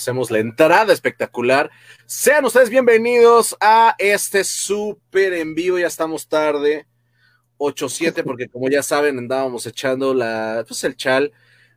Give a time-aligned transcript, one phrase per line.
[0.00, 1.70] hacemos la entrada espectacular.
[2.06, 6.86] Sean ustedes bienvenidos a este súper en vivo, ya estamos tarde,
[7.58, 11.32] 8-7, porque como ya saben, andábamos echando la, pues el chal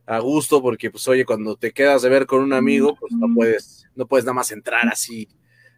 [0.05, 3.27] a gusto, porque pues oye, cuando te quedas de ver con un amigo, pues no
[3.35, 5.27] puedes, no puedes nada más entrar así,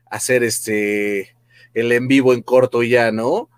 [0.06, 1.36] hacer este,
[1.74, 3.50] el en vivo en corto y ya, ¿no?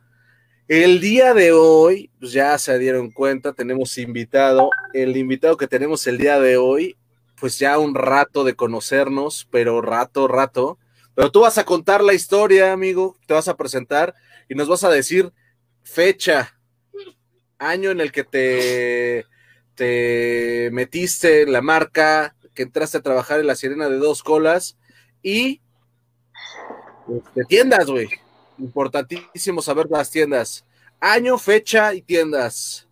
[0.70, 4.70] El día de hoy, pues ya se dieron cuenta, tenemos invitado.
[4.94, 6.98] El invitado que tenemos el día de hoy,
[7.40, 10.78] pues ya un rato de conocernos, pero rato, rato.
[11.14, 14.16] Pero tú vas a contar la historia, amigo, te vas a presentar
[14.50, 15.32] y nos vas a decir
[15.84, 16.58] fecha,
[17.58, 19.26] año en el que te,
[19.76, 24.78] te metiste en la marca, que entraste a trabajar en la sirena de dos colas
[25.22, 25.62] y
[27.08, 28.10] de este, tiendas, güey
[28.60, 30.66] Importantísimo saber las tiendas.
[31.00, 32.88] Año, fecha y tiendas.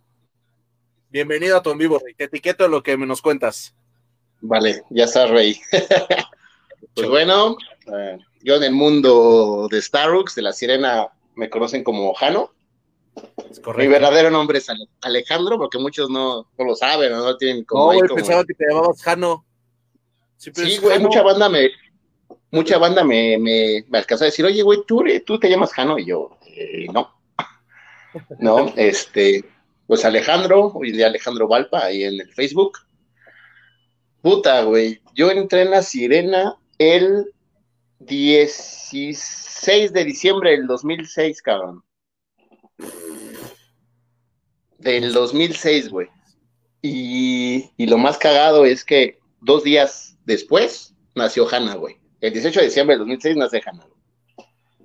[1.10, 2.00] Bienvenido a tu en vivo.
[2.16, 3.74] Te etiqueto lo que me nos cuentas.
[4.40, 5.60] Vale, ya está, Rey.
[6.94, 7.56] pues bueno,
[7.92, 12.52] eh, yo en el mundo de Starbucks, de la sirena, me conocen como Jano.
[13.76, 14.66] Mi verdadero nombre es
[15.00, 17.94] Alejandro, porque muchos no, lo saben, no tienen como.
[17.94, 19.44] No, pensaba que te llamabas Jano.
[20.36, 21.70] Sí, güey, mucha banda me,
[22.50, 25.98] mucha banda me, me, me alcanzó a decir, oye, güey, ¿tú, tú te llamas Jano,
[25.98, 27.14] y yo, eh, no.
[28.38, 29.44] No, este,
[29.86, 32.78] pues Alejandro, hoy día Alejandro Valpa, ahí en el Facebook.
[34.26, 37.32] Puta, güey, yo entré en la Sirena el
[38.00, 41.84] 16 de diciembre del 2006, cabrón.
[44.78, 46.08] Del 2006, güey.
[46.82, 52.00] Y, y lo más cagado es que dos días después nació Hanna, güey.
[52.20, 53.86] El 18 de diciembre del 2006 nace Hanna.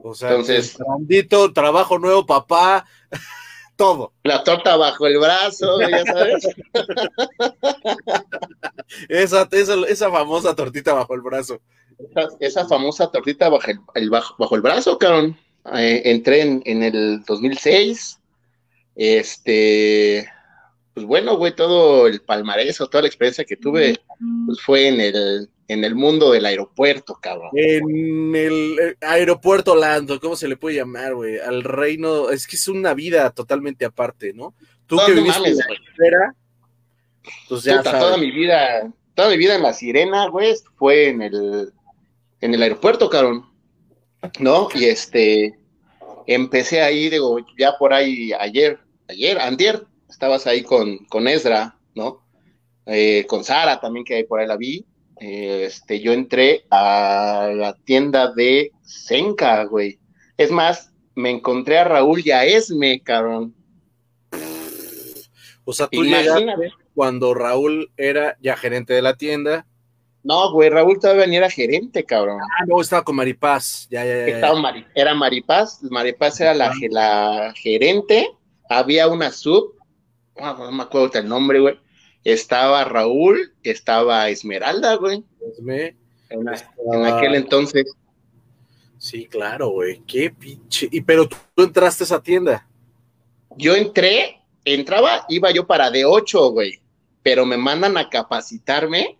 [0.04, 0.78] O sea, entonces.
[0.78, 2.86] Grandito, trabajo nuevo, papá,
[3.82, 4.14] todo.
[4.24, 6.48] La torta bajo el brazo, ya sabes.
[9.10, 9.50] esa,
[9.88, 11.60] esa, famosa tortita bajo el brazo.
[12.40, 15.36] Esa, famosa tortita bajo el, bajo, el brazo, cabrón.
[15.74, 18.20] Eh, entré en, en el 2006.
[18.96, 20.30] Este
[20.94, 24.00] pues bueno, güey, todo el palmarés o toda la experiencia que tuve,
[24.46, 27.50] pues fue en el, en el mundo del aeropuerto, cabrón.
[27.54, 31.40] En el eh, aeropuerto Lando, ¿cómo se le puede llamar, güey?
[31.40, 34.54] Al reino, es que es una vida totalmente aparte, ¿no?
[34.86, 36.36] Tú que viviste en la
[37.48, 41.72] pues ya toda mi vida, toda mi vida en la sirena, güey, fue en el,
[42.42, 43.46] en el aeropuerto, cabrón.
[44.40, 44.68] ¿No?
[44.76, 45.58] Y este,
[46.28, 48.78] empecé ahí, digo, ya por ahí ayer,
[49.08, 52.26] ayer, antier, estabas ahí con, con Ezra, ¿no?
[52.86, 54.86] Eh, con Sara también, que ahí por ahí la vi.
[55.20, 60.00] Eh, este, yo entré a la tienda de Senka, güey.
[60.38, 63.54] Es más, me encontré a Raúl y a Esme, cabrón.
[65.64, 69.66] O sea, tú llegaste cuando Raúl era ya gerente de la tienda.
[70.24, 72.40] No, güey, Raúl todavía ni era gerente, cabrón.
[72.42, 73.88] Ah, no, estaba con Maripaz.
[73.90, 74.36] Ya, ya, ya.
[74.36, 75.82] Estaba era Maripaz.
[75.84, 78.30] Maripaz era la, la gerente.
[78.70, 79.82] Había una sub
[80.40, 81.80] no, me acuerdo el nombre, güey.
[82.24, 85.24] Estaba Raúl, estaba Esmeralda, güey.
[86.30, 87.86] En, aquel entonces.
[88.98, 90.02] Sí, claro, güey.
[90.06, 90.88] Qué pinche.
[90.92, 92.68] Y pero tú, entraste a esa tienda.
[93.58, 96.82] Yo entré, entraba, iba yo para D8, güey.
[97.24, 99.18] Pero me mandan a capacitarme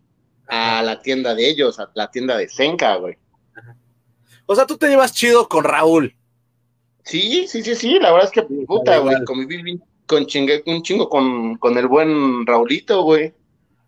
[0.48, 3.18] a la tienda de ellos, a la tienda de Senka, güey.
[4.46, 6.16] O sea, tú te llevas chido con Raúl.
[7.04, 8.00] Sí, sí, sí, sí.
[8.00, 11.88] La verdad es que puta, güey, conviví bien, con chingue, un chingo con, con el
[11.88, 13.34] buen Raulito, güey.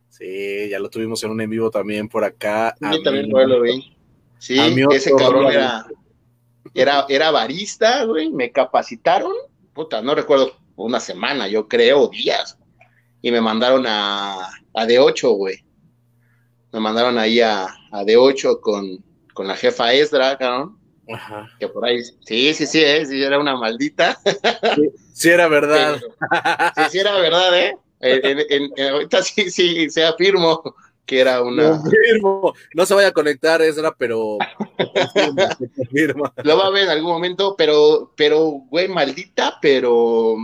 [0.07, 2.73] Sí, ya lo tuvimos en un en vivo también por acá.
[2.79, 3.94] Sí, también lo vi.
[4.38, 4.57] Sí,
[4.91, 5.85] ese cabrón era,
[6.73, 8.29] era, era barista, güey.
[8.29, 9.33] Me capacitaron,
[9.73, 12.57] puta, no recuerdo, una semana, yo creo, días.
[13.22, 15.66] Y me mandaron a, a D8, güey.
[16.72, 19.03] Me mandaron ahí a, a D8 con,
[19.33, 20.77] con la jefa Esdra, cabrón.
[21.11, 21.50] Ajá.
[21.59, 23.05] Que por ahí, sí, sí, sí, ¿eh?
[23.05, 24.19] sí, era una maldita.
[25.13, 26.01] Sí, era verdad.
[26.75, 27.77] sí, sí, era verdad, ¿eh?
[28.91, 31.81] ahorita sí, sí, se afirmó que era una.
[32.73, 34.38] No se vaya a conectar, Ezra, pero.
[36.44, 40.35] Lo va a ver en algún momento, pero, pero, güey, maldita, pero.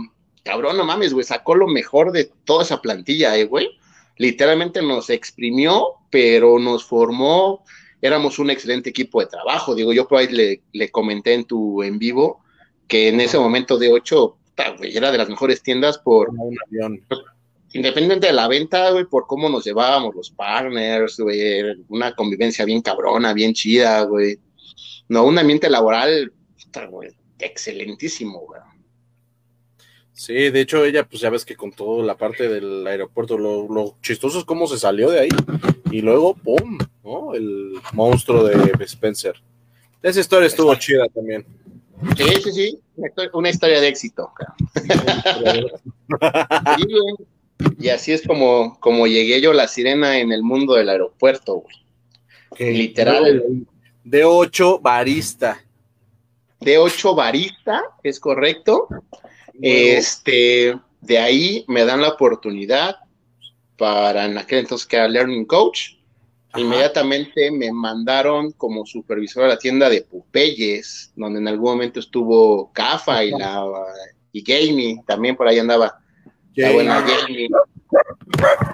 [0.44, 3.78] Cabrón, no mames, güey, sacó lo mejor de toda esa plantilla, ¿eh, güey?
[4.16, 7.64] Literalmente nos exprimió, pero nos formó
[8.02, 9.74] éramos un excelente equipo de trabajo.
[9.74, 12.42] Digo, yo por ahí le, le comenté en tu en vivo
[12.88, 14.36] que en ese momento de 8
[14.82, 17.04] era de las mejores tiendas por un avión.
[17.72, 22.82] Independiente de la venta, güey, por cómo nos llevábamos los partners, güey, una convivencia bien
[22.82, 24.38] cabrona, bien chida, güey.
[25.08, 26.32] No, un ambiente laboral,
[26.90, 28.60] güey, excelentísimo, güey.
[30.20, 33.66] Sí, de hecho ella, pues ya ves que con toda la parte del aeropuerto, lo,
[33.72, 35.30] lo chistoso es cómo se salió de ahí
[35.90, 36.76] y luego, ¡pum!
[37.02, 37.32] ¿no?
[37.32, 39.36] El monstruo de Spencer.
[40.02, 41.46] Esa historia estuvo chida también.
[42.18, 42.78] Sí, sí, sí,
[43.32, 44.30] una historia de éxito.
[47.78, 51.64] y así es como, como llegué yo la sirena en el mundo del aeropuerto,
[52.58, 52.76] güey.
[52.76, 53.64] Literal.
[54.04, 55.64] De 8 barista.
[56.60, 58.86] De 8 barista, es correcto.
[59.62, 62.96] Este, de ahí me dan la oportunidad
[63.76, 65.92] para en aquel entonces que era Learning Coach.
[66.56, 72.72] Inmediatamente me mandaron como supervisor a la tienda de Pupeyes, donde en algún momento estuvo
[72.72, 73.64] Cafa y la
[74.32, 76.00] y Gaming, también por ahí andaba.
[76.56, 77.50] La buena Gaming.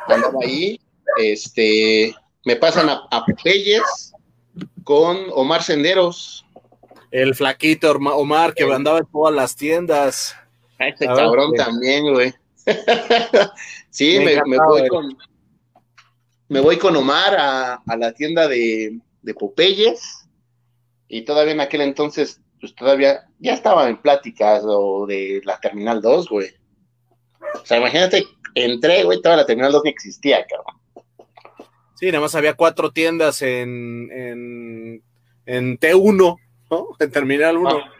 [0.08, 0.80] Andaba ahí.
[1.18, 4.12] Este, me pasan a, a Pupeyes
[4.84, 6.46] con Omar Senderos.
[7.10, 10.34] El flaquito Omar que andaba en todas las tiendas.
[10.78, 12.32] Este cabrón también, güey.
[13.90, 15.16] sí, me, voy con
[16.48, 20.28] me voy con Omar a, la tienda de, de, Popeyes
[21.08, 26.00] y todavía en aquel entonces, pues todavía ya estaba en pláticas o de la Terminal
[26.00, 26.50] 2, güey.
[27.54, 28.24] O sea, imagínate,
[28.54, 30.76] entré, güey, toda la Terminal 2 no existía, cabrón.
[31.94, 35.02] Sí, nada más había cuatro tiendas en, en,
[35.46, 36.38] en T1,
[36.70, 36.86] ¿no?
[36.98, 37.70] En Terminal 1.
[37.70, 37.92] Ah.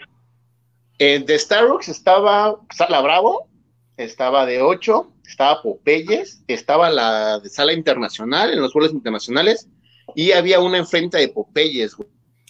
[0.98, 3.48] De Starbucks estaba Sala Bravo,
[3.96, 9.69] estaba de 8, estaba Popeyes, estaba la de Sala Internacional, en los vuelos internacionales,
[10.14, 11.96] y había una enfrente de Popeyes.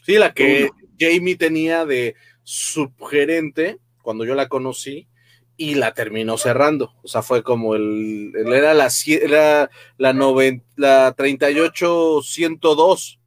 [0.04, 5.08] Sí, la que Jamie tenía de subgerente cuando yo la conocí
[5.56, 6.92] y la terminó cerrando.
[7.02, 13.18] O sea, fue como el, era la era la, noven, la 38102.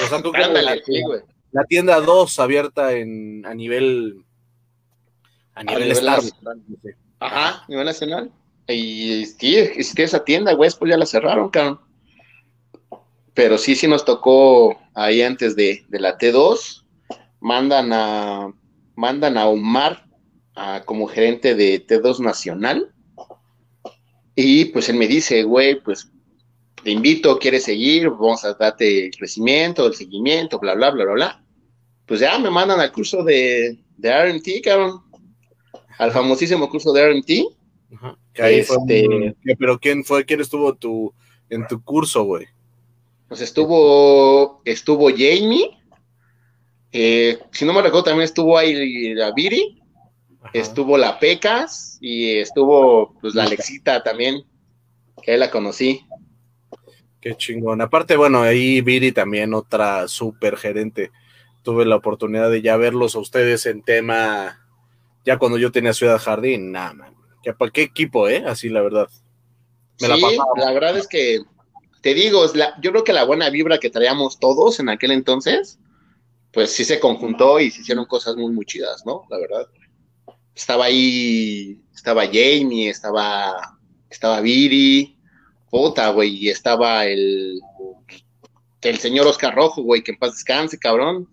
[0.00, 0.22] O sea,
[1.50, 4.24] la, tienda 2 abierta en a nivel
[5.58, 6.20] a nivel, a
[7.20, 8.30] Ajá, a nivel nacional.
[8.68, 11.80] Y sí, existía esa tienda, güey, pues ya la cerraron, cabrón.
[13.34, 16.84] Pero sí, sí nos tocó ahí antes de, la T2.
[17.40, 18.52] Mandan a,
[18.94, 20.06] mandan a Omar
[20.84, 22.92] como gerente de T2 Nacional.
[24.34, 26.10] Y pues él me dice, güey, pues
[26.82, 31.14] te invito, quieres seguir, vamos a darte el crecimiento, el seguimiento, bla, bla, bla, bla,
[31.14, 31.44] bla.
[32.06, 35.07] Pues ya me mandan al curso de, de RT, cabrón.
[35.98, 37.30] Al famosísimo curso de RT.
[37.96, 38.18] Ajá.
[38.34, 41.12] Este, pero quién fue, quién estuvo tu,
[41.50, 42.46] en tu curso, güey.
[43.28, 45.78] Pues estuvo, estuvo Jamie,
[46.92, 49.82] eh, si no me recuerdo también estuvo ahí la Viri,
[50.52, 54.44] estuvo la Pecas y estuvo pues la Alexita también,
[55.22, 56.06] que ahí la conocí.
[57.20, 57.80] Qué chingón.
[57.80, 61.10] Aparte, bueno, ahí Viri también otra super gerente.
[61.62, 64.66] Tuve la oportunidad de ya verlos a ustedes en tema,
[65.28, 67.14] ya cuando yo tenía Ciudad Jardín, nada, man
[67.58, 68.42] ¿Para qué equipo, eh?
[68.46, 69.08] Así la verdad.
[69.96, 70.06] sí,
[70.56, 71.40] la, verdad es que
[72.00, 72.46] te digo,
[72.80, 75.78] yo creo que la buena vibra que traíamos todos en aquel entonces,
[76.50, 79.24] pues sí se conjuntó y se hicieron cosas muy, muy chidas, ¿no?
[79.28, 79.66] La verdad.
[80.54, 83.78] Estaba ahí, estaba Jamie, estaba,
[84.08, 85.18] estaba Viri,
[85.70, 87.60] puta, güey, y estaba el,
[88.80, 91.28] el señor Oscar Rojo, güey, que en paz descanse, cabrón.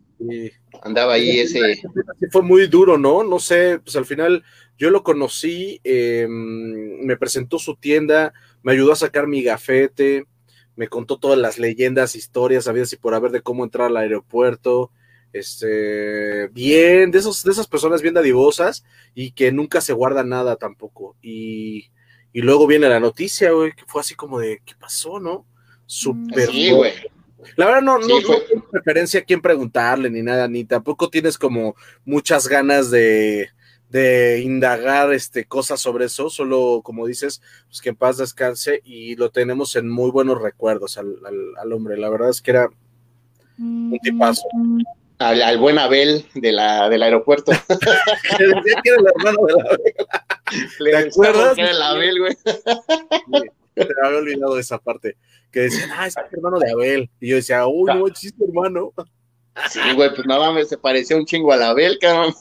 [0.86, 1.82] Andaba ahí ese.
[2.30, 3.24] Fue muy duro, ¿no?
[3.24, 4.44] No sé, pues al final
[4.78, 10.28] yo lo conocí, em, me presentó su tienda, me ayudó a sacar mi gafete,
[10.76, 14.92] me contó todas las leyendas, historias, sabía si por haber de cómo entrar al aeropuerto.
[15.34, 20.56] Este, bien, de, esos, de esas personas bien dadivosas y que nunca se guarda nada
[20.56, 21.16] tampoco.
[21.20, 21.90] Y,
[22.32, 25.48] y luego viene la noticia, güey, que fue así como de, ¿qué pasó, no?
[25.88, 26.52] Súper.
[26.52, 26.94] Sí, güey.
[27.56, 31.38] La verdad no, no, no tengo preferencia a quién preguntarle ni nada, ni tampoco tienes
[31.38, 31.76] como
[32.06, 33.50] muchas ganas de,
[33.90, 39.16] de indagar este, cosas sobre eso, solo como dices, pues que en paz descanse y
[39.16, 41.16] lo tenemos en muy buenos recuerdos al,
[41.58, 42.70] al, hombre, la verdad es que era
[43.58, 44.44] un tipazo.
[45.18, 47.54] Al, al buen Abel de la, del aeropuerto.
[48.40, 49.94] Le decía que era el hermano de la Abel.
[50.78, 51.56] ¿Te acuerdas?
[51.56, 52.38] Que era el Abel, güey.
[53.76, 55.18] Te había olvidado esa parte.
[55.52, 57.10] Que decían, ah, es el hermano de Abel.
[57.20, 58.94] Y yo decía, uy, no, es hermano.
[59.70, 62.34] Sí, güey, pues nada más se parecía un chingo a Abel, cabrón.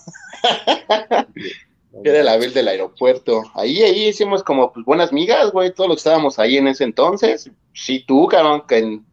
[2.05, 3.43] Era el Abel del aeropuerto.
[3.55, 6.85] Ahí, ahí hicimos como pues, buenas migas, güey, todos los que estábamos ahí en ese
[6.85, 7.50] entonces.
[7.73, 9.07] Sí, tú, cabrón, que en,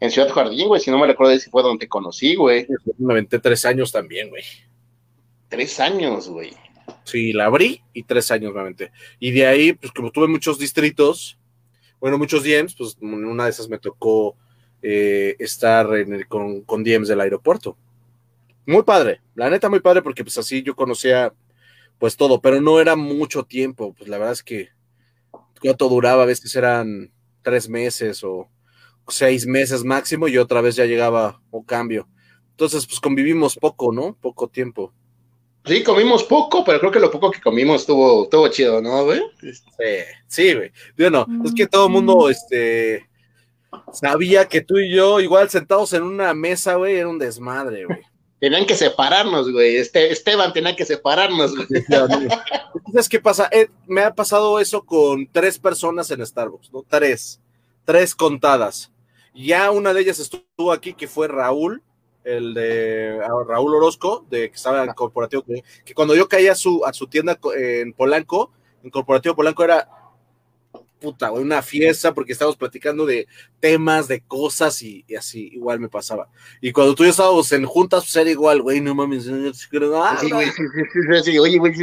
[0.00, 2.66] en Ciudad Jardín, güey, si no me recuerdo si fue donde te conocí, güey.
[2.98, 4.42] Me aventé tres años también, güey.
[5.48, 6.52] Tres años, güey.
[7.04, 8.90] Sí, la abrí y tres años nuevamente.
[9.20, 11.38] Y de ahí, pues como tuve muchos distritos,
[12.04, 14.36] bueno, muchos DMs, pues una de esas me tocó
[14.82, 15.88] eh, estar
[16.28, 17.78] con, con DMs del aeropuerto
[18.66, 21.32] muy padre, la neta muy padre porque pues así yo conocía
[21.98, 24.68] pues todo, pero no era mucho tiempo, pues la verdad es que
[25.60, 28.48] cuánto duraba, a veces eran tres meses o,
[29.06, 32.08] seis meses máximo y otra vez ya llegaba o cambio.
[32.52, 34.16] Entonces, pues convivimos poco, ¿no?
[34.18, 34.94] Poco tiempo.
[35.64, 39.22] Sí, comimos poco, pero creo que lo poco que comimos estuvo, estuvo chido, ¿no, güey?
[39.40, 39.52] Sí,
[40.26, 40.70] sí, güey.
[40.96, 43.08] Bueno, es que todo el mundo, este,
[43.92, 48.00] sabía que tú y yo, igual sentados en una mesa, güey, era un desmadre, güey.
[48.40, 49.76] Tenían que separarnos, güey.
[49.76, 51.66] Este, Esteban tenía que separarnos, güey.
[52.92, 53.48] ¿Sabes qué pasa?
[53.50, 56.84] Eh, me ha pasado eso con tres personas en Starbucks, ¿no?
[56.86, 57.40] Tres.
[57.86, 58.92] Tres contadas.
[59.34, 61.82] Ya una de ellas estuvo aquí, que fue Raúl,
[62.24, 65.44] el de ah, Raúl Orozco, de que estaba en Corporativo,
[65.84, 68.50] que cuando yo caía a su, a su tienda en Polanco,
[68.82, 69.88] en Corporativo Polanco era
[71.04, 73.26] puta, una fiesta porque estábamos platicando de
[73.60, 76.28] temas, de cosas y, así, igual me pasaba.
[76.62, 79.24] Y cuando tú y yo estábamos en juntas, pues era igual, güey, no mames.
[79.24, 80.62] sí, güey, sí,
[80.92, 81.74] sí, sí, oye, güey,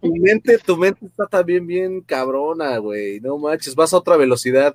[0.00, 4.74] tu mente, tu mente está también bien cabrona, güey, no manches, vas a otra velocidad.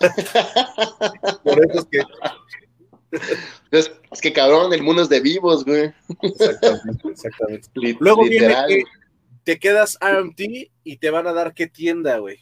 [1.44, 2.02] Por eso es que
[3.70, 3.90] es,
[4.20, 5.92] que cabrón, el mundo es de vivos, güey.
[6.22, 7.68] Exactamente, exactamente.
[8.00, 8.84] Luego viene que
[9.44, 10.40] te quedas RMT
[10.84, 12.38] y te van a dar qué tienda, güey.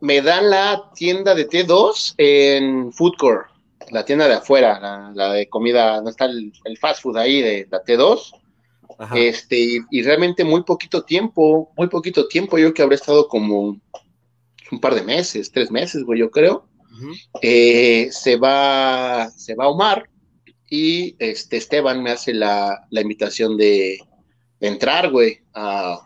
[0.00, 3.46] Me dan la tienda de T2 en Food Court,
[3.90, 7.84] la tienda de afuera, la, de comida, no está el, fast food ahí de la
[7.84, 8.32] T2.
[9.14, 13.78] Este, y, realmente muy poquito tiempo, muy poquito tiempo, yo que habré estado como
[14.70, 16.66] un par de meses, tres meses, güey, yo creo.
[17.40, 20.08] Eh, se va, se va Omar
[20.68, 23.98] y este Esteban me hace la, invitación de,
[24.60, 26.00] entrar, güey, a,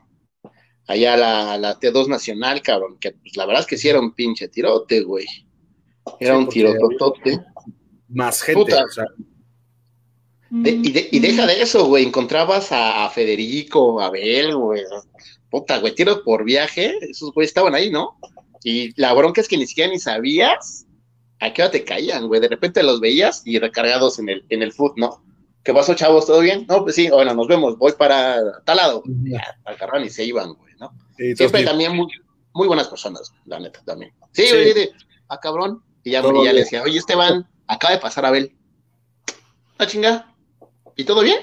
[0.87, 1.14] allá
[1.53, 4.49] a la, T2 Nacional, cabrón, que pues, la verdad es que sí era un pinche
[4.49, 5.26] tirote, güey.
[6.21, 7.41] Era un tirototote.
[8.09, 8.73] Más gente,
[10.62, 12.05] y, deja de eso, güey.
[12.05, 14.83] Encontrabas a, Federico, a Abel, güey.
[15.50, 16.97] Puta, güey, tiros por viaje.
[17.00, 18.19] Esos güey estaban ahí, ¿no?
[18.64, 20.87] Y la bronca es que ni siquiera ni sabías
[21.38, 22.40] a qué hora te caían, güey.
[22.40, 25.23] De repente los veías y recargados en el, en el foot, ¿no?
[25.62, 26.26] ¿Qué pasó, chavos?
[26.26, 26.66] ¿Todo bien?
[26.66, 29.02] No, pues sí, bueno, nos vemos, voy para tal lado.
[29.25, 30.92] Ya, agarran y se iban, güey, ¿no?
[31.37, 32.09] Siempre también muy,
[32.54, 34.12] muy, buenas personas, la neta, también.
[34.33, 34.92] Sí, güey, de,
[35.28, 35.83] a ah, cabrón.
[36.02, 38.54] Y ya, ya le decía, oye, Esteban, acaba de pasar a Abel.
[39.78, 40.35] ¿La ah, chinga?
[40.97, 41.38] ¿Y todo bien?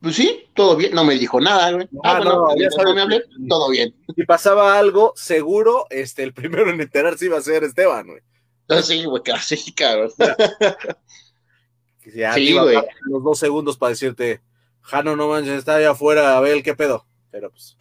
[0.00, 0.94] Pues sí, todo bien.
[0.94, 1.88] No me dijo nada, güey.
[2.04, 3.94] ah, bueno, ya no me hablé, todo bien.
[4.16, 8.20] Si pasaba algo, seguro, este, el primero en enterarse iba a ser Esteban, güey.
[8.68, 10.10] Ah, sí, güey, casi, cabrón.
[12.34, 12.78] sí, güey.
[13.02, 14.40] Los dos segundos para decirte,
[14.80, 17.06] Jano, no manches, está allá afuera, a ver qué pedo.
[17.30, 17.76] Pero pues.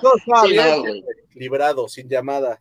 [0.00, 1.04] todo estaba bien,
[1.34, 2.60] librado, sin llamada.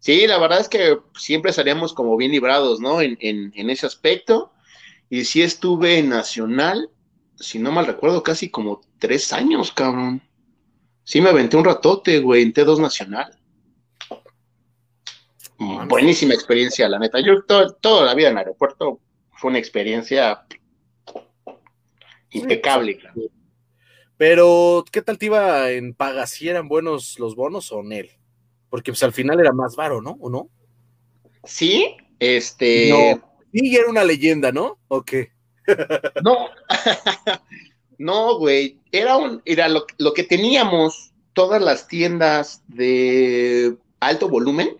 [0.00, 3.00] Sí, la verdad es que siempre salíamos como bien librados, ¿no?
[3.00, 4.52] En, en, en ese aspecto.
[5.08, 6.90] Y sí estuve en Nacional
[7.36, 10.22] si no mal recuerdo, casi como tres años, cabrón.
[11.04, 13.38] Sí, me aventé un ratote, güey, en T2 Nacional.
[15.88, 17.20] Buenísima experiencia, la neta.
[17.20, 19.00] Yo toda la vida en el aeropuerto
[19.32, 20.44] fue una experiencia
[22.30, 22.98] impecable.
[24.16, 26.26] Pero, ¿qué tal te iba en paga?
[26.26, 28.10] ¿Si eran buenos los bonos o en él?
[28.70, 30.16] Porque pues al final era más varo, ¿no?
[30.20, 30.48] ¿O no?
[31.44, 32.88] Sí, este.
[32.88, 34.78] No, sí, era una leyenda, ¿no?
[34.88, 35.31] ¿O qué?
[36.22, 36.48] No,
[37.98, 38.78] no, güey.
[38.90, 44.76] Era un, era lo, que teníamos todas las tiendas de alto volumen.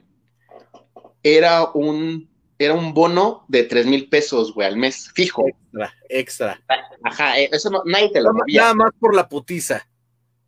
[1.23, 5.47] Era un, era un bono de tres mil pesos, güey, al mes, fijo.
[5.47, 6.63] Extra, extra.
[7.05, 9.87] Ajá, eh, eso no, nadie te lo Nada más por la putiza.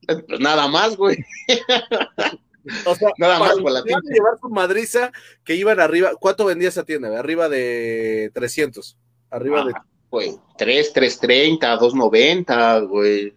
[0.07, 1.17] Pues nada más, güey.
[2.87, 4.00] O sea, nada más por la tienda.
[4.11, 5.12] llevar su madriza
[5.45, 6.12] que iban arriba.
[6.19, 7.19] ¿Cuánto vendía esa tienda?
[7.19, 8.97] Arriba de 300.
[9.31, 9.75] Arriba de
[10.14, 10.38] güey.
[10.56, 13.35] 3, 330, 290, güey.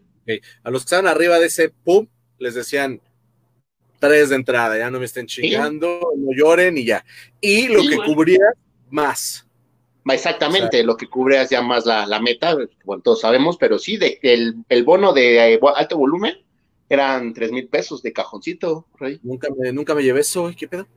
[0.64, 2.08] A los que estaban arriba de ese pum,
[2.38, 3.02] les decían
[4.00, 7.04] tres de entrada, ya no me estén chingando, no lloren y ya.
[7.42, 8.54] Y lo que cubría
[8.92, 9.48] más.
[10.06, 12.56] Exactamente, lo que cubrías ya más la, meta,
[12.86, 16.36] bueno, todos sabemos, pero sí, de, el, el bono de eh, alto volumen
[16.88, 19.20] eran tres mil pesos de cajoncito, Rey.
[19.24, 20.88] Nunca me, nunca me llevé eso, ¿qué pedo?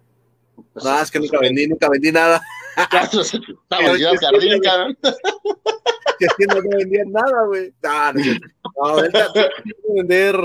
[0.73, 2.43] Pues no, es que nunca vendí, nunca vendí nada.
[6.39, 7.73] Que no vendían nada, güey.
[7.83, 9.33] No, no, no, ahorita,
[9.95, 10.37] vender,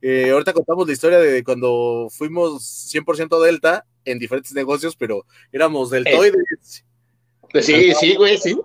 [0.00, 5.90] eh, ahorita contamos la historia de cuando fuimos 100% Delta en diferentes negocios, pero éramos
[5.90, 6.84] deltoides.
[7.54, 8.58] Pues sí, sí, güey, sí.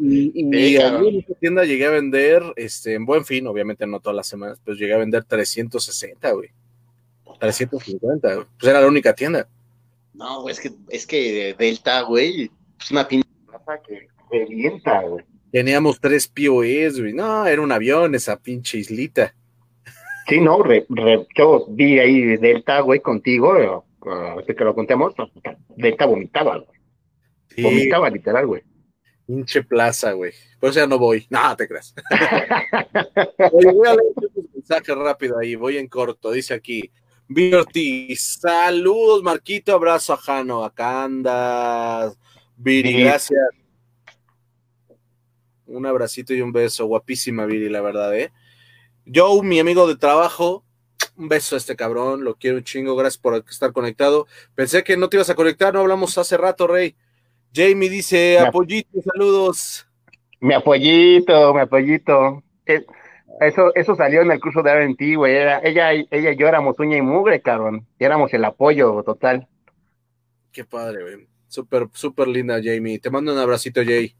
[0.00, 4.26] Y, en esa tienda llegué a vender, este, en buen fin, obviamente no todas las
[4.26, 6.50] semanas, pero llegué a vender 360, güey.
[7.38, 8.46] 350, güey.
[8.58, 9.48] Pues era la única tienda.
[10.16, 13.28] No, güey, es que, es que Delta, güey, es una pinche
[13.86, 15.24] que revienta, güey.
[15.52, 17.12] Teníamos tres POEs, güey.
[17.12, 19.34] No, era un avión esa pinche islita.
[20.28, 20.58] Sí, no,
[21.36, 25.14] yo vi ahí Delta, güey, contigo, uh, que lo contemos,
[25.76, 27.62] neta vomitaba, güey.
[27.62, 28.62] Vomitaba literal, güey.
[29.26, 30.32] Pinche plaza, güey.
[30.60, 31.26] Por eso ya no voy.
[31.30, 31.94] No, te creas.
[33.52, 36.30] Oye, voy a leer un mensaje rápido ahí, voy en corto.
[36.30, 36.90] Dice aquí,
[37.28, 42.16] Virti, saludos, Marquito, abrazo a Jano, acá andas.
[42.56, 43.40] Viri, gracias.
[45.66, 48.32] Un abracito y un beso, guapísima Viri, la verdad, ¿eh?
[49.12, 50.64] Joe, mi amigo de trabajo,
[51.16, 54.26] un beso a este cabrón, lo quiero un chingo, gracias por estar conectado.
[54.54, 56.94] Pensé que no te ibas a conectar, no hablamos hace rato, Rey.
[57.52, 59.86] Jamie dice, apoyito, saludos.
[60.40, 62.42] Mi apoyito, mi apoyito.
[63.40, 65.36] Eso, eso salió en el curso de RT, güey.
[65.36, 67.86] ella, ella y yo éramos uña y mugre, cabrón.
[67.98, 69.46] Y éramos el apoyo total.
[70.52, 71.28] Qué padre, güey.
[71.48, 72.98] Súper, súper linda, Jamie.
[72.98, 74.14] Te mando un abracito, Jay.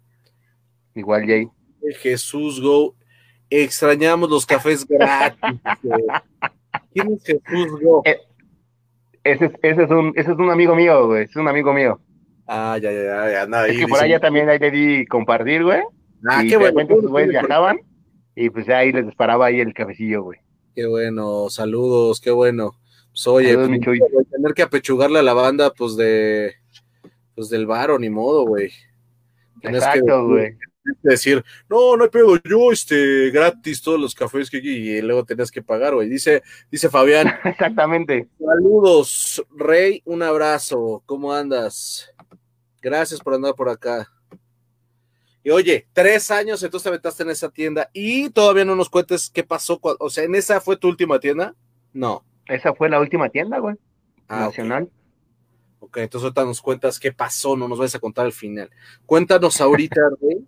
[0.94, 1.48] Igual, Jay.
[2.00, 2.94] Jesús Go.
[3.48, 5.60] Extrañamos los cafés gratis.
[6.92, 8.02] ¿Quién es Jesús Go?
[8.04, 8.20] Eh,
[9.24, 11.24] ese, ese, es un, ese es un amigo mío, güey.
[11.24, 12.00] Es un amigo mío.
[12.46, 13.66] Ah, ya, ya, ya, nada.
[13.66, 15.80] Es que por allá también ahí le di compartir, güey.
[16.28, 16.86] Ah, qué bueno.
[16.86, 17.78] Sus güeyes viajaban
[18.36, 20.38] y pues ahí les disparaba ahí el cafecillo, güey.
[20.74, 22.78] Qué bueno, saludos, qué bueno.
[23.08, 26.52] Pues oye, pues, tener que apechugarle a la banda, pues de,
[27.34, 28.70] pues del varo, ni modo, güey.
[29.62, 30.54] Exacto, güey.
[31.02, 35.50] Decir, no, no hay pedo, yo, este, gratis todos los cafés que y luego tenías
[35.50, 36.08] que pagar, güey.
[36.10, 37.28] Dice, dice Fabián.
[37.44, 38.28] Exactamente.
[38.38, 42.12] Saludos, Rey, un abrazo, ¿cómo andas?
[42.82, 44.12] Gracias por andar por acá.
[45.46, 49.30] Y oye, tres años entonces te aventaste en esa tienda y todavía no nos cuentes
[49.30, 49.78] qué pasó.
[49.80, 51.54] O sea, ¿en esa fue tu última tienda?
[51.92, 52.24] No.
[52.46, 53.76] Esa fue la última tienda, güey.
[54.26, 54.90] Ah, nacional.
[55.78, 58.72] ok, entonces ahorita nos cuentas qué pasó, no nos vas a contar al final.
[59.06, 60.44] Cuéntanos ahorita, Rey,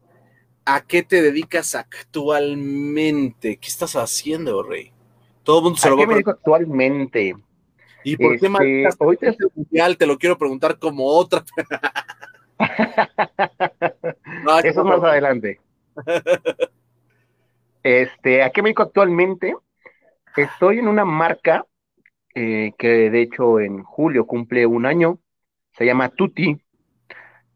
[0.65, 3.57] ¿a qué te dedicas actualmente?
[3.57, 4.91] ¿Qué estás haciendo, Rey?
[5.45, 7.37] Todo el mundo se lo va a me dedico actualmente?
[8.03, 9.97] ¿Y por qué más este, este mundial?
[9.97, 11.45] Te lo quiero preguntar como otra.
[14.65, 15.61] Eso más adelante.
[17.83, 19.55] Este, ¿a qué me dedico actualmente?
[20.37, 21.65] Estoy en una marca
[22.35, 25.19] eh, que de hecho en julio cumple un año.
[25.73, 26.61] Se llama Tutti.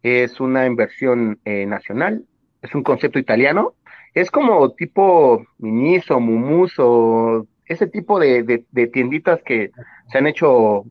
[0.03, 2.25] Es una inversión eh, nacional.
[2.63, 3.75] Es un concepto italiano.
[4.15, 9.71] Es como tipo Miniso, Mumuso, ese tipo de, de tienditas que
[10.11, 10.85] se han hecho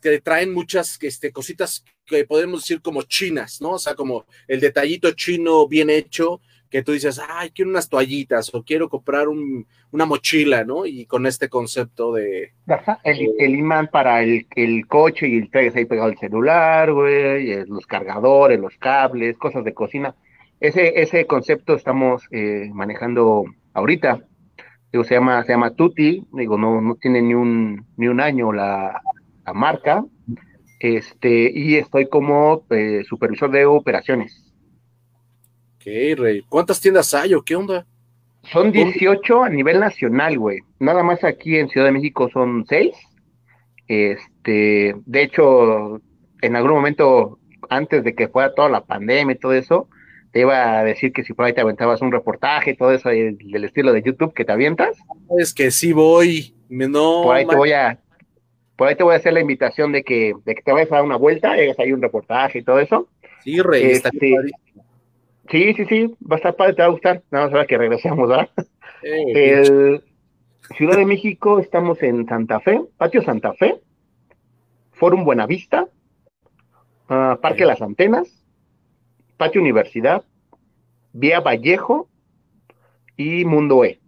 [0.00, 3.72] que traen, muchas este, cositas que podemos decir como chinas, ¿no?
[3.72, 8.54] O sea, como el detallito chino bien hecho, que tú dices, ay, quiero unas toallitas
[8.54, 10.86] o quiero comprar una mochila, ¿no?
[10.86, 12.52] Y con este concepto de...
[13.04, 14.46] el, imán para el,
[14.86, 19.74] coche y el traes ahí pegado el celular, güey, los cargadores, los cables, cosas de
[19.74, 20.14] cocina.
[20.60, 24.22] Ese, ese concepto estamos eh, manejando ahorita
[24.92, 28.52] digo, se llama, se llama Tutti, digo, no, no tiene ni un, ni un año
[28.52, 29.00] la,
[29.52, 30.04] marca,
[30.78, 34.54] este, y estoy como eh, supervisor de operaciones.
[35.76, 35.86] Ok,
[36.18, 36.42] Rey.
[36.48, 37.84] ¿Cuántas tiendas hay o qué onda?
[38.44, 40.60] Son 18 a nivel nacional, güey.
[40.78, 42.94] Nada más aquí en Ciudad de México son 6.
[43.88, 46.00] Este, de hecho,
[46.40, 49.88] en algún momento, antes de que fuera toda la pandemia y todo eso,
[50.32, 53.64] te iba a decir que si por ahí te aventabas un reportaje, todo eso del
[53.64, 54.96] estilo de YouTube que te avientas.
[55.38, 57.22] Es que sí voy, no.
[57.24, 57.98] Por ahí te voy a,
[58.76, 60.96] por ahí te voy a hacer la invitación de que, de que te vayas a
[60.96, 63.08] dar una vuelta, hagas ahí un reportaje y todo eso.
[63.42, 64.10] Sí, Rey, este,
[65.50, 67.22] Sí, sí, sí, va a estar padre, te va a gustar.
[67.30, 68.48] Nada más ahora que regresemos, ¿verdad?
[69.02, 70.02] El
[70.76, 73.80] Ciudad de México, estamos en Santa Fe, Patio Santa Fe,
[74.92, 75.88] Forum Buenavista,
[77.08, 78.39] uh, Parque Las Antenas,
[79.40, 80.22] Patio Universidad,
[81.14, 82.10] Vía Vallejo
[83.16, 83.98] y Mundo E.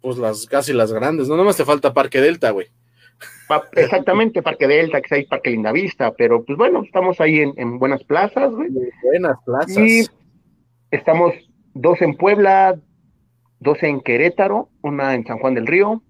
[0.00, 2.68] Pues las casi las grandes, no nomás te falta Parque Delta, güey.
[3.72, 8.52] exactamente, Parque Delta, que hay Parque Lindavista, pero pues bueno, estamos ahí en, buenas plazas,
[8.52, 8.70] güey.
[9.02, 9.76] Buenas plazas.
[9.76, 10.06] Y
[10.92, 11.34] estamos
[11.74, 12.78] dos en Puebla,
[13.58, 16.00] dos en Querétaro, una en San Juan del Río,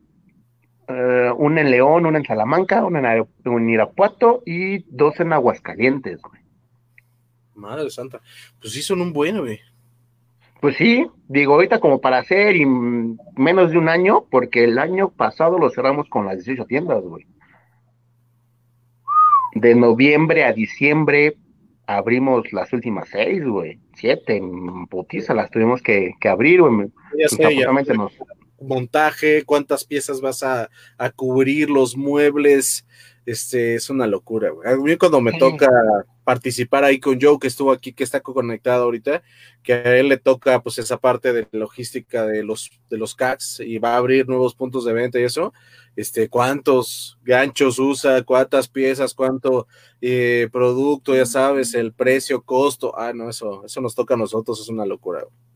[0.87, 6.21] eh, una en León, una en Salamanca, una en, en Irapuato y dos en Aguascalientes,
[6.21, 6.48] güey.
[7.59, 8.21] Madre santa.
[8.61, 9.61] Pues sí, son un buen, güey.
[10.61, 15.11] Pues sí, digo, ahorita como para hacer y menos de un año, porque el año
[15.11, 17.27] pasado lo cerramos con las 18 tiendas, güey.
[19.55, 21.37] De noviembre a diciembre
[21.87, 23.81] abrimos las últimas seis, güey.
[23.95, 24.43] Siete,
[24.91, 26.91] putiza, las tuvimos que, abrir, güey.
[28.61, 30.69] Montaje, cuántas piezas vas a,
[30.99, 32.85] a cubrir, los muebles,
[33.29, 34.73] este, es una locura, güey.
[34.73, 35.69] A mí cuando me toca
[36.25, 39.23] participar ahí con Joe, que estuvo aquí, que está conectado ahorita,
[39.63, 43.61] que a él le toca pues esa parte de logística de los, de los CACs
[43.61, 45.53] y va a abrir nuevos puntos de venta y eso,
[45.95, 49.67] este, cuántos ganchos usa, cuántas piezas, cuánto
[50.01, 54.59] eh, producto, ya sabes, el precio, costo, ah, no, eso, eso nos toca a nosotros,
[54.59, 55.48] es una locura, güey.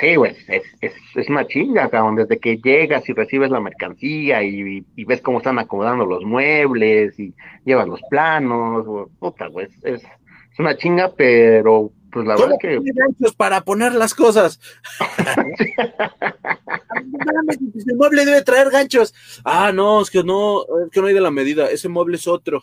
[0.00, 4.42] Sí, güey, es, es, es, una chinga, cabrón, desde que llegas y recibes la mercancía
[4.42, 8.86] y, y, ves cómo están acomodando los muebles y llevas los planos,
[9.18, 12.78] puta, güey, es, es una chinga, pero pues la verdad que...
[12.82, 14.60] ganchos para poner las cosas.
[17.74, 19.14] ese mueble debe traer ganchos.
[19.44, 22.26] Ah, no, es que no, es que no hay de la medida, ese mueble es
[22.26, 22.62] otro.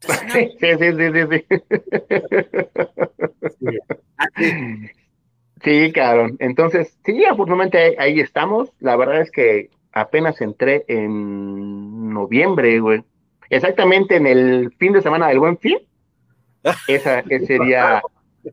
[0.00, 1.44] Sí, sí, sí, sí, sí.
[5.62, 5.86] sí.
[5.86, 6.36] Sí, cabrón.
[6.38, 8.70] Entonces, sí, afortunadamente ahí estamos.
[8.80, 13.02] La verdad es que apenas entré en noviembre, güey.
[13.50, 15.78] Exactamente en el fin de semana del Buen Fin.
[16.88, 18.02] Esa, ese sería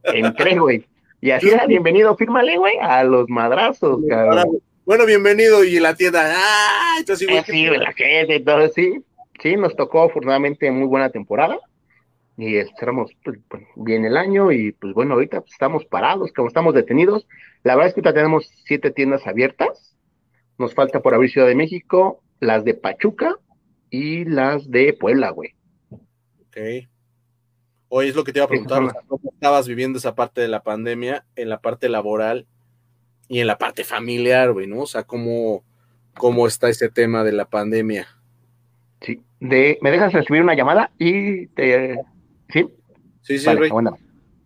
[0.04, 0.86] entré, güey.
[1.22, 4.60] Y así era, bienvenido, fírmale, güey, a los madrazos, cabrón.
[4.86, 6.34] Bueno, bienvenido y la tienda.
[6.34, 6.96] ¡Ah!
[6.98, 9.04] Entonces, güey, sí, la gente, entonces sí.
[9.42, 11.58] Sí, nos tocó afortunadamente muy buena temporada
[12.40, 13.38] y esperamos pues,
[13.76, 17.28] bien el año y pues bueno, ahorita estamos parados, como estamos detenidos.
[17.64, 19.98] La verdad es que ahorita tenemos siete tiendas abiertas.
[20.58, 23.36] Nos falta por abrir Ciudad de México, las de Pachuca
[23.90, 25.54] y las de Puebla, güey.
[25.92, 26.88] Ok.
[27.90, 30.64] Hoy es lo que te iba a preguntar, ¿cómo estabas viviendo esa parte de la
[30.64, 32.48] pandemia en la parte laboral
[33.28, 34.80] y en la parte familiar, güey, ¿no?
[34.80, 35.66] O sea, ¿cómo,
[36.14, 38.08] cómo está ese tema de la pandemia?
[39.02, 42.00] Sí, de, ¿me dejas recibir una llamada y te
[42.52, 42.68] ¿Sí?
[43.22, 43.98] Sí, sí, vale, Bueno.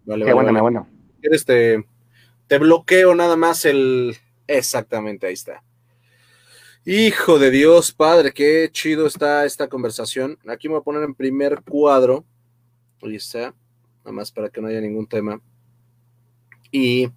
[0.05, 0.87] Vale, vale, bueno.
[1.21, 1.85] ¿Quieres te,
[2.47, 4.17] te bloqueo nada más el...
[4.47, 5.63] Exactamente, ahí está.
[6.85, 10.37] Hijo de Dios, padre, qué chido está esta conversación.
[10.47, 12.25] Aquí me voy a poner en primer cuadro.
[13.01, 13.53] Ahí está.
[14.03, 15.39] Nada más para que no haya ningún tema.
[16.71, 17.09] Y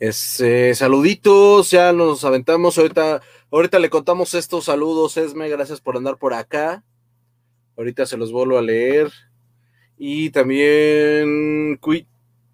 [0.00, 2.76] este, saluditos, ya nos aventamos.
[2.76, 5.48] Ahorita, ahorita le contamos estos saludos, Esme.
[5.48, 6.82] Gracias por andar por acá.
[7.76, 9.12] Ahorita se los vuelvo a leer.
[9.98, 11.78] Y también,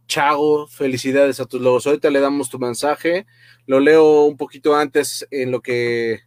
[0.06, 1.86] Chago, felicidades a tus logos.
[1.86, 3.26] Ahorita le damos tu mensaje.
[3.66, 6.20] Lo leo un poquito antes en lo que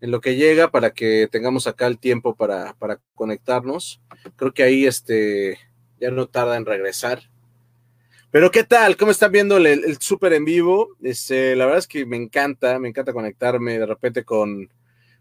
[0.00, 4.00] en lo que llega para que tengamos acá el tiempo para, para conectarnos.
[4.36, 5.58] Creo que ahí este
[6.00, 7.28] ya no tarda en regresar.
[8.30, 8.96] Pero ¿qué tal?
[8.96, 10.90] ¿Cómo están viendo el, el súper en vivo?
[11.02, 14.70] Este, la verdad es que me encanta, me encanta conectarme de repente con,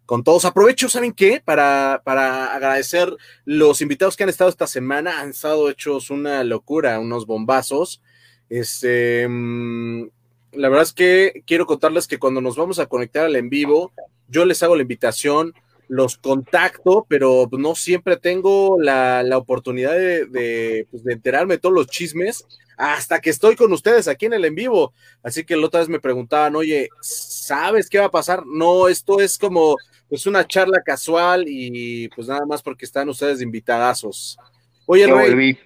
[0.07, 0.45] con todos.
[0.45, 1.41] Aprovecho, ¿saben qué?
[1.43, 3.15] Para, para agradecer
[3.45, 5.19] los invitados que han estado esta semana.
[5.19, 8.01] Han estado hechos una locura, unos bombazos.
[8.49, 10.07] Este, mm,
[10.53, 13.91] la verdad es que quiero contarles que cuando nos vamos a conectar al en vivo,
[14.29, 15.53] yo les hago la invitación,
[15.89, 21.75] los contacto, pero no siempre tengo la, oportunidad de, de, pues, de enterarme de todos
[21.75, 22.45] los chismes
[22.77, 24.93] hasta que estoy con ustedes aquí en el en vivo.
[25.23, 28.45] Así que la otra vez me preguntaban, oye, ¿sabes qué va a pasar?
[28.45, 29.75] No, esto es como
[30.09, 34.37] pues una charla casual y pues nada más porque están ustedes invitadazos.
[34.85, 35.57] Oye, Rey,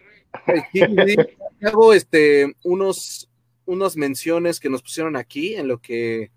[1.62, 3.30] hago este unos
[3.65, 6.32] unas menciones que nos pusieron aquí en lo que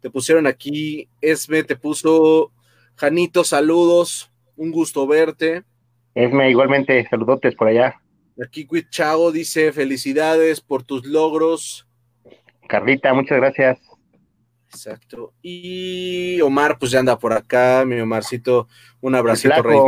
[0.00, 1.08] te pusieron aquí.
[1.20, 2.52] Esme te puso
[2.96, 5.64] Janito, saludos, un gusto verte.
[6.14, 8.00] Esme, igualmente, saludotes por allá.
[8.44, 11.86] Aquí Chago dice felicidades por tus logros.
[12.68, 13.78] Carlita, muchas gracias.
[14.74, 15.34] Exacto.
[15.42, 18.68] Y Omar, pues ya anda por acá, mi Omarcito,
[19.00, 19.78] un abracito, rey.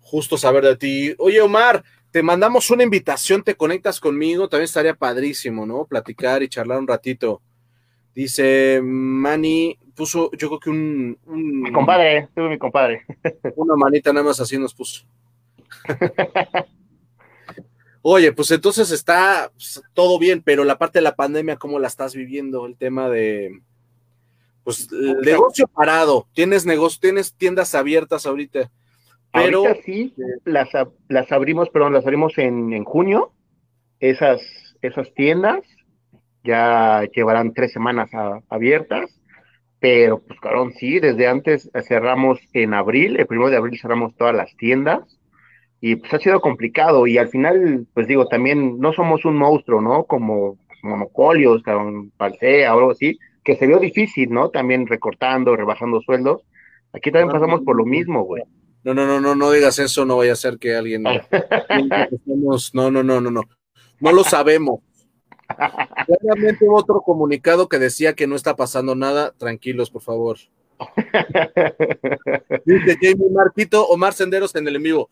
[0.00, 1.14] justo saber de ti.
[1.18, 5.86] Oye, Omar, te mandamos una invitación, te conectas conmigo, también estaría padrísimo, ¿no?
[5.86, 7.40] Platicar y charlar un ratito.
[8.14, 11.18] Dice Manny, puso, yo creo que un.
[11.26, 13.06] mi compadre, tuve mi compadre.
[13.56, 15.06] Una manita nada más así nos puso.
[18.02, 21.88] Oye, pues entonces está pues, todo bien, pero la parte de la pandemia, ¿cómo la
[21.88, 22.66] estás viviendo?
[22.66, 23.60] El tema de,
[24.64, 28.70] pues, el negocio parado, tienes negocio, tienes tiendas abiertas ahorita,
[29.32, 29.66] pero...
[29.66, 30.68] Ahorita sí, las,
[31.08, 33.32] las abrimos, perdón, las abrimos en, en junio,
[34.00, 34.40] esas,
[34.82, 35.62] esas tiendas
[36.44, 38.10] ya llevarán tres semanas
[38.48, 39.20] abiertas,
[39.80, 44.34] pero pues claro, sí, desde antes cerramos en abril, el primero de abril cerramos todas
[44.34, 45.17] las tiendas,
[45.80, 49.80] y pues ha sido complicado y al final, pues digo, también no somos un monstruo,
[49.80, 50.04] ¿no?
[50.04, 51.62] Como monopolios,
[52.16, 54.50] Palsea o algo así, que se vio difícil, ¿no?
[54.50, 56.42] También recortando, rebajando sueldos.
[56.92, 58.42] Aquí también pasamos por lo mismo, güey.
[58.84, 61.02] No, no, no, no, no digas eso, no vaya a ser que alguien...
[62.72, 63.42] no, no, no, no, no.
[64.00, 64.80] No lo sabemos.
[66.06, 69.32] Claramente otro comunicado que decía que no está pasando nada.
[69.36, 70.38] Tranquilos, por favor.
[72.64, 75.10] Dice Jamie Marquito, Omar Senderos en el en vivo.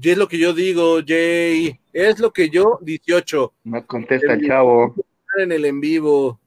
[0.00, 1.78] Y es lo que yo digo, Jay.
[1.92, 3.54] Es lo que yo, 18.
[3.64, 4.94] Me contesta el chavo.
[5.38, 6.40] En el en vivo.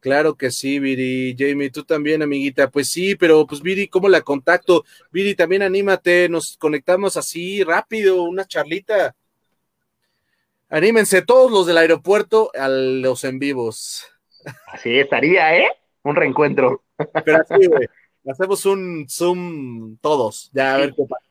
[0.00, 1.34] Claro que sí, Viri.
[1.36, 2.70] Jamie, tú también, amiguita.
[2.70, 4.84] Pues sí, pero pues Viri, ¿cómo la contacto?
[5.10, 9.16] Viri, también anímate, nos conectamos así rápido, una charlita.
[10.68, 14.06] Anímense todos los del aeropuerto a los en vivos.
[14.68, 15.68] Así estaría, ¿eh?
[16.02, 16.84] Un reencuentro.
[17.24, 17.88] Pero así, güey.
[18.28, 21.25] Hacemos un Zoom todos, ya a ver qué pasa.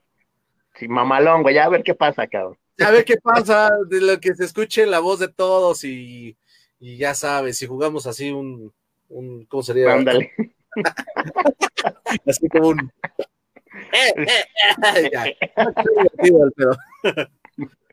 [0.77, 2.57] Sí, mamalón, güey, ya a ver qué pasa, cabrón.
[2.79, 6.37] A ver qué pasa, de lo que se escuche la voz de todos y
[6.79, 8.73] y ya sabes, si jugamos así un,
[9.09, 9.93] un ¿cómo sería?
[9.93, 10.31] Ándale.
[12.27, 12.91] así como un...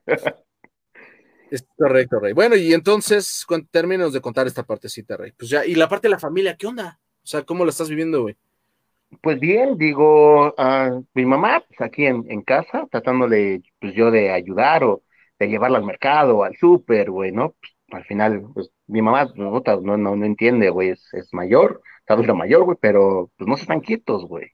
[1.50, 2.32] es correcto, Rey.
[2.32, 5.32] Bueno, y entonces, términos de contar esta partecita, Rey.
[5.32, 7.00] Pues ya, y la parte de la familia, ¿qué onda?
[7.22, 8.36] O sea, ¿cómo la estás viviendo, güey?
[9.20, 14.30] Pues bien, digo, a mi mamá, pues aquí en, en casa, tratándole, pues yo de
[14.30, 15.02] ayudar o
[15.38, 17.54] de llevarla al mercado, al súper, güey, ¿no?
[17.60, 22.18] Pues, al final, pues mi mamá no, no, no entiende, güey, es, es mayor, tal
[22.18, 24.48] vez mayor, güey, pero pues no se están quietos, güey,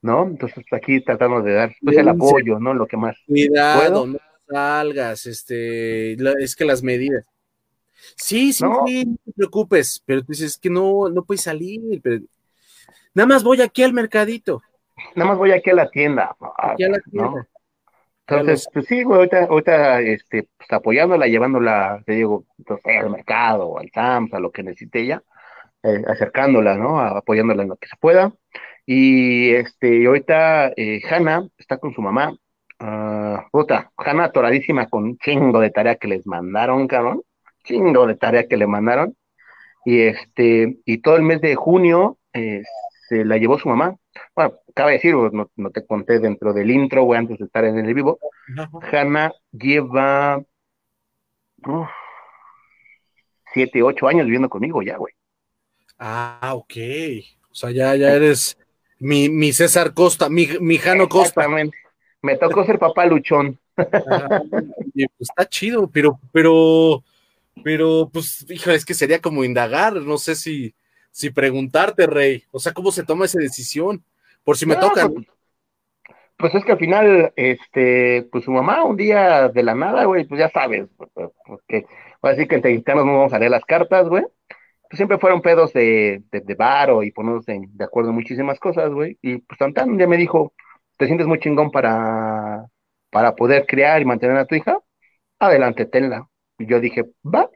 [0.00, 0.26] ¿no?
[0.26, 2.74] Entonces aquí tratamos de dar pues, el apoyo, ¿no?
[2.74, 3.16] Lo que más.
[3.26, 7.26] Cuidado, no salgas, este, es que las medidas.
[8.14, 12.20] Sí, sí, sí, no te preocupes, pero tú dices que no, no puedes salir, pero
[13.18, 14.62] nada más voy aquí al mercadito.
[15.16, 16.36] Nada más voy aquí a la tienda.
[16.56, 17.48] Aquí a la tienda.
[18.28, 22.44] Entonces, pues sí, güey, ahorita, ahorita este, pues, apoyándola, llevándola, te digo,
[22.84, 25.22] al mercado, al SAMS, a lo que necesite ella,
[25.82, 27.00] eh, acercándola, ¿no?
[27.00, 28.32] apoyándola en lo que se pueda.
[28.86, 32.36] Y este, ahorita eh, Hanna está con su mamá,
[32.80, 37.22] uh, puta, Hanna atoradísima con un chingo de tarea que les mandaron, cabrón,
[37.64, 39.16] chingo de tarea que le mandaron.
[39.84, 42.62] Y este, y todo el mes de junio eh,
[43.08, 43.96] se la llevó su mamá
[44.34, 47.78] bueno, cabe decir, no, no, te conté dentro del intro, güey, antes de estar en
[47.78, 48.18] el vivo,
[48.92, 50.42] Hanna lleva
[53.52, 55.14] siete, ocho años viviendo conmigo ya, güey.
[55.98, 56.74] Ah, ok.
[57.50, 58.56] O sea, ya, ya eres
[59.00, 61.46] mi, mi César Costa, mi, mi Jano Costa.
[62.22, 63.58] Me tocó ser papá luchón.
[63.76, 67.02] pues está chido, pero, pero,
[67.64, 70.74] pero, pues, hijo, es que sería como indagar, no sé si,
[71.10, 72.44] si preguntarte, Rey.
[72.50, 74.04] O sea, ¿cómo se toma esa decisión?
[74.44, 75.08] Por si me toca.
[75.08, 75.26] Pues,
[76.36, 80.24] pues, es que al final, este, pues su mamá un día de la nada, güey,
[80.24, 80.88] pues ya sabes,
[81.46, 81.86] porque
[82.22, 84.24] así que entre no vamos a leer las cartas, güey.
[84.88, 88.90] Pues siempre fueron pedos de, de, de varo y ponernos de acuerdo en muchísimas cosas,
[88.90, 89.18] güey.
[89.20, 90.54] Y pues tan un día me dijo,
[90.96, 92.66] ¿te sientes muy chingón para,
[93.10, 94.78] para poder criar y mantener a tu hija?
[95.38, 96.28] Adelante, tenla.
[96.58, 97.50] Y yo dije, va.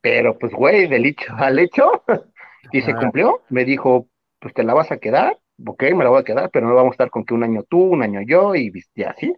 [0.00, 2.04] Pero pues, güey, del hecho al hecho,
[2.74, 3.42] y se cumplió.
[3.50, 4.08] Me dijo,
[4.40, 6.92] pues te la vas a quedar, ok, me la voy a quedar, pero no vamos
[6.92, 8.72] a estar con que un año tú, un año yo, y,
[9.06, 9.32] así.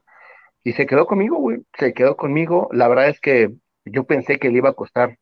[0.64, 2.68] Y se quedó conmigo, güey, se quedó conmigo.
[2.72, 3.52] La verdad es que
[3.84, 5.18] yo pensé que le iba a costar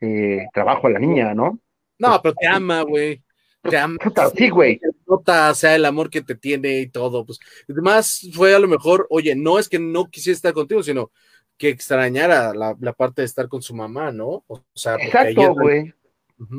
[0.00, 1.58] eh, trabajo a la niña, ¿no?
[1.98, 3.22] No, pues, pero te ama, güey.
[3.62, 3.96] Te ama.
[4.36, 4.78] Sí, güey.
[5.06, 7.24] Nota, sea, el amor que te tiene y todo.
[7.24, 11.10] Pues, además, fue a lo mejor, oye, no es que no quisiera estar contigo, sino
[11.56, 14.44] que extrañara la, la parte de estar con su mamá, ¿no?
[14.46, 15.94] O sea, Exacto, güey.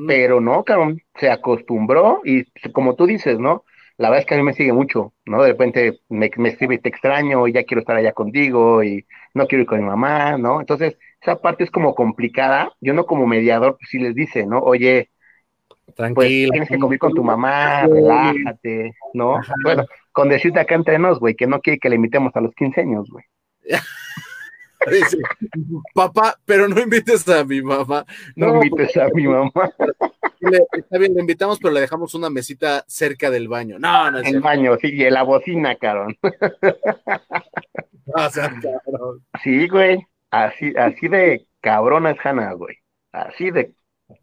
[0.07, 3.63] Pero no, cabrón, se acostumbró y como tú dices, ¿no?
[3.97, 5.41] La verdad es que a mí me sigue mucho, ¿no?
[5.41, 9.47] De repente me, me escribe, te extraño y ya quiero estar allá contigo y no
[9.47, 10.59] quiero ir con mi mamá, ¿no?
[10.59, 12.71] Entonces, esa parte es como complicada.
[12.79, 14.59] Yo no como mediador, pues sí les dice, ¿no?
[14.59, 15.09] Oye,
[15.85, 16.51] pues, Tranquilo.
[16.51, 19.39] tienes que convivir con tu mamá, relájate, ¿no?
[19.63, 22.53] Bueno, con decirte acá entre nos, güey, que no quiere que le invitemos a los
[22.55, 23.25] 15 años, güey.
[25.93, 28.05] papá, pero no invites a mi mamá.
[28.35, 29.71] No, invites a mi mamá.
[30.71, 33.77] está bien, le invitamos, pero le dejamos una mesita cerca del baño.
[33.79, 35.77] No, no es El baño, sí, y la bocina,
[38.05, 39.25] o sea, cabrón.
[39.43, 40.05] Sí, güey.
[40.31, 42.77] Así, así de cabrona es Hannah, güey.
[43.11, 43.73] Así de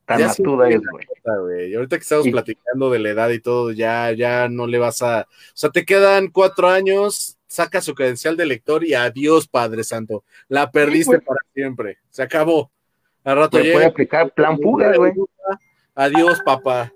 [0.07, 1.71] tan atuda es, güey.
[1.71, 5.03] Y ahorita que estamos platicando de la edad y todo, ya, ya no le vas
[5.03, 5.23] a.
[5.23, 10.25] O sea, te quedan cuatro años saca su credencial de lector y adiós, Padre Santo.
[10.49, 11.99] La perdiste para siempre.
[12.11, 12.71] Se acabó.
[13.23, 15.13] Al rato llega, puede aplicar plan fuga, güey.
[15.95, 16.93] Adiós, papá.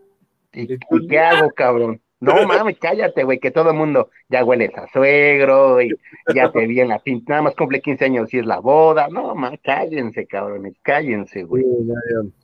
[0.53, 0.67] ¿Y,
[1.09, 2.01] qué hago, cabrón?
[2.21, 5.91] No mames, cállate, güey, que todo el mundo ya hueles a suegro y
[6.35, 9.09] ya te vi en la pinta, nada más cumple 15 años y es la boda.
[9.09, 11.65] No, mames, cállense, cabrones, cállense, güey.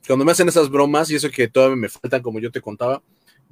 [0.07, 3.01] Cuando me hacen esas bromas y eso que todavía me faltan, como yo te contaba,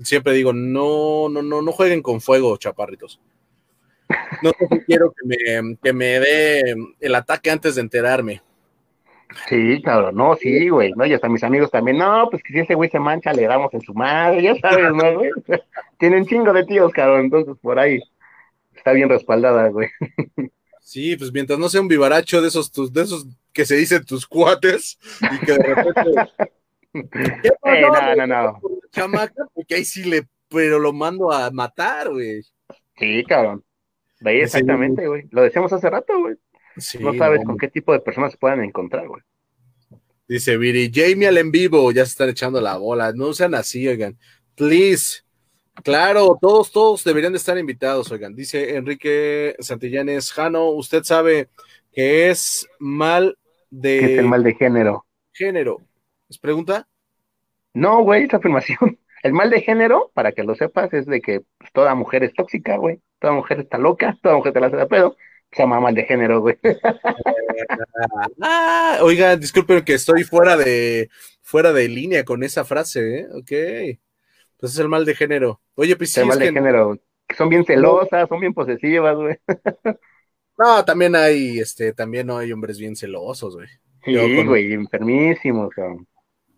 [0.02, 3.19] siempre digo, no, no, no, no jueguen con fuego, chaparritos.
[4.41, 8.41] No sé si quiero que me, que me dé el ataque antes de enterarme.
[9.47, 11.06] Sí, cabrón, no, sí, güey, ¿no?
[11.06, 13.73] Y hasta mis amigos también, no, pues que si ese güey se mancha, le damos
[13.73, 15.32] en su madre, ya sabes, ¿no, güey?
[15.97, 17.99] Tienen chingo de tíos, cabrón, entonces por ahí
[18.76, 19.89] está bien respaldada, güey.
[20.82, 24.06] Sí, pues mientras no sea un vivaracho de esos, tus, de esos que se dicen
[24.06, 26.32] tus cuates y que de repente...
[27.41, 28.62] ¿Qué eh, no, no, no.
[28.91, 32.43] Chamaca, porque ahí sí le, pero lo mando a matar, güey.
[32.97, 33.63] Sí, cabrón.
[34.23, 35.25] Veía exactamente, güey.
[35.31, 36.36] Lo decíamos hace rato, güey.
[37.01, 39.21] no sabes con qué tipo de personas se puedan encontrar, güey.
[40.27, 43.12] Dice Viri, Jamie al en vivo, ya se están echando la bola.
[43.13, 44.17] No sean así, oigan.
[44.55, 45.23] Please.
[45.83, 48.33] Claro, todos, todos deberían de estar invitados, oigan.
[48.33, 51.49] Dice Enrique Santillanes, Jano, usted sabe
[51.91, 53.38] que es mal
[53.69, 53.99] de.
[53.99, 55.05] ¿Qué es el mal de género?
[55.33, 55.81] Género.
[56.29, 56.88] ¿Es pregunta?
[57.73, 58.99] No, güey, es afirmación.
[59.23, 62.33] El mal de género, para que lo sepas, es de que pues, toda mujer es
[62.33, 62.99] tóxica, güey.
[63.23, 65.15] Toda mujer está loca, toda mujer te la hace de pedo.
[65.49, 66.57] Se llama mal de género, güey.
[68.41, 71.09] ah, oiga, disculpen que estoy fuera de
[71.41, 73.27] fuera de línea con esa frase, ¿eh?
[73.33, 73.97] Ok.
[74.57, 75.62] Pues es el mal de género.
[75.75, 76.99] Oye, pues sí, El mal de género.
[77.38, 79.38] Son bien celosas, son bien posesivas, güey.
[80.57, 83.69] No, también hay, este, también hay hombres bien celosos, güey.
[84.03, 86.05] Sí, güey, enfermísimos, cabrón.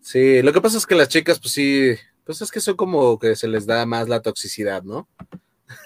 [0.00, 3.20] Sí, lo que pasa es que las chicas, pues sí, pues es que son como
[3.20, 5.08] que se les da más la toxicidad, ¿no?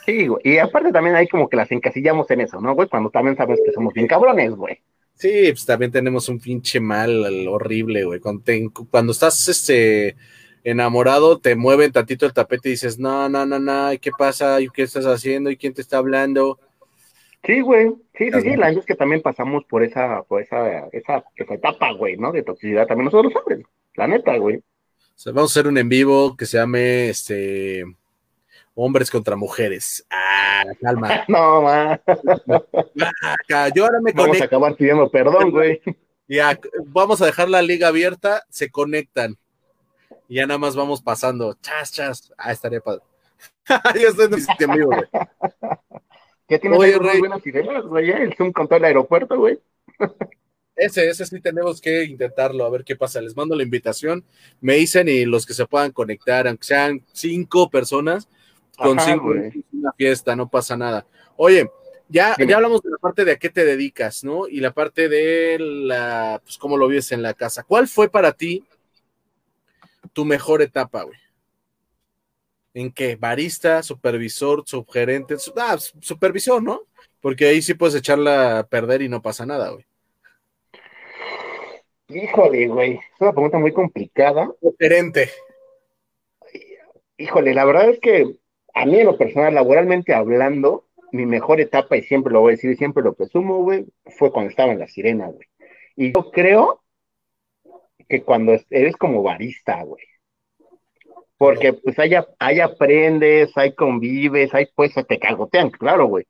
[0.05, 0.41] Sí, güey.
[0.45, 2.89] Y aparte también hay como que las encasillamos en eso, ¿no, güey?
[2.89, 4.81] Cuando también sabes que somos bien cabrones, güey.
[5.15, 8.21] Sí, pues también tenemos un pinche mal horrible, güey.
[8.21, 8.43] Cuando,
[8.91, 10.17] cuando estás este
[10.65, 14.61] enamorado, te mueven tantito el tapete y dices, no, no, no, no, ¿qué pasa?
[14.61, 15.51] ¿Y qué estás haciendo?
[15.51, 16.59] ¿Y quién te está hablando?
[17.45, 17.89] Sí, güey.
[18.17, 18.51] Sí, sí, sí.
[18.57, 22.33] La verdad es que también pasamos por esa, por esa, esa, esa etapa, güey, ¿no?
[22.33, 23.67] De toxicidad también nosotros los hombres.
[23.95, 24.63] La neta, güey
[25.27, 27.85] vamos a hacer un en vivo que se llame este
[28.83, 30.07] Hombres contra Mujeres.
[30.09, 31.25] Ah, calma.
[31.29, 32.01] no, ma.
[33.75, 35.83] Yo ahora me Vamos a acabar pidiendo perdón, güey.
[36.27, 39.37] Ya, vamos a dejar la liga abierta, se conectan.
[40.29, 41.59] Y ya nada más vamos pasando.
[41.61, 42.33] Chas, chas.
[42.39, 43.03] Ah, estaría padre.
[43.69, 45.09] ya estoy en el vivo, güey.
[46.49, 48.11] ¿Qué tienes Oye, buenas ideas, güey?
[48.11, 49.61] El Zoom con todo el aeropuerto, güey.
[50.75, 53.21] Ese, ese sí tenemos que intentarlo, a ver qué pasa.
[53.21, 54.25] Les mando la invitación,
[54.63, 58.27] me dicen y los que se puedan conectar, aunque sean cinco personas,
[58.83, 59.35] con cinco
[59.73, 61.07] una fiesta, no pasa nada.
[61.37, 61.71] Oye,
[62.09, 64.49] ya, ya hablamos de la parte de a qué te dedicas, ¿no?
[64.49, 67.63] Y la parte de la, pues cómo lo vives en la casa.
[67.63, 68.65] ¿Cuál fue para ti
[70.13, 71.19] tu mejor etapa, güey?
[72.75, 73.17] ¿En qué?
[73.17, 75.37] ¿Barista, supervisor, subgerente?
[75.57, 76.83] Ah, supervisor, ¿no?
[77.21, 79.85] Porque ahí sí puedes echarla a perder y no pasa nada, güey.
[82.09, 84.51] Híjole, güey, es una pregunta muy complicada.
[84.61, 85.31] Diferente.
[87.17, 88.37] Híjole, la verdad es que
[88.75, 92.57] a mí en lo personal, laboralmente hablando, mi mejor etapa, y siempre lo voy a
[92.57, 93.87] decir y siempre lo presumo, güey,
[94.19, 95.49] fue cuando estaba en la sirena, güey.
[95.97, 96.83] Y yo creo
[98.09, 100.05] que cuando eres como barista, güey.
[101.37, 106.27] Porque pues ahí, aprendes, ahí convives, ahí pues te cagotean, claro, güey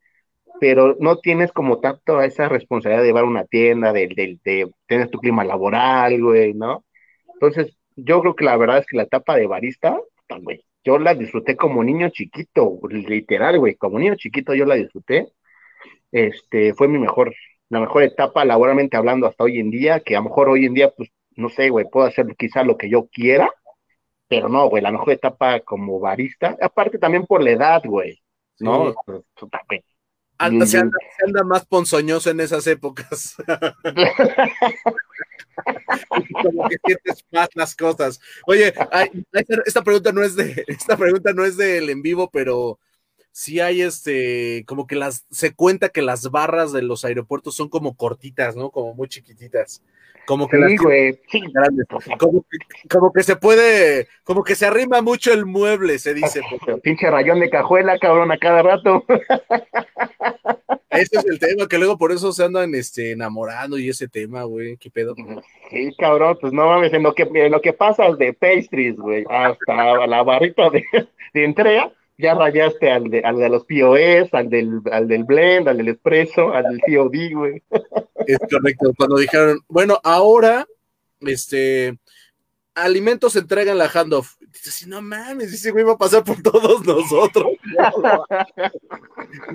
[0.61, 5.17] pero no tienes como tanto esa responsabilidad de llevar una tienda, de, de, tener tu
[5.17, 6.85] clima laboral, güey, ¿no?
[7.33, 9.99] Entonces, yo creo que la verdad es que la etapa de barista,
[10.39, 15.31] güey, yo la disfruté como niño chiquito, literal, güey, como niño chiquito yo la disfruté.
[16.11, 17.33] Este, fue mi mejor,
[17.69, 20.73] la mejor etapa laboralmente hablando hasta hoy en día, que a lo mejor hoy en
[20.73, 23.49] día, pues, no sé, güey, puedo hacer quizá lo que yo quiera,
[24.27, 28.21] pero no, güey, la mejor etapa como barista, aparte también por la edad, güey,
[28.59, 28.93] ¿no?
[29.05, 29.21] Pues,
[30.65, 33.35] se, anda, más ponzoñoso en esas épocas.
[36.43, 38.19] Como que sientes más las cosas.
[38.45, 38.73] Oye,
[39.65, 42.79] esta pregunta no es de, esta pregunta no es del en vivo, pero
[43.31, 47.69] sí hay este, como que las, se cuenta que las barras de los aeropuertos son
[47.69, 48.71] como cortitas, ¿no?
[48.71, 49.81] Como muy chiquititas.
[50.25, 51.19] Como que, sí, güey.
[52.89, 56.41] Como, que se puede, como que se arrima mucho el mueble, se dice.
[56.83, 59.03] Pinche rayón de cajuela, cabrón, a cada rato.
[60.89, 64.43] Ese es el tema, que luego por eso se andan este, enamorando y ese tema,
[64.43, 65.15] güey, qué pedo.
[65.69, 69.25] Sí, cabrón, pues no mames, en lo que, en lo que pasa de pastries, güey,
[69.29, 70.83] hasta la barrita de,
[71.33, 75.67] de entrega, ya rayaste al de, al de los POS, al del, al del blend,
[75.67, 77.63] al del espresso, al del COD, güey.
[78.27, 80.67] Es correcto, cuando dijeron, bueno, ahora,
[81.21, 81.97] este,
[82.75, 84.35] alimentos entregan la handoff.
[84.39, 87.47] Dices, no mames, ese güey va a pasar por todos nosotros.
[87.63, 87.75] y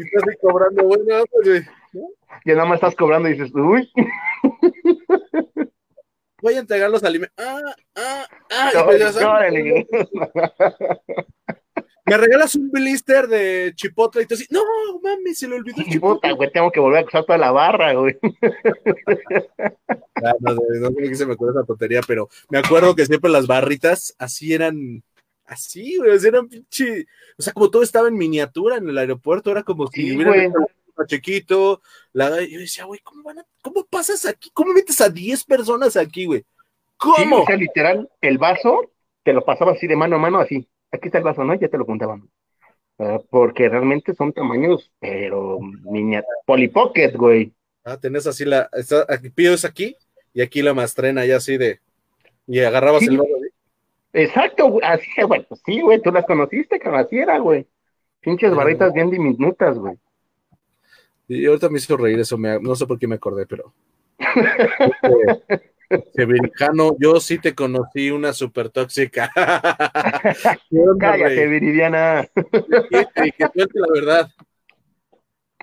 [0.03, 1.63] estás cobrando, bueno, güey.
[2.45, 3.91] Y nada más estás cobrando y dices, uy.
[6.43, 7.35] Voy a entregar los alimentos.
[7.39, 7.61] Ah,
[7.97, 8.71] ah, ah.
[12.07, 14.63] Me regalas un blister de chipotle y tú así, no,
[15.03, 16.33] mami, se le olvidó el chipotle.
[16.33, 18.17] güey, tengo que volver a usar toda la barra, güey.
[20.25, 23.31] Ah, no, no, sé qué se me acuerda esa tontería, pero me acuerdo que siempre
[23.31, 25.03] las barritas así eran,
[25.45, 29.63] así, güey, eran pinche, o sea, como todo estaba en miniatura en el aeropuerto, era
[29.63, 30.51] como si sí, hubiera
[31.07, 31.83] chiquito,
[32.13, 34.51] la, yo decía, güey, ¿cómo, van a, ¿cómo pasas aquí?
[34.55, 36.45] ¿Cómo metes a 10 personas aquí, güey?
[36.97, 37.43] ¿Cómo?
[37.43, 38.91] o sea, literal, el vaso
[39.23, 40.67] te lo pasaba así de mano a mano, así.
[40.97, 41.55] Aquí está el vaso, ¿no?
[41.55, 42.29] Ya te lo contaban.
[43.31, 47.53] porque realmente son tamaños, pero miniatura, polipocket, güey.
[47.85, 49.97] Ah, tenés así la, está, aquí, pides aquí
[50.33, 51.81] y aquí la mastrena ya así de,
[52.47, 53.31] y agarrabas el vaso.
[54.13, 57.67] Exacto, güey, así, güey, pues sí, güey, tú las conociste, que así era, güey.
[58.21, 59.95] Pinches barritas bien diminutas, güey.
[61.29, 63.75] Y ahorita me hizo reír eso, me, no sé por qué me acordé, pero.
[66.15, 69.31] Severicano, yo sí te conocí una súper tóxica.
[71.01, 72.27] Cállate, Viridiana.
[72.35, 74.29] Que, que suelte la verdad.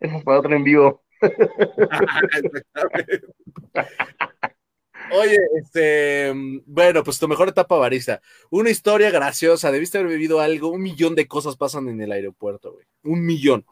[0.00, 1.02] Eso es para otro en vivo.
[5.12, 6.32] Oye, este,
[6.66, 8.20] bueno, pues tu mejor etapa barista.
[8.50, 12.72] Una historia graciosa, debiste haber vivido algo, un millón de cosas pasan en el aeropuerto,
[12.72, 12.86] güey.
[13.04, 13.64] Un millón.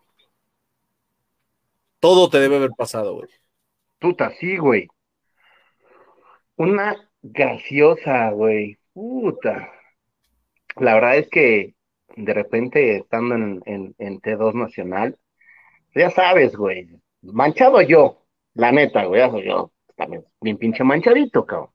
[1.98, 3.28] Todo te debe haber pasado, güey.
[4.04, 4.86] Puta, sí, güey.
[6.56, 8.76] Una graciosa, güey.
[8.92, 9.72] Puta.
[10.76, 11.74] La verdad es que
[12.14, 15.16] de repente estando en, en, T2 Nacional,
[15.94, 16.86] ya sabes, güey.
[17.22, 19.72] Manchado yo, la neta, güey, ya soy yo.
[19.96, 21.70] También bien pinche manchadito, cabrón.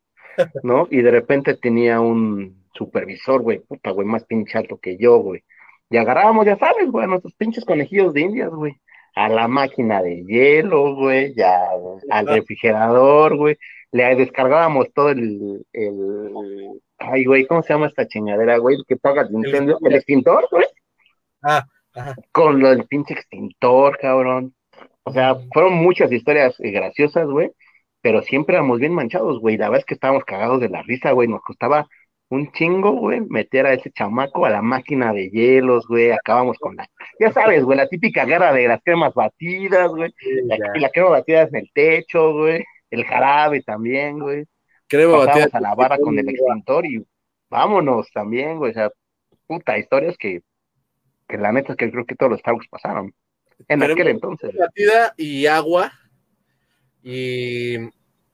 [0.62, 0.88] ¿No?
[0.92, 5.44] Y de repente tenía un supervisor, güey, puta, güey, más pinche alto que yo, güey.
[5.90, 8.80] Y agarrábamos, ya sabes, güey, nuestros pinches conejillos de indias, güey
[9.16, 11.70] a la máquina de hielo, güey, ya
[12.10, 13.58] al refrigerador, güey.
[13.92, 16.32] Le descargábamos todo el, el,
[17.00, 18.78] ay, güey, ¿cómo se llama esta chingadera, güey?
[18.88, 20.66] Que paga el incendio, el extintor, güey.
[21.42, 22.16] Ah, ajá.
[22.32, 24.54] Con lo del pinche extintor, cabrón.
[25.04, 27.52] O sea, fueron muchas historias eh, graciosas, güey,
[28.02, 29.58] pero siempre éramos bien manchados, güey.
[29.58, 31.28] La verdad es que estábamos cagados de la risa, güey.
[31.28, 31.88] Nos costaba
[32.30, 36.76] un chingo, güey, meter a ese chamaco a la máquina de hielos, güey, acabamos con
[36.76, 36.88] la,
[37.20, 40.14] ya sabes, güey, la típica guerra de las cremas batidas, güey,
[40.46, 44.46] la, crema batida en el techo, güey, el jarabe también, güey.
[44.88, 45.50] Crema batida.
[45.52, 47.04] a la barra con el extintor y
[47.50, 48.92] vámonos también, güey, o sea,
[49.48, 50.42] puta, historias que,
[51.28, 53.14] que la neta es que creo que todos los Starbucks pasaron
[53.68, 54.56] en aquel entonces.
[54.56, 55.92] Batida y agua
[57.02, 57.78] y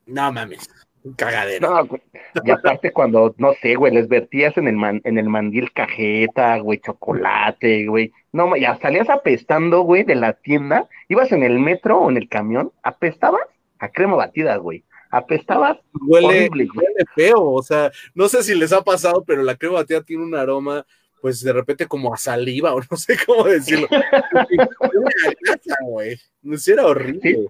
[0.06, 0.70] no mames
[1.06, 1.86] un cagadero.
[1.86, 2.00] No,
[2.44, 6.58] y aparte cuando, no sé, güey, les vertías en el, man, en el mandil cajeta,
[6.58, 8.12] güey, chocolate, güey.
[8.32, 10.90] No, ya salías apestando, güey, de la tienda.
[11.08, 13.48] Ibas en el metro o en el camión, apestabas
[13.80, 14.84] a crema batida, güey.
[15.12, 15.78] Apestabas
[16.08, 16.68] huele, huele
[17.16, 20.36] feo, o sea, no sé si les ha pasado, pero la crema batida tiene un
[20.36, 20.86] aroma
[21.22, 23.88] pues de repente como a saliva o no sé cómo decirlo.
[25.82, 26.20] güey.
[26.44, 27.50] No era horrible.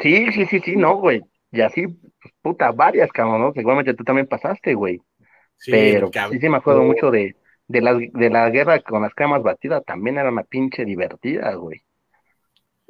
[0.00, 1.22] Sí, sí, sí, sí, no, güey.
[1.50, 3.52] Y así, pues, puta, varias, cabrón, ¿no?
[3.52, 5.00] Seguramente tú también pasaste, güey.
[5.56, 7.36] Sí, Pero sí, sí me acuerdo mucho de,
[7.66, 11.82] de, la, de la guerra con las camas batidas, también era una pinche divertida, güey.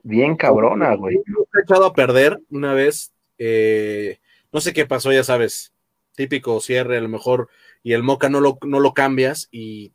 [0.03, 1.17] Bien cabrona, güey.
[1.17, 4.19] he echado a perder una vez, eh,
[4.53, 5.73] no sé qué pasó, ya sabes,
[6.15, 7.49] típico cierre a lo mejor,
[7.83, 9.93] y el moca no lo, no lo cambias y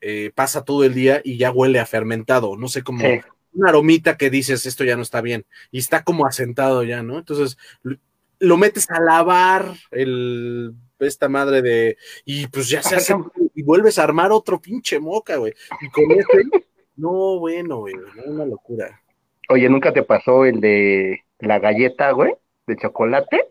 [0.00, 3.04] eh, pasa todo el día y ya huele a fermentado, no sé cómo,
[3.52, 7.18] una aromita que dices, esto ya no está bien, y está como asentado ya, ¿no?
[7.18, 7.58] Entonces,
[8.38, 13.14] lo metes a lavar el esta madre de y pues ya se hace
[13.54, 15.54] y vuelves a armar otro pinche moca, güey.
[15.80, 17.94] Y con este no, bueno, güey,
[18.26, 19.00] una locura.
[19.48, 22.34] Oye, ¿nunca te pasó el de la galleta, güey,
[22.66, 23.48] de chocolate?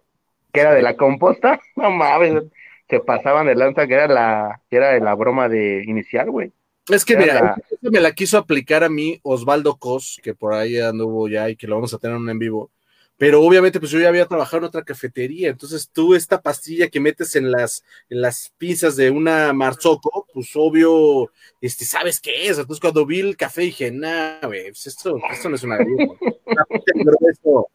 [0.52, 2.44] Que era de la composta, no mames,
[2.90, 6.52] se pasaban de lanza que era la que era de la broma de inicial, güey.
[6.90, 11.28] Es que mira, me la quiso aplicar a mí Osvaldo Cos, que por ahí anduvo
[11.28, 12.72] ya y que lo vamos a tener en vivo.
[13.20, 15.50] Pero obviamente, pues yo ya había trabajado en otra cafetería.
[15.50, 20.52] Entonces, tú, esta pastilla que metes en las, en las pinzas de una Marzocco, pues
[20.56, 21.30] obvio,
[21.60, 22.58] este, ¿sabes qué es?
[22.58, 25.78] Entonces, cuando vi el café dije, nah, güey, pues esto, esto no es una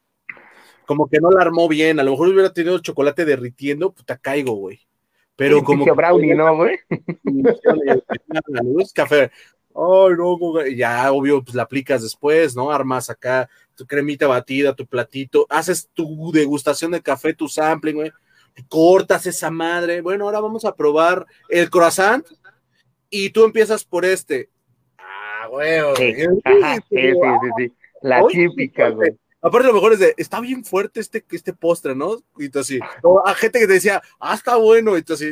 [0.87, 2.01] Como que no la armó bien.
[2.01, 4.81] A lo mejor hubiera tenido chocolate derritiendo, puta, caigo, güey.
[5.37, 5.85] Pero como.
[5.95, 6.79] brownie, ¿no, güey?
[8.95, 9.31] café.
[9.77, 12.71] Ay, no, ya, obvio, pues la aplicas después, ¿no?
[12.71, 18.13] Armas acá tu cremita batida, tu platito, haces tu degustación de café, tu sampling, güey.
[18.69, 20.01] Cortas esa madre.
[20.01, 22.25] Bueno, ahora vamos a probar el croissant
[23.11, 24.49] y tú empiezas por este.
[24.97, 25.81] Ah, güey.
[25.97, 26.27] Sí, sí,
[26.89, 27.13] sí,
[27.59, 27.73] sí,
[28.03, 29.17] La típica, güey.
[29.45, 32.17] Aparte, lo mejor es de, está bien fuerte este, este postre, ¿no?
[32.39, 35.31] Y tú así, o a gente que te decía, ah, está bueno, y tú así,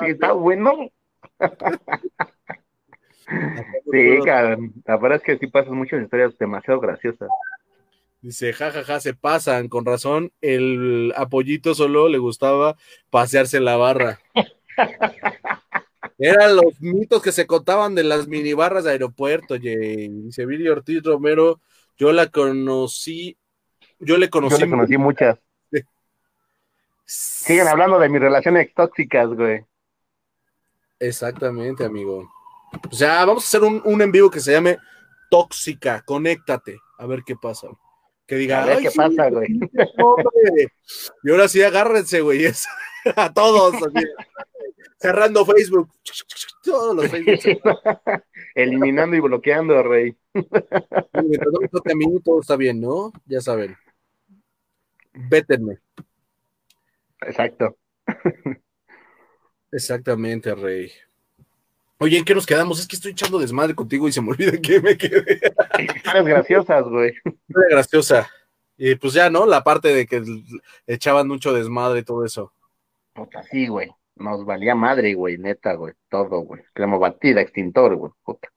[0.00, 0.90] está bueno.
[3.90, 4.72] Sí, cabrón.
[4.86, 7.28] La verdad es que sí pasas muchas historias demasiado graciosas.
[8.22, 9.68] Dice, jajaja, ja, ja, se pasan.
[9.68, 12.76] Con razón, el apoyito solo le gustaba
[13.10, 14.18] pasearse en la barra.
[16.18, 20.08] Eran los mitos que se contaban de las minibarras de aeropuerto, Jay.
[20.08, 21.60] Dice Viri Ortiz Romero,
[22.02, 23.38] yo la conocí,
[24.00, 24.58] yo le conocí.
[24.58, 25.38] Yo le conocí muchas.
[27.04, 29.64] Siguen hablando de mis relaciones tóxicas, güey.
[30.98, 32.28] Exactamente, amigo.
[32.90, 34.78] O sea, vamos a hacer un, un en vivo que se llame
[35.30, 37.68] Tóxica, conéctate, a ver qué pasa.
[38.26, 39.60] Que diga, a ver qué pasa, güey.
[41.22, 42.46] Y ahora sí, agárrense, güey,
[43.16, 43.74] a todos.
[43.74, 44.06] Así,
[44.98, 45.90] cerrando Facebook.
[46.62, 47.62] Todos los Facebook.
[48.54, 50.16] Eliminando y bloqueando, rey.
[52.24, 53.12] todo está bien, ¿no?
[53.26, 53.76] Ya saben.
[55.12, 55.78] Vétenme.
[57.20, 57.76] Exacto.
[59.70, 60.92] Exactamente, Rey.
[61.98, 62.80] Oye, ¿en qué nos quedamos?
[62.80, 65.40] Es que estoy echando desmadre contigo y se me olvida que me quedé.
[65.96, 67.14] Historias graciosas, güey.
[67.46, 68.28] graciosa.
[68.76, 69.46] Y pues ya, ¿no?
[69.46, 70.22] La parte de que
[70.86, 72.52] echaban mucho desmadre y todo eso.
[73.12, 73.90] Puta, sí, güey.
[74.22, 75.94] Nos valía madre, güey, neta, güey.
[76.08, 76.62] Todo, güey.
[76.72, 78.12] Cremo batida, extintor, güey.
[78.24, 78.48] Puta.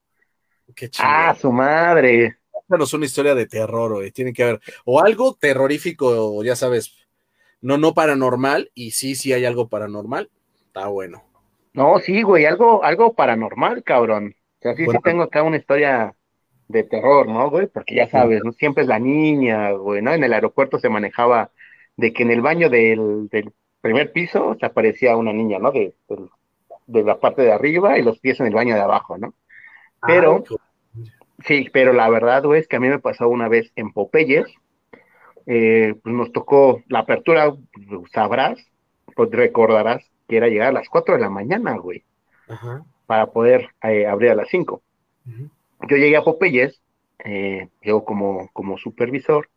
[0.74, 1.08] Qué chido.
[1.08, 2.38] Ah, su madre.
[2.68, 4.10] es una historia de terror, güey.
[4.12, 4.60] Tiene que haber.
[4.84, 6.94] O algo terrorífico, ya sabes.
[7.60, 8.70] No, no paranormal.
[8.74, 10.30] Y sí, sí hay algo paranormal.
[10.66, 11.24] Está bueno.
[11.72, 14.34] No, sí, güey, algo, algo paranormal, cabrón.
[14.58, 16.14] O sea, sí, sí tengo acá una historia
[16.68, 17.66] de terror, ¿no, güey?
[17.66, 18.52] Porque ya sabes, ¿no?
[18.52, 20.12] siempre es la niña, güey, ¿no?
[20.12, 21.50] En el aeropuerto se manejaba
[21.96, 23.52] de que en el baño del, del
[23.86, 25.70] primer piso se aparecía una niña, ¿no?
[25.70, 25.94] De,
[26.86, 29.32] de, la parte de arriba y los pies en el baño de abajo, ¿no?
[30.04, 30.42] Pero,
[31.46, 34.46] sí, pero la verdad, güey, es que a mí me pasó una vez en Popeyes,
[35.46, 38.58] eh, pues nos tocó la apertura, pues, sabrás,
[39.14, 42.04] pues recordarás que era llegar a las 4 de la mañana, güey,
[43.06, 44.82] para poder eh, abrir a las 5.
[45.88, 46.80] Yo llegué a Popeyes,
[47.24, 49.48] eh, llego como, como supervisor,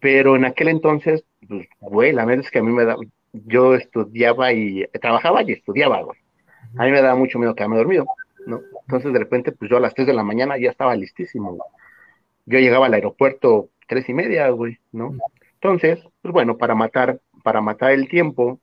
[0.00, 2.96] pero en aquel entonces, pues, güey, la verdad es que a mí me da,
[3.32, 6.18] yo estudiaba y trabajaba y estudiaba, güey.
[6.76, 8.06] A mí me daba mucho miedo quedarme dormido,
[8.46, 8.60] ¿no?
[8.82, 11.58] Entonces de repente, pues yo a las 3 de la mañana ya estaba listísimo.
[12.46, 15.12] Yo llegaba al aeropuerto tres y media, güey, ¿no?
[15.54, 18.60] Entonces, pues bueno, para matar, para matar el tiempo,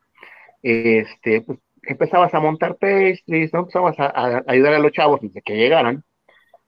[0.61, 3.61] este, pues empezabas a montar pastries, ¿no?
[3.61, 6.03] Empezabas a, ayudar a los chavos desde que llegaran.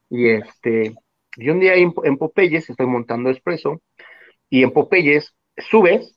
[0.10, 0.96] Y este,
[1.38, 3.82] y un día en, en Popeyes estoy montando expreso,
[4.50, 5.34] y en Popeyes
[5.70, 6.17] subes.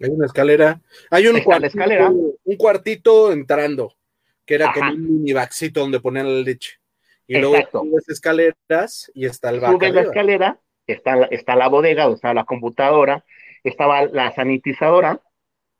[0.00, 0.80] Hay una escalera,
[1.10, 2.10] hay un, cuartito, escalera.
[2.10, 3.94] un cuartito entrando,
[4.44, 6.78] que era como un mini baxito donde ponían la leche.
[7.26, 12.16] Y luego subes escaleras y está el Subes la escalera, está, está la bodega, donde
[12.16, 13.24] está la computadora,
[13.62, 15.20] estaba la sanitizadora,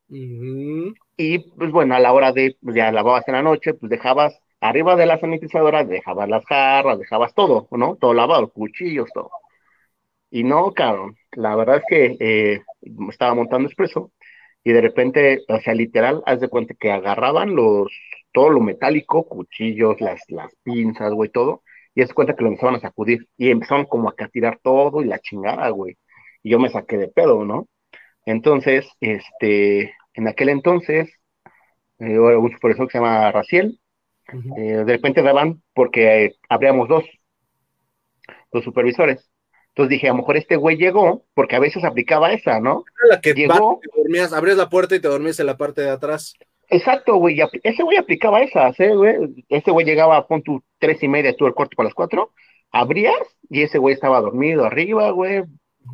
[0.08, 4.40] y pues bueno, a la hora de, pues, ya lavabas en la noche, pues dejabas
[4.60, 7.96] arriba de la sanitizadora, dejabas las jarras, dejabas todo, ¿no?
[7.96, 9.30] Todo lavado, cuchillos, todo.
[10.34, 12.60] Y no, cabrón, la verdad es que eh,
[13.08, 14.10] estaba montando expreso
[14.64, 17.92] y de repente, o sea, literal, haz de cuenta que agarraban los,
[18.32, 21.62] todo lo metálico, cuchillos, las, las pinzas, güey, todo,
[21.94, 25.02] y haz de cuenta que lo empezaban a sacudir y empezaron como a tirar todo
[25.02, 25.98] y la chingada, güey.
[26.42, 27.68] Y yo me saqué de pedo, ¿no?
[28.26, 31.12] Entonces, este, en aquel entonces,
[32.00, 33.78] eh, un supervisor que se llama Raciel,
[34.56, 37.04] eh, de repente daban porque eh, abríamos dos,
[38.52, 39.30] dos supervisores.
[39.74, 42.84] Entonces dije, a lo mejor este güey llegó, porque a veces aplicaba esa, ¿no?
[43.10, 46.34] La que llegó, dormías, abrías la puerta y te dormías en la parte de atrás.
[46.68, 47.40] Exacto, güey.
[47.64, 49.44] Ese güey aplicaba esas, ¿eh, güey?
[49.48, 52.30] Ese güey llegaba, a tu tres y media, tú el cuarto para las cuatro,
[52.70, 53.16] abrías
[53.50, 55.42] y ese güey estaba dormido arriba, güey,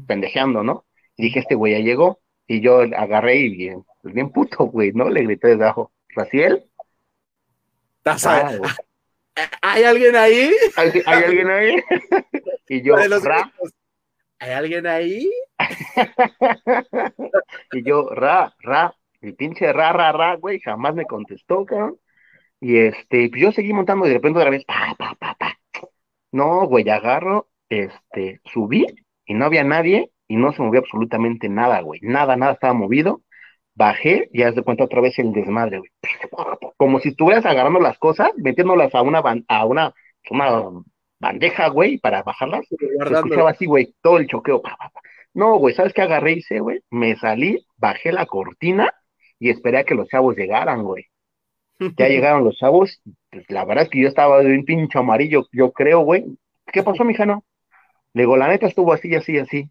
[0.07, 0.85] pendejeando, ¿no?
[1.17, 2.21] Y dije, este güey ya llegó.
[2.47, 5.09] Y yo agarré y bien, pues bien puto, güey, ¿no?
[5.09, 6.65] Le grité desde abajo, ¿Raciel?
[8.05, 8.51] Ah,
[9.63, 10.51] ¿Hay alguien ahí?
[10.77, 11.77] ¿Hay, alguien ahí?
[12.69, 13.53] y yo, Ra.
[14.39, 15.31] ¿Hay alguien ahí?
[17.73, 21.99] y yo, Ra, Ra, mi pinche Ra, Ra, Ra, güey, jamás me contestó, cabrón.
[22.61, 25.59] Y este, pues yo seguí montando y de repente otra vez, pa, pa, pa, pa.
[26.33, 28.87] No, güey, agarro, este, subí
[29.25, 32.01] y no había nadie y no se movía absolutamente nada, güey.
[32.03, 33.23] Nada, nada estaba movido.
[33.81, 35.91] Bajé y haz de cuenta otra vez el desmadre, güey.
[36.77, 39.95] Como si estuvieras agarrando las cosas, metiéndolas a una, a una,
[40.31, 40.83] una
[41.19, 42.67] bandeja, güey, para bajarlas.
[42.71, 44.61] escuchaba así, güey, todo el choqueo.
[45.33, 46.81] No, güey, ¿sabes qué agarré y hice, güey?
[46.91, 48.93] Me salí, bajé la cortina
[49.39, 51.07] y esperé a que los chavos llegaran, güey.
[51.97, 53.01] Ya llegaron los chavos,
[53.31, 56.27] pues la verdad es que yo estaba de un pincho amarillo, yo creo, güey.
[56.71, 57.47] ¿Qué pasó, mija, no?
[58.13, 59.71] Le digo, la neta estuvo así, así, así.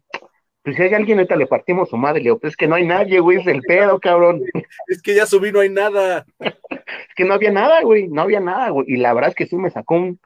[0.62, 2.74] Pues si hay alguien, ahorita le partimos su madre, le digo, pues es que no
[2.74, 4.42] hay nadie, güey, es el pedo, cabrón.
[4.88, 6.26] Es que ya subí, no hay nada.
[6.38, 8.86] es que no había nada, güey, no había nada, güey.
[8.90, 10.20] Y la verdad es que sí me sacó un,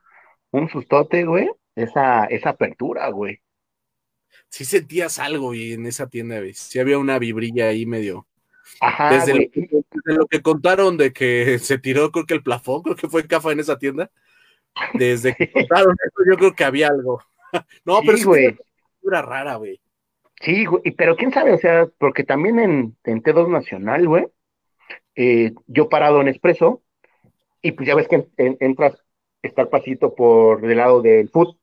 [0.51, 3.41] un sustote, güey, esa, esa apertura, güey.
[4.49, 6.55] Sí sentías algo, güey, en esa tienda, güey.
[6.55, 8.27] Sí había una vibrilla ahí medio.
[8.81, 12.83] Ajá, Desde lo, desde lo que contaron de que se tiró, creo que el plafón,
[12.83, 14.11] creo que fue Cafa en esa tienda.
[14.95, 17.23] Desde que contaron eso, yo creo que había algo.
[17.85, 18.57] No, pero Sí, güey.
[19.03, 19.81] una rara, güey.
[20.41, 24.27] Sí, güey, y- pero quién sabe, o sea, porque también en, en T2 Nacional, güey,
[25.15, 26.83] eh, yo parado en Expreso,
[27.63, 28.95] y pues ya ves que en- en- entras,
[29.43, 31.57] está el pasito por el lado del food,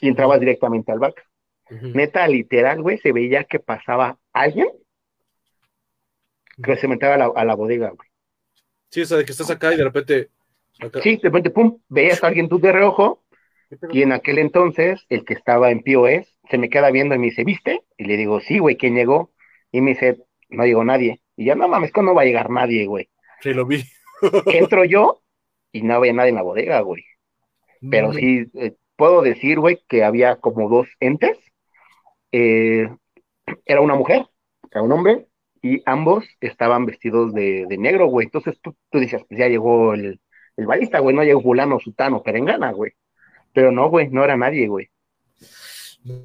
[0.00, 1.26] y entrabas directamente al back.
[1.70, 1.88] Ujú.
[1.88, 4.68] Neta, literal, güey, se veía que pasaba alguien
[6.62, 8.08] que se metía a la, a la bodega, güey.
[8.90, 10.30] Sí, o sea, de que estás acá y de repente.
[10.80, 13.22] acá- Sí, de repente, pum, veías a alguien tú de reojo,
[13.92, 17.26] y en aquel entonces, el que estaba en POS, se me queda viendo y me
[17.26, 17.82] dice, ¿viste?
[17.96, 19.32] Y le digo, sí, güey, ¿quién llegó?
[19.70, 20.18] Y me dice,
[20.48, 21.20] no llegó nadie.
[21.36, 23.08] Y ya, no mames, que no va a llegar nadie, güey.
[23.40, 23.84] Sí, lo vi.
[24.46, 25.22] Entro yo
[25.72, 27.04] y no había nadie en la bodega, güey.
[27.90, 31.38] Pero sí, eh, puedo decir, güey, que había como dos entes.
[32.32, 32.88] Eh,
[33.64, 34.26] era una mujer,
[34.70, 35.26] era un hombre,
[35.62, 38.26] y ambos estaban vestidos de, de negro, güey.
[38.26, 40.20] Entonces tú, tú dices, pues ya llegó el,
[40.56, 42.92] el balista, güey, no llegó fulano, sutano, perengana, güey.
[43.52, 44.88] Pero no, güey, no era nadie, güey.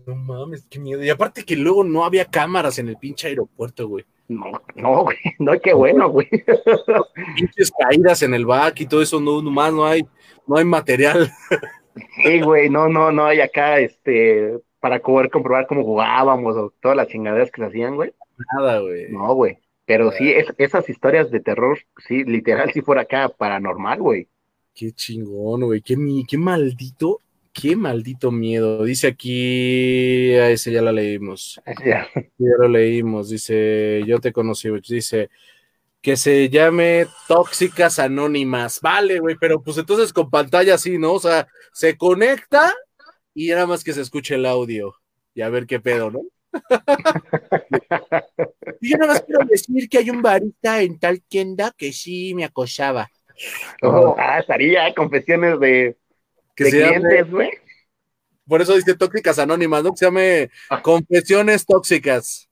[0.05, 1.03] No mames, qué miedo.
[1.03, 4.05] Y aparte que luego no había cámaras en el pinche aeropuerto, güey.
[4.29, 6.29] No, no, güey, no, qué bueno, güey.
[7.35, 10.05] Pinches caídas en el back y todo eso, no, nomás no hay,
[10.47, 11.31] no hay material.
[12.23, 16.97] Sí, güey, no, no, no hay acá, este, para poder comprobar cómo jugábamos o todas
[16.97, 18.13] las chingaderas que se hacían, güey.
[18.55, 19.09] Nada, güey.
[19.09, 19.57] No, güey.
[19.85, 21.77] Pero sí, es- esas historias de terror,
[22.07, 24.27] sí, literal, si fuera acá paranormal, güey.
[24.73, 25.81] Qué chingón, güey.
[25.81, 27.19] Qué, mi- qué maldito,
[27.53, 28.83] qué maldito miedo.
[28.83, 31.61] Dice aquí, a ese ya la leímos.
[31.85, 32.07] Ya.
[32.15, 33.29] Ya lo leímos.
[33.29, 34.69] Dice, yo te conocí.
[34.87, 35.29] Dice
[36.01, 38.81] que se llame Tóxicas Anónimas.
[38.81, 41.13] Vale, güey, pero pues entonces con pantalla así, ¿no?
[41.13, 42.73] O sea, se conecta
[43.33, 44.95] y nada más que se escuche el audio.
[45.33, 46.21] Y a ver qué pedo, ¿no?
[48.81, 52.33] y yo nada más quiero decir que hay un barista en tal tienda que sí
[52.35, 53.09] me acosaba.
[53.81, 55.97] Oh, ah, estaría, eh, confesiones de,
[56.55, 57.49] Que de se clientes, güey.
[58.47, 59.91] por eso dice Tóxicas Anónimas, ¿no?
[59.91, 60.81] Que se llame Ah.
[60.81, 62.49] Confesiones Tóxicas.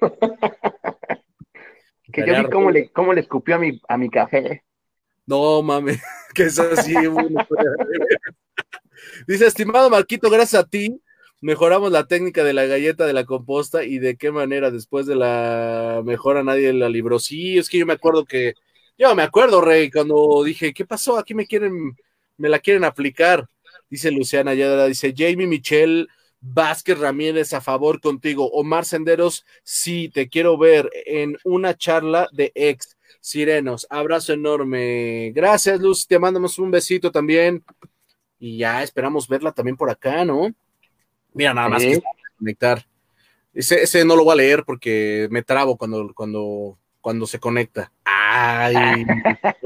[2.10, 4.64] Que yo vi cómo le, cómo le escupió a mi, a mi café.
[5.26, 6.00] No mames,
[6.34, 6.94] que es así.
[7.06, 7.46] bueno,
[9.26, 11.02] Dice, estimado Marquito, gracias a ti
[11.40, 15.16] mejoramos la técnica de la galleta de la composta y de qué manera después de
[15.16, 17.18] la mejora nadie la libró.
[17.18, 18.54] Sí, es que yo me acuerdo que,
[18.96, 21.18] yo me acuerdo, Rey, cuando dije, ¿qué pasó?
[21.18, 21.96] Aquí me quieren,
[22.38, 23.46] me la quieren aplicar.
[23.90, 26.06] Dice Luciana Yadra, dice Jamie Michelle
[26.40, 28.50] Vázquez Ramírez a favor contigo.
[28.52, 32.96] Omar Senderos, sí, te quiero ver en una charla de ex.
[33.20, 35.32] Sirenos, abrazo enorme.
[35.34, 36.06] Gracias, Luz.
[36.06, 37.64] Te mandamos un besito también.
[38.38, 40.54] Y ya esperamos verla también por acá, ¿no?
[41.32, 41.94] Mira, nada más Sí.
[41.94, 42.02] que
[42.38, 42.86] conectar.
[43.52, 47.90] Ese, ese no lo voy a leer porque me trabo cuando, cuando, cuando se conecta.
[48.04, 48.74] Ay,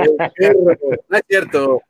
[1.09, 1.83] no es cierto.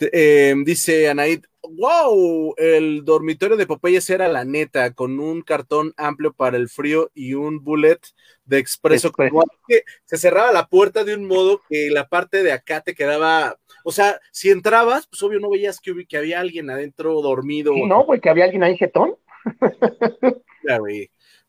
[0.00, 6.32] Eh, dice Anaid, wow, el dormitorio de Popeyes era la neta, con un cartón amplio
[6.32, 8.00] para el frío y un bullet
[8.44, 9.12] de expreso.
[9.12, 12.94] Como que se cerraba la puerta de un modo que la parte de acá te
[12.94, 17.72] quedaba, o sea, si entrabas, pues obvio no veías que, había alguien adentro dormido.
[17.74, 19.16] Sí, no, güey, que había alguien ahí jetón.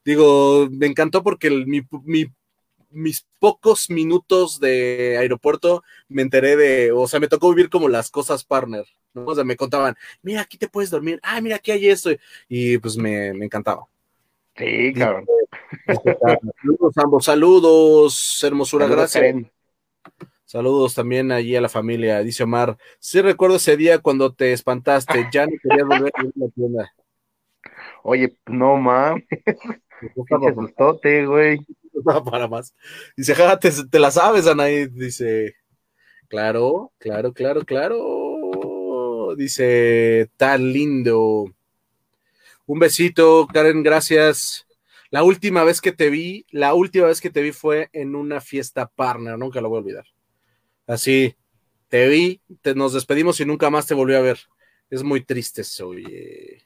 [0.04, 2.28] Digo, me encantó porque el- mi, mi-
[2.96, 8.10] mis pocos minutos de aeropuerto me enteré de, o sea, me tocó vivir como las
[8.10, 9.26] cosas partner, ¿no?
[9.26, 12.12] O sea, me contaban, mira, aquí te puedes dormir, ah, mira, aquí hay esto,
[12.48, 13.86] y pues me, me encantaba.
[14.56, 15.26] Sí, cabrón.
[16.62, 19.22] Saludos ambos, saludos, hermosura, Saludos, gracias.
[19.22, 19.52] Karen.
[20.46, 22.78] Saludos también allí a la familia, dice Omar.
[23.00, 26.50] Sí recuerdo ese día cuando te espantaste, ya no querías volver a ir a la
[26.50, 26.94] tienda.
[28.04, 29.26] Oye, no mames,
[30.00, 31.60] pinche sustote, güey.
[32.26, 32.74] Para más.
[33.16, 34.88] Dice, jaja, te, te la sabes, Anaí.
[34.88, 35.56] Dice,
[36.28, 39.36] claro, claro, claro, claro.
[39.36, 41.46] Dice, tan lindo.
[42.66, 44.66] Un besito, Karen, gracias.
[45.12, 48.42] La última vez que te vi, la última vez que te vi fue en una
[48.42, 50.06] fiesta partner, nunca lo voy a olvidar.
[50.88, 51.36] Así,
[51.90, 54.40] te vi, te, nos despedimos y nunca más te volví a ver.
[54.90, 56.64] Es muy triste eso, oye.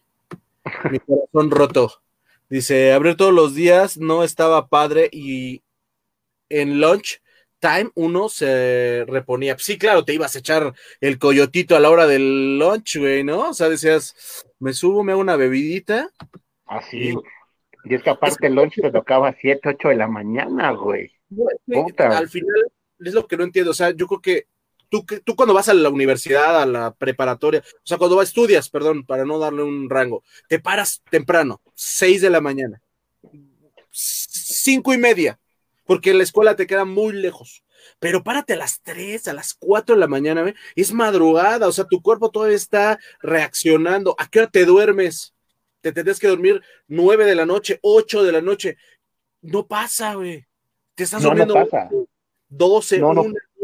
[0.90, 2.02] Mi corazón roto.
[2.50, 5.62] Dice, abrir todos los días no estaba padre y
[6.50, 7.22] en lunch
[7.60, 9.56] time uno se reponía.
[9.60, 13.50] Sí, claro, te ibas a echar el coyotito a la hora del lunch, güey, ¿no?
[13.50, 16.10] O sea, decías, me subo, me hago una bebidita.
[16.66, 17.26] Así, güey.
[17.86, 21.12] Y es que aparte el lunch te tocaba a 7, 8 de la mañana, güey.
[21.66, 22.18] Puta.
[22.18, 23.72] Al final es lo que no entiendo.
[23.72, 24.48] O sea, yo creo que
[24.90, 28.70] tú, tú cuando vas a la universidad, a la preparatoria, o sea, cuando vas, estudias,
[28.70, 32.82] perdón, para no darle un rango, te paras temprano, 6 de la mañana,
[33.92, 35.40] cinco y media,
[35.86, 37.64] porque la escuela te queda muy lejos.
[38.00, 40.56] Pero párate a las 3, a las 4 de la mañana, ¿eh?
[40.76, 44.16] es madrugada, o sea, tu cuerpo todavía está reaccionando.
[44.18, 45.34] ¿A qué hora te duermes?
[45.82, 48.78] Te tendrías que dormir 9 de la noche, 8 de la noche.
[49.42, 50.46] No pasa, güey.
[50.96, 52.08] Te estás no, durmiendo no
[52.50, 53.14] 12, no,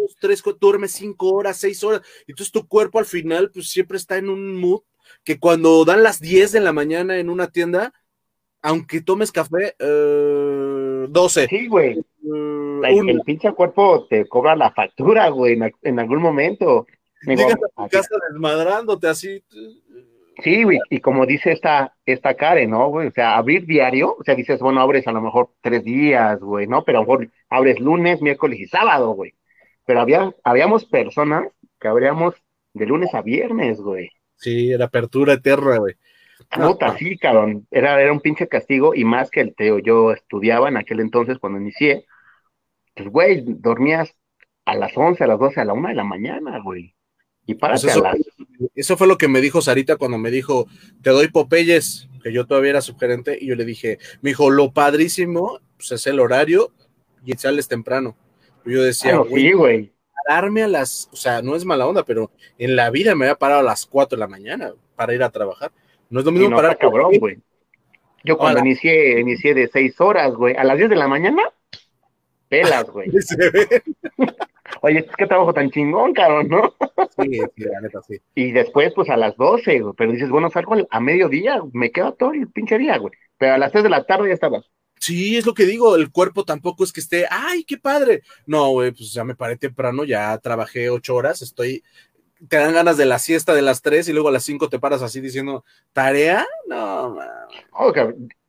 [0.07, 2.01] dos, tres, cuatro, duermes cinco horas, seis horas.
[2.27, 4.81] Entonces tu cuerpo al final, pues siempre está en un mood
[5.23, 7.93] que cuando dan las 10 de la mañana en una tienda,
[8.61, 11.47] aunque tomes café, eh, 12.
[11.47, 11.99] Sí, güey.
[11.99, 13.11] eh, El, una.
[13.11, 16.85] el pinche cuerpo te cobra la factura, güey, en, al- en algún momento.
[17.23, 19.43] Digo, a tu aquí- casa desmadrándote así.
[20.43, 23.07] Sí, güey, y como dice esta, esta Karen, ¿no, güey?
[23.07, 26.67] O sea, abrir diario, o sea, dices, bueno, abres a lo mejor tres días, güey,
[26.67, 26.83] ¿no?
[26.83, 29.33] Pero a lo mejor abres lunes, miércoles y sábado, güey.
[29.85, 31.47] Pero había, habíamos personas
[31.79, 32.35] que abríamos
[32.73, 34.09] de lunes a viernes, güey.
[34.35, 35.95] Sí, era apertura eterna, güey.
[36.49, 36.97] Puta, no.
[36.97, 37.65] sí, cabrón.
[37.71, 39.79] Era, era un pinche castigo y más que el teo.
[39.79, 42.05] Yo estudiaba en aquel entonces cuando inicié.
[42.93, 44.13] Pues, güey, dormías
[44.65, 46.95] a las 11, a las 12, a la 1 de la mañana, güey.
[47.45, 48.17] Y párate Pues eso- a las...
[48.73, 50.65] Eso fue lo que me dijo Sarita cuando me dijo,
[51.01, 54.71] te doy Popeyes, que yo todavía era subgerente, y yo le dije, me dijo, lo
[54.71, 56.71] padrísimo, pues es el horario
[57.25, 58.15] y sales temprano.
[58.65, 59.93] Yo decía, güey, sí,
[60.27, 63.35] pararme a las, o sea, no es mala onda, pero en la vida me había
[63.35, 65.71] parado a las 4 de la mañana para ir a trabajar.
[66.09, 67.37] No es lo mismo no parar cabrón, güey.
[68.23, 68.67] Yo cuando Hola.
[68.69, 70.55] inicié, inicié de 6 horas, güey.
[70.55, 71.43] A las 10 de la mañana,
[72.49, 73.09] pelas, güey.
[74.81, 76.73] Oye, es que trabajo tan chingón, cabrón, ¿no?
[77.21, 78.17] Sí, sí, la neta, sí.
[78.33, 79.93] Y después, pues a las 12, güey.
[79.97, 83.13] Pero dices, bueno, salgo al- a mediodía, me quedo todo el pinche día, güey.
[83.37, 84.65] Pero a las 3 de la tarde ya estabas.
[84.99, 88.23] Sí, es lo que digo, el cuerpo tampoco es que esté, ay, qué padre.
[88.45, 91.83] No, güey, pues ya me paré temprano, ya trabajé ocho horas, estoy,
[92.49, 94.79] te dan ganas de la siesta de las tres y luego a las cinco te
[94.79, 96.45] paras así diciendo, ¿tarea?
[96.67, 97.29] No, man,
[97.71, 97.93] Oh,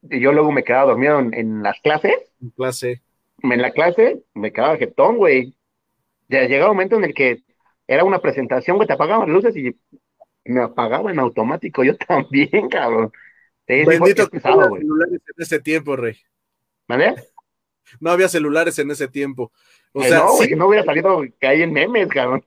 [0.03, 2.15] yo luego me quedaba dormido en, en las clases.
[2.41, 3.03] en clase.
[3.43, 5.55] En la clase me quedaba jetón, güey.
[6.29, 7.43] Ya llegaba un momento en el que
[7.87, 9.77] era una presentación, güey, te apagaban las luces y
[10.45, 11.85] me apagaba en automático.
[11.85, 13.13] Yo también, cabrón.
[13.69, 16.17] Sí, Bendito que pesado, celulares en ese tiempo, Rey.
[16.89, 17.15] ¿Vale?
[18.01, 19.53] No había celulares en ese tiempo.
[19.93, 22.45] O sea, no, güey, sí, no hubiera salido que hay en memes, cabrón.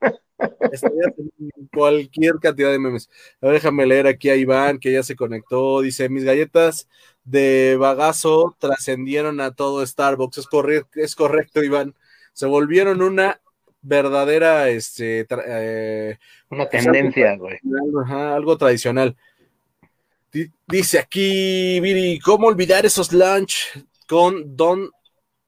[0.72, 3.10] estarías en cualquier cantidad de memes.
[3.42, 5.82] A ver, déjame leer aquí a Iván, que ya se conectó.
[5.82, 6.88] Dice, mis galletas
[7.24, 10.38] de bagazo trascendieron a todo Starbucks.
[10.40, 11.96] Es, corre- es correcto, Iván.
[12.34, 13.42] Se volvieron una
[13.82, 16.18] verdadera, este, eh,
[16.50, 17.58] Una tendencia, güey.
[18.04, 19.16] Ajá, algo tradicional.
[20.32, 23.56] Di- Dice aquí, Viri, ¿cómo olvidar esos lunch
[24.10, 24.89] con Don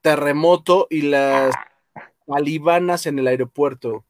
[0.02, 1.54] Terremoto y las
[2.28, 4.06] talibanas en el aeropuerto?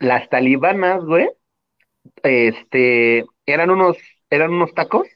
[0.00, 1.30] Las talibanas, güey,
[2.22, 3.96] este, eran unos,
[4.28, 5.06] eran unos tacos.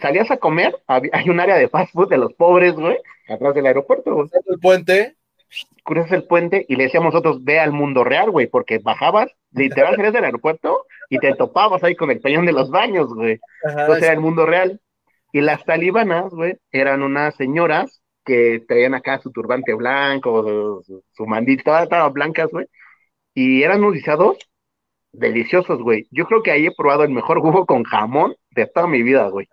[0.00, 3.54] Salías a comer, había- hay un área de fast food de los pobres, güey, atrás
[3.54, 4.28] del aeropuerto, güey.
[4.46, 5.16] El puente,
[5.82, 9.96] cruzas el puente y le decíamos nosotros, ve al mundo real, güey, porque bajabas, literal,
[9.96, 13.40] salías del aeropuerto y te topabas ahí con el peñón de los baños, güey.
[13.64, 14.80] Entonces era el mundo real.
[15.32, 21.26] Y las talibanas, güey, eran unas señoras que traían acá su turbante blanco, su, su,
[21.64, 22.66] todas estaban blancas, güey.
[23.34, 24.38] Y eran unos guisados
[25.12, 26.06] deliciosos, güey.
[26.10, 29.28] Yo creo que ahí he probado el mejor jugo con jamón de toda mi vida,
[29.28, 29.48] güey.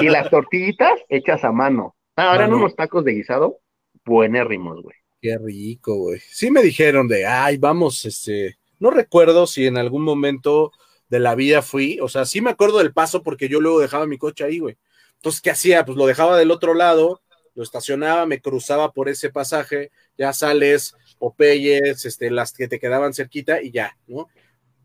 [0.00, 1.94] Y las tortillitas hechas a mano.
[2.16, 3.58] Ah, eran unos tacos de guisado
[4.04, 4.96] buenérrimos, güey.
[5.20, 6.20] Qué rico, güey.
[6.20, 10.72] Sí me dijeron de, ay, vamos, este, no recuerdo si en algún momento
[11.08, 14.06] de la vida fui, o sea, sí me acuerdo del paso porque yo luego dejaba
[14.06, 14.76] mi coche ahí, güey.
[15.18, 15.84] Entonces, ¿qué hacía?
[15.84, 17.20] Pues lo dejaba del otro lado,
[17.54, 23.14] lo estacionaba, me cruzaba por ese pasaje, ya sales, Popeyes, este, las que te quedaban
[23.14, 24.28] cerquita y ya, ¿no?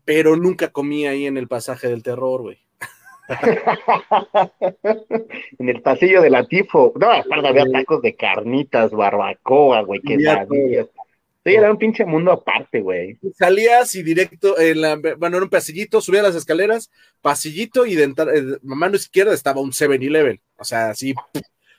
[0.04, 2.58] Pero nunca comí ahí en el pasaje del terror, güey.
[5.58, 6.92] en el pasillo de la Tifo.
[6.96, 10.88] No, aparte había tacos de carnitas, barbacoa, güey, Había quesadillas.
[11.44, 13.18] Sí, era un pinche mundo aparte, güey.
[13.34, 16.90] Salías y directo, en la, bueno, era un pasillito, subía las escaleras,
[17.20, 20.40] pasillito y de entrar, eh, mano izquierda estaba un 7-Eleven.
[20.56, 21.14] O sea, así,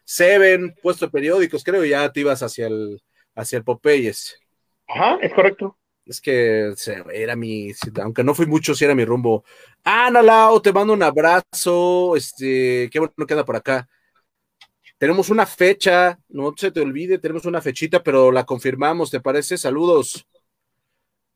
[0.04, 3.02] Seven, puesto de periódicos, creo, y ya te ibas hacia el,
[3.34, 4.40] hacia el Popeyes.
[4.88, 5.76] Ajá, es correcto.
[6.06, 6.76] Es que
[7.12, 7.72] era mi,
[8.04, 9.44] aunque no fui mucho, sí era mi rumbo.
[9.84, 13.90] Ana Lau, te mando un abrazo, este, qué bueno queda por acá.
[14.98, 19.58] Tenemos una fecha, no se te olvide, tenemos una fechita, pero la confirmamos, ¿te parece?
[19.58, 20.26] Saludos.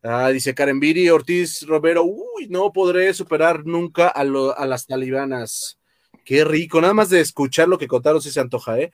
[0.02, 4.86] Ah, dice Karen Viri, Ortiz Romero, uy, no podré superar nunca a, lo- a las
[4.88, 5.78] talibanas.
[6.24, 8.92] Qué rico, nada más de escuchar lo que contaron si se antoja, ¿eh?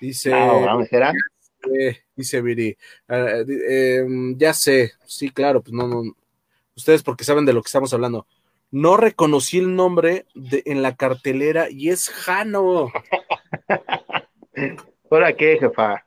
[0.00, 1.12] Dice, No, vamos, era
[1.74, 2.76] Eh, dice Viri.
[3.08, 6.02] Ah, em, ya sé, sí, claro, pues no, no.
[6.76, 8.26] Ustedes porque saben de lo que estamos hablando.
[8.70, 12.92] No reconocí el nombre de, en la cartelera y es Jano.
[15.10, 16.04] ¿Ahora qué, jefa?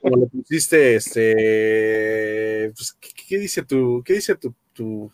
[0.00, 5.10] Como le pusiste, este, pues, ¿qué, qué dice tu, qué dice tu, tu,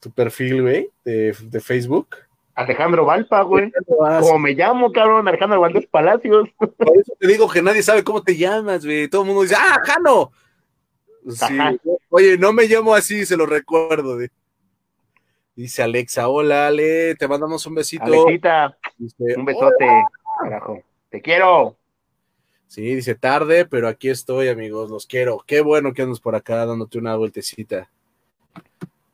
[0.00, 2.16] tu perfil, güey, de, de Facebook?
[2.54, 3.70] Alejandro Valpa, güey.
[3.86, 6.48] Como me llamo, cabrón, Alejandro Valdés Palacios.
[6.58, 9.08] Por eso te digo que nadie sabe cómo te llamas, güey.
[9.08, 10.32] Todo el mundo dice, ¡ah, Jano!
[11.28, 11.44] Sí.
[11.58, 11.74] Ajá.
[12.08, 14.14] Oye, no me llamo así, se lo recuerdo.
[14.14, 14.28] güey.
[15.54, 18.04] Dice Alexa, hola Ale, te mandamos un besito.
[18.04, 19.86] Alexita, Dice, un besote,
[20.48, 20.82] carajo.
[21.10, 21.76] Te quiero.
[22.68, 25.42] Sí, dice tarde, pero aquí estoy, amigos, los quiero.
[25.46, 27.90] Qué bueno que andas por acá dándote una vueltecita.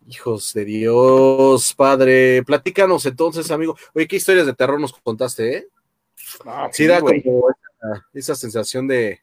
[0.09, 2.43] Hijos de Dios, padre.
[2.45, 3.77] Platícanos entonces, amigo.
[3.95, 5.69] Oye, ¿qué historias de terror nos contaste, eh?
[6.47, 9.21] Ah, Sí, da como esa, esa sensación de,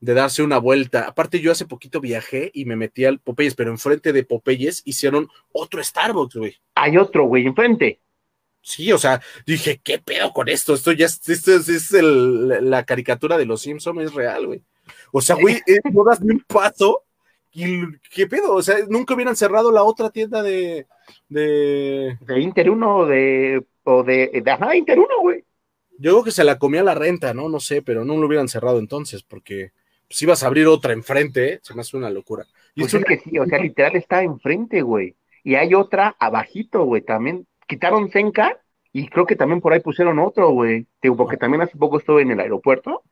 [0.00, 1.06] de darse una vuelta.
[1.08, 5.28] Aparte, yo hace poquito viajé y me metí al Popeyes, pero enfrente de Popeyes hicieron
[5.52, 6.56] otro Starbucks, güey.
[6.74, 8.00] Hay otro, güey, enfrente.
[8.62, 10.72] Sí, o sea, dije, ¿qué pedo con esto?
[10.74, 14.62] Esto ya es, esto es, es el- la caricatura de los Simpsons, es real, güey.
[15.10, 15.60] O sea, güey,
[15.92, 17.02] no das ni un paso
[17.52, 17.82] y
[18.14, 18.54] ¿qué pedo?
[18.54, 20.86] O sea, nunca hubieran cerrado la otra tienda de,
[21.28, 22.16] de...
[22.20, 25.44] De Inter 1 o de, o de, de ajá, Inter 1, güey.
[25.98, 27.48] Yo creo que se la comía la renta, ¿no?
[27.48, 29.72] No sé, pero no lo hubieran cerrado entonces, porque
[30.08, 31.60] pues ibas a abrir otra enfrente, ¿eh?
[31.62, 32.44] se me hace una locura.
[32.74, 35.14] Y Pues es es una- que sí, o sea, literal está enfrente, güey.
[35.44, 37.46] Y hay otra abajito, güey, también.
[37.72, 38.60] Quitaron Senca
[38.92, 40.86] y creo que también por ahí pusieron otro, güey.
[41.00, 43.02] Digo, porque también hace poco estuve en el aeropuerto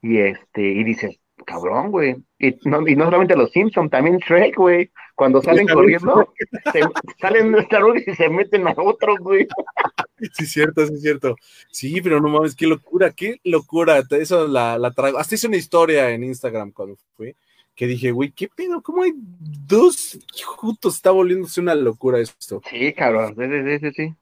[0.00, 2.16] y este, y dices, cabrón, güey.
[2.38, 4.90] Y no, y no solamente los Simpsons, también Shrek, güey.
[5.14, 6.32] Cuando salen corriendo,
[6.72, 6.80] se,
[7.20, 9.46] salen de Star Wars y se meten a otro, güey.
[10.32, 11.34] Sí, es cierto, sí, cierto.
[11.70, 14.02] Sí, pero no mames, qué locura, qué locura.
[14.10, 15.18] Eso la, la traigo.
[15.18, 17.34] Hasta hice una historia en Instagram cuando fui,
[17.80, 18.82] que dije, güey, ¿qué pedo?
[18.82, 20.96] ¿Cómo hay dos juntos?
[20.96, 22.60] Está volviéndose una locura esto.
[22.68, 24.14] Sí, cabrón, sí, sí, sí, sí.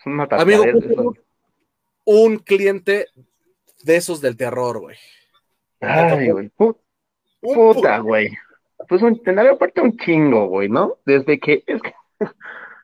[0.00, 0.64] Es una Amigo,
[2.04, 3.06] un cliente
[3.84, 4.96] de esos del terror, güey.
[5.80, 6.48] Ay, güey.
[6.48, 6.76] pu-
[7.42, 8.36] Un Puta, güey.
[8.88, 10.96] Pues un, aeropuerto un chingo, güey, ¿no?
[11.06, 11.94] Desde que, es que,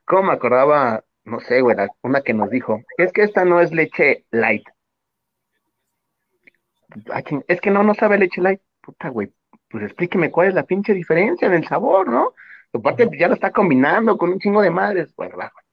[0.04, 1.04] ¿cómo me acordaba?
[1.24, 4.68] No sé, güey, una que nos dijo, es que esta no es leche light.
[7.10, 8.60] Ah, es que no, no sabe leche light.
[8.82, 9.32] Puta, güey,
[9.72, 12.34] pues explíqueme cuál es la pinche diferencia en el sabor, ¿no?
[12.74, 15.64] Aparte, ya lo está combinando con un chingo de madres, güey, va, güey.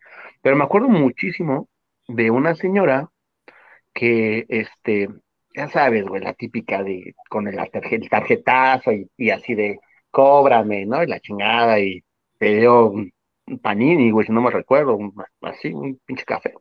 [0.42, 1.70] Pero me acuerdo muchísimo
[2.08, 3.10] de una señora
[3.94, 5.10] que, este,
[5.56, 9.80] ya sabes, güey, la típica de, con el, tarje- el tarjetazo y, y así de,
[10.12, 11.04] cóbrame, ¿no?
[11.04, 12.04] Y la chingada, y
[12.38, 13.12] te dio un,
[13.48, 16.54] un panini, güey, si no me recuerdo, un- así, un pinche café.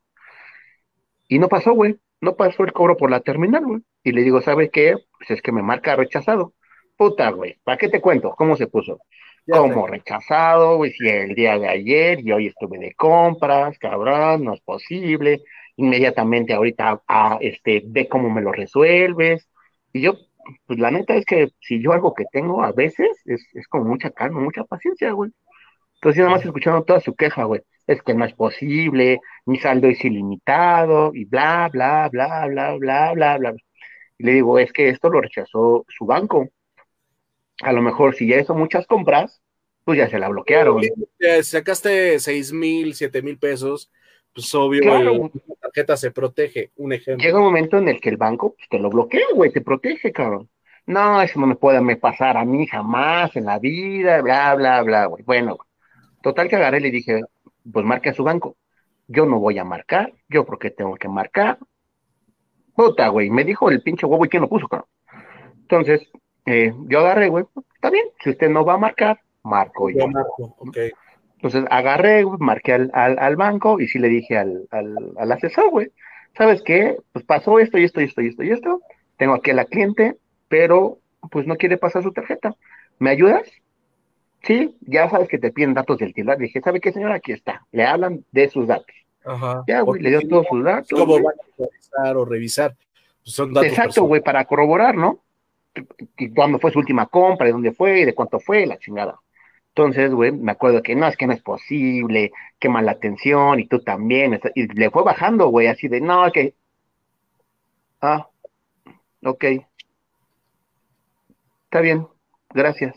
[1.28, 3.80] Y no pasó, güey, no pasó el cobro por la terminal, güey.
[4.03, 4.95] Y le digo, ¿sabe qué?
[5.18, 6.55] Pues es que me marca rechazado.
[6.99, 8.34] Puta, güey, ¿para qué te cuento?
[8.36, 8.99] ¿Cómo se puso?
[9.46, 14.44] Ya Como rechazado, güey, si el día de ayer y hoy estuve de compras, cabrón,
[14.44, 15.44] no es posible.
[15.76, 19.49] Inmediatamente ahorita, ah, este, ve cómo me lo resuelves.
[19.92, 20.14] Y yo,
[20.66, 23.86] pues la neta es que si yo algo que tengo a veces es, es con
[23.88, 25.30] mucha calma, mucha paciencia, güey.
[25.94, 27.62] Entonces, nada más escuchando toda su queja, güey.
[27.86, 33.12] Es que no es posible, mi saldo es ilimitado, y bla, bla, bla, bla, bla,
[33.14, 33.55] bla, bla.
[34.18, 36.49] Y le digo, es que esto lo rechazó su banco.
[37.63, 39.43] A lo mejor si ya hizo muchas compras,
[39.85, 40.83] pues ya se la bloquearon.
[41.19, 43.91] Eh, sacaste seis mil, siete mil pesos,
[44.35, 46.71] pues obvio, Claro, la tarjeta se protege.
[46.77, 47.25] Un ejemplo.
[47.25, 50.13] Llega un momento en el que el banco pues, te lo bloquea, güey, te protege,
[50.13, 50.49] cabrón.
[50.87, 54.83] No, eso no me puede me pasar a mí jamás en la vida, bla, bla,
[54.83, 55.23] bla, güey.
[55.25, 55.69] Bueno, güey.
[56.23, 57.21] total que agarré y le dije,
[57.71, 58.57] pues marque a su banco.
[59.07, 61.59] Yo no voy a marcar, yo porque tengo que marcar.
[62.75, 64.89] Puta, güey, me dijo el pinche huevo y quién lo puso, cabrón.
[65.63, 66.09] Entonces,
[66.51, 67.44] eh, yo agarré, güey,
[67.74, 69.99] está bien, si usted no va a marcar, marco yo.
[69.99, 70.76] Yo marco, ok.
[71.34, 75.32] Entonces agarré, güey, marqué al, al, al banco y sí le dije al, al, al
[75.32, 75.92] asesor, güey,
[76.36, 76.96] ¿sabes qué?
[77.12, 78.80] Pues pasó esto y esto y esto y esto y esto.
[79.18, 80.16] Tengo aquí a la cliente,
[80.49, 80.99] pero
[81.30, 82.55] pues no quiere pasar su tarjeta.
[82.99, 83.46] ¿Me ayudas?
[84.44, 86.38] Sí, ya sabes que te piden datos del titular.
[86.38, 87.16] Dije, ¿sabe qué, señora?
[87.16, 87.66] Aquí está.
[87.72, 88.94] Le hablan de sus datos.
[89.24, 89.64] Ajá.
[89.66, 90.88] Ya, güey, le dio todos sus datos.
[90.99, 92.76] ¿Cómo van a revisar o revisar?
[93.22, 95.20] Pues son datos Exacto, güey, para corroborar, ¿no?
[96.35, 99.21] Cuándo fue su última compra, y dónde fue, de cuánto fue, la chingada.
[99.69, 103.69] Entonces, güey, me acuerdo que no, es que no es posible, qué mala atención, y
[103.69, 104.41] tú también.
[104.55, 106.55] Y le fue bajando, güey, así de, no, que.
[108.01, 108.29] Ah,
[109.25, 109.45] ok.
[111.64, 112.09] Está bien,
[112.51, 112.97] gracias.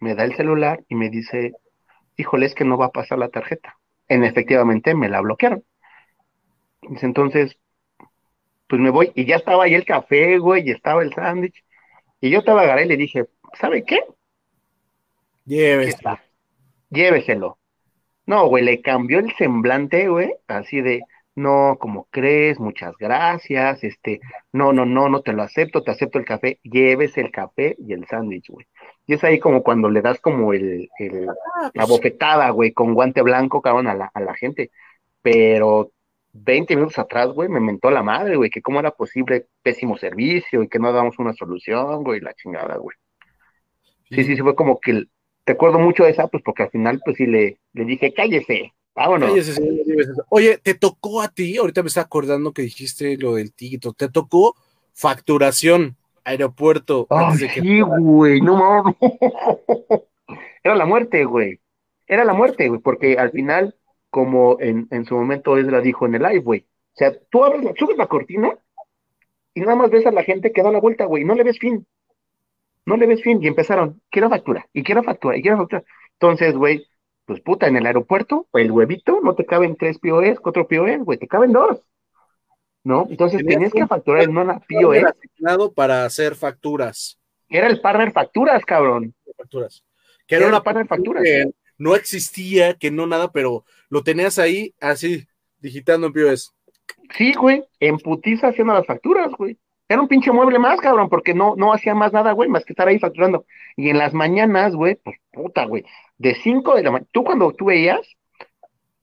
[0.00, 1.52] Me da el celular y me dice,
[2.16, 3.76] híjole, es que no va a pasar la tarjeta.
[4.08, 5.64] En efectivamente me la bloquearon.
[7.02, 7.58] Entonces,
[8.68, 11.64] pues me voy, y ya estaba ahí el café, güey, y estaba el sándwich,
[12.26, 13.26] y yo te lo agarré y le dije,
[13.58, 14.00] ¿sabe qué?
[15.44, 16.18] Lléveselo.
[16.90, 17.58] Lléveselo.
[18.26, 21.02] No, güey, le cambió el semblante, güey, así de,
[21.36, 24.20] no, como crees, muchas gracias, este,
[24.52, 27.92] no, no, no, no te lo acepto, te acepto el café, lleves el café y
[27.92, 28.66] el sándwich, güey.
[29.06, 31.26] Y es ahí como cuando le das como el, el
[31.74, 34.72] la bofetada, güey, con guante blanco, cabrón, a la, a la gente.
[35.22, 35.92] Pero
[36.44, 40.62] 20 minutos atrás, güey, me mentó la madre, güey, que cómo era posible pésimo servicio
[40.62, 42.96] y que no damos una solución, güey, la chingada, güey.
[44.10, 45.10] Sí, sí, sí, fue como que, el-
[45.44, 48.72] te acuerdo mucho de esa, pues porque al final, pues sí, le, le dije, cállese,
[48.94, 49.30] vámonos.
[49.30, 50.24] cállese, lléveselo.
[50.30, 51.56] Oye, ¿te tocó a ti?
[51.56, 53.92] Ahorita me está acordando que dijiste lo del tiquito.
[53.92, 54.54] ¿Te tocó
[54.92, 57.06] facturación, aeropuerto?
[57.38, 58.96] Que- sí, güey, no mames.
[60.64, 61.60] Era la muerte, güey.
[62.08, 63.74] Era la muerte, güey, porque al final,
[64.16, 66.60] como en, en su momento Ezra dijo en el live, güey.
[66.60, 68.56] O sea, tú abres, la- subes la cortina
[69.52, 71.58] y nada más ves a la gente que da la vuelta, güey, no le ves
[71.58, 71.86] fin.
[72.86, 73.42] No le ves fin.
[73.42, 75.82] Y empezaron, quiero factura, y quiero factura, y quiero factura.
[76.14, 76.86] Entonces, güey,
[77.26, 81.18] pues puta, en el aeropuerto, el huevito, no te caben tres POS, cuatro POS, güey,
[81.18, 81.82] te caben dos.
[82.84, 83.06] ¿No?
[83.10, 85.04] Entonces Tenías que facturar en una POS.
[85.04, 87.18] asignado para hacer facturas.
[87.50, 89.14] Era el partner facturas, cabrón.
[89.36, 89.84] facturas.
[90.26, 91.22] Que Era una partner facturas.
[91.22, 91.44] que
[91.78, 95.26] no existía, que no nada, pero lo tenías ahí así,
[95.58, 96.54] digitando en POS.
[97.16, 99.58] Sí, güey, en putiza haciendo las facturas, güey.
[99.88, 102.72] Era un pinche mueble más, cabrón, porque no, no hacía más nada, güey, más que
[102.72, 103.44] estar ahí facturando.
[103.76, 105.84] Y en las mañanas, güey, pues puta, güey,
[106.18, 108.00] de 5 de la mañana, tú cuando tú veías,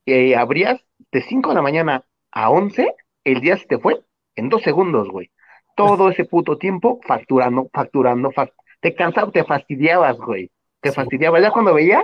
[0.05, 2.93] eh, abrías de 5 de la mañana a 11,
[3.23, 4.01] el día se te fue
[4.35, 5.31] en dos segundos, güey.
[5.75, 10.51] Todo ese puto tiempo facturando, facturando, fac- te cansabas, te fastidiabas, güey.
[10.81, 12.03] Te fastidiabas ya cuando veías,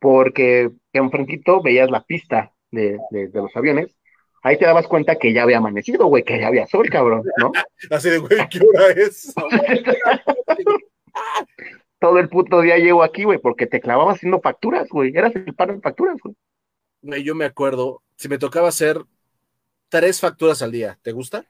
[0.00, 3.96] porque enfrentito veías la pista de, de, de los aviones,
[4.42, 7.52] ahí te dabas cuenta que ya había amanecido, güey, que ya había sol, cabrón, ¿no?
[7.90, 9.34] Así de, güey, ¿qué hora es?
[12.00, 15.10] Todo el puto día llego aquí, güey, porque te clavabas haciendo facturas, güey.
[15.16, 16.36] Eras el par de facturas, güey.
[17.02, 19.02] Güey, yo me acuerdo, si me tocaba hacer
[19.88, 21.44] tres facturas al día, ¿te gusta?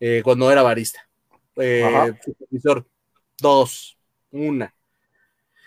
[0.00, 1.08] Eh, cuando era barista.
[1.56, 2.86] Eh, supervisor,
[3.38, 3.96] dos,
[4.30, 4.74] una.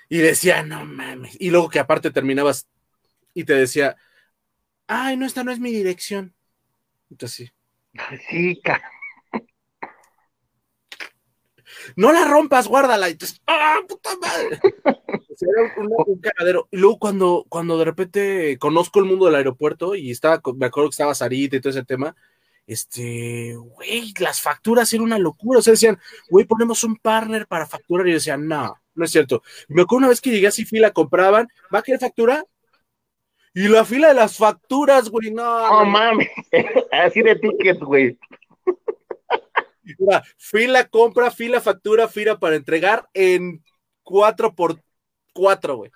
[0.09, 1.35] Y decía, no mames.
[1.39, 2.67] Y luego que aparte terminabas
[3.33, 3.95] y te decía,
[4.87, 6.33] ay, no, esta no es mi dirección.
[7.09, 7.51] Entonces, sí.
[8.29, 8.61] Sí,
[11.95, 13.09] no la rompas, guárdala.
[13.09, 14.59] Y entonces, ¡ah, puta madre!
[14.83, 16.67] Era un, un cagadero.
[16.71, 20.89] Y luego cuando, cuando de repente conozco el mundo del aeropuerto y estaba, me acuerdo
[20.89, 22.15] que estaba Sarita y todo ese tema,
[22.65, 25.59] este, güey, las facturas eran una locura.
[25.59, 25.99] O sea, decían,
[26.29, 28.07] güey, ponemos un partner para facturar.
[28.07, 29.43] Y yo decía, no, no es cierto.
[29.67, 32.43] Me acuerdo una vez que llegué así, fila, compraban, ¿va a querer factura?
[33.53, 35.43] Y la fila de las facturas, güey, no.
[35.43, 36.29] No no, mames.
[36.91, 38.17] Así de tickets, güey.
[39.99, 43.63] Mira, fila, compra, fila, factura, fila para entregar en
[44.03, 44.81] 4 por
[45.33, 45.91] 4 güey.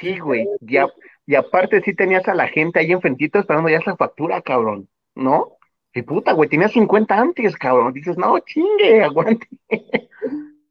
[0.00, 0.46] Sí, güey.
[0.60, 0.92] Y, a-
[1.26, 4.88] y aparte sí tenías a la gente ahí enfrentito esperando ya esa factura, cabrón.
[5.14, 5.56] ¿No?
[5.94, 7.92] Y puta, güey, tenías 50 antes, cabrón.
[7.92, 9.48] Dices, no, chingue, aguante.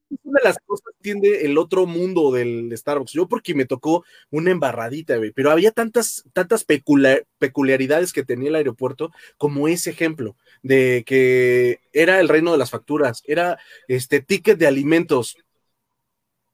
[0.09, 3.11] Es una de las cosas que tiende el otro mundo del Starbucks.
[3.11, 8.49] Yo porque me tocó una embarradita, güey, pero había tantas, tantas pecula- peculiaridades que tenía
[8.49, 14.21] el aeropuerto como ese ejemplo de que era el reino de las facturas, era este
[14.21, 15.37] ticket de alimentos,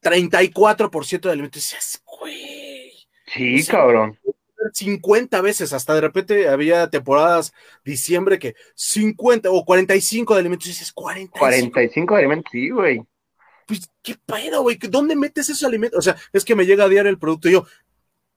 [0.01, 2.01] 34% de alimentos.
[2.20, 2.91] Güey,
[3.28, 3.72] Sí, Sí.
[3.72, 4.18] cabrón.
[4.74, 7.51] 50 veces, hasta de repente había temporadas
[7.84, 11.39] diciembre que 50 o 45 de alimentos, y dices 45.
[11.39, 13.01] 45 alimentos, sí, güey.
[13.68, 14.78] Pues, ¿qué pedo, güey?
[14.89, 15.99] ¿Dónde metes esos alimentos?
[15.99, 17.66] O sea, es que me llega a diario el producto y yo,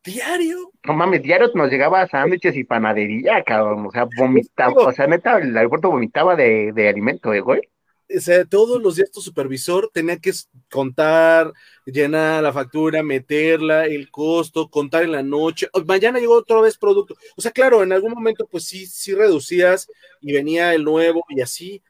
[0.05, 0.73] ¿diario?
[0.85, 3.87] No mames, diario nos llegaba sándwiches y panadería, cabrón.
[3.87, 7.61] O sea, vomitaba, o sea, neta, el aeropuerto vomitaba de, de alimento, eh, güey.
[8.15, 10.31] O sea, todos los días tu supervisor tenía que
[10.71, 11.53] contar,
[11.85, 15.69] llenar la factura, meterla, el costo, contar en la noche.
[15.87, 17.17] Mañana llegó otra vez producto.
[17.37, 19.89] O sea, claro, en algún momento, pues sí, sí reducías
[20.21, 21.83] y venía el nuevo y así.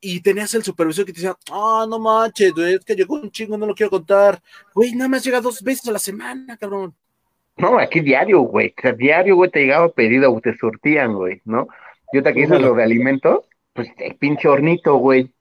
[0.00, 3.30] Y tenías el supervisor que te decía, ah, no manches, güey, es que llegó un
[3.30, 4.40] chingo, no lo quiero contar.
[4.74, 6.94] Güey, nada más llega dos veces a la semana, cabrón.
[7.56, 8.74] No, aquí diario, güey.
[8.76, 11.68] O sea, diario, güey, te llegaba pedido, o te surtían, güey, ¿no?
[12.12, 12.66] Yo te quise Órale.
[12.66, 15.32] lo de alimentos, pues el pinche hornito, güey.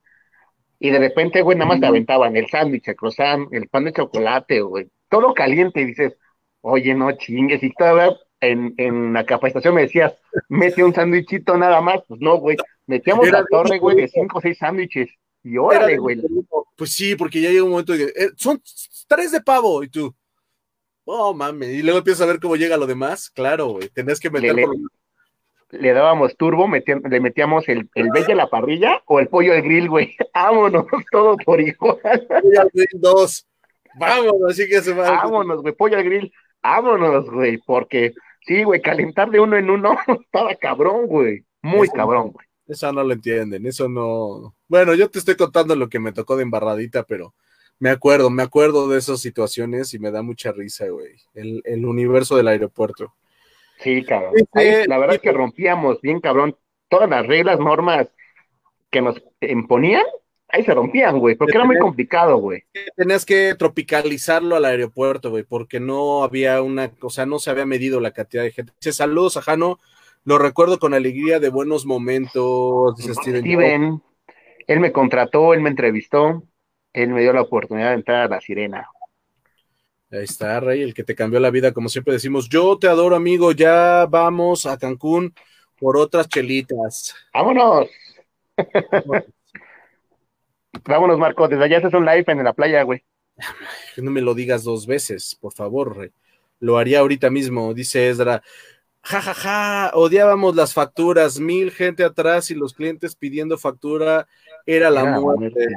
[0.80, 3.94] Y de repente, güey, nada más te aventaban el sándwich, el croissant, el pan de
[3.94, 4.88] chocolate, güey.
[5.10, 6.18] Todo caliente, y dices,
[6.62, 7.62] oye, no chingues.
[7.64, 10.14] Y todavía en, en la capacitación me decías,
[10.50, 12.02] mete un sándwichito nada más.
[12.08, 12.58] Pues no, güey.
[12.88, 15.10] Metíamos Era la torre, güey, de cinco o seis sándwiches.
[15.44, 16.22] Y órale, güey.
[16.76, 18.62] Pues sí, porque ya llega un momento de que eh, son
[19.08, 20.14] tres de pavo y tú,
[21.06, 24.30] oh mames, y luego empiezas a ver cómo llega lo demás, claro, güey, tenías que
[24.30, 24.76] meter Le- por-
[25.72, 29.62] le dábamos turbo, le metíamos el, el bella a la parrilla o el pollo al
[29.62, 30.16] grill, güey.
[30.34, 32.00] Vámonos, todo por igual.
[32.02, 33.48] Pollo al grill dos.
[34.00, 35.10] Vámonos, así que se va.
[35.12, 36.32] Vámonos, güey, pollo al grill.
[36.64, 38.14] Vámonos, güey, porque
[38.46, 41.44] sí, güey, calentar de uno en uno estaba cabrón, güey.
[41.62, 42.46] Muy cabrón, güey.
[42.68, 44.56] Eso no lo entienden, eso no.
[44.68, 47.36] Bueno, yo te estoy contando lo que me tocó de embarradita, pero
[47.80, 51.16] me acuerdo, me acuerdo de esas situaciones y me da mucha risa, güey.
[51.34, 53.14] El, el universo del aeropuerto.
[53.80, 54.34] Sí, cabrón.
[54.88, 56.56] la verdad es que rompíamos bien, cabrón,
[56.88, 58.08] todas las reglas, normas
[58.90, 60.06] que nos imponían,
[60.48, 62.64] ahí se rompían, güey, porque era muy complicado, güey.
[62.96, 67.66] Tenías que tropicalizarlo al aeropuerto, güey, porque no había una, o sea, no se había
[67.66, 68.74] medido la cantidad de gente.
[68.80, 69.80] Dice, saludos a Jano,
[70.26, 72.98] lo recuerdo con alegría de buenos momentos.
[72.98, 74.02] Dice Steven,
[74.68, 76.44] él me contrató, él me entrevistó,
[76.94, 78.90] él me dio la oportunidad de entrar a la sirena.
[80.12, 82.50] Ahí está, Rey, el que te cambió la vida, como siempre decimos.
[82.50, 83.52] Yo te adoro, amigo.
[83.52, 85.34] Ya vamos a Cancún
[85.80, 87.16] por otras chelitas.
[87.34, 87.88] ¡Vámonos!
[90.86, 91.48] Vámonos, Marco.
[91.48, 93.04] Desde allá haces un live en la playa, güey.
[93.98, 96.10] No me lo digas dos veces, por favor, Rey.
[96.60, 98.42] Lo haría ahorita mismo, dice Ezra.
[99.08, 104.28] Ja, ja, ja, odiábamos las facturas, mil gente atrás y los clientes pidiendo factura,
[104.66, 105.68] era la muerte.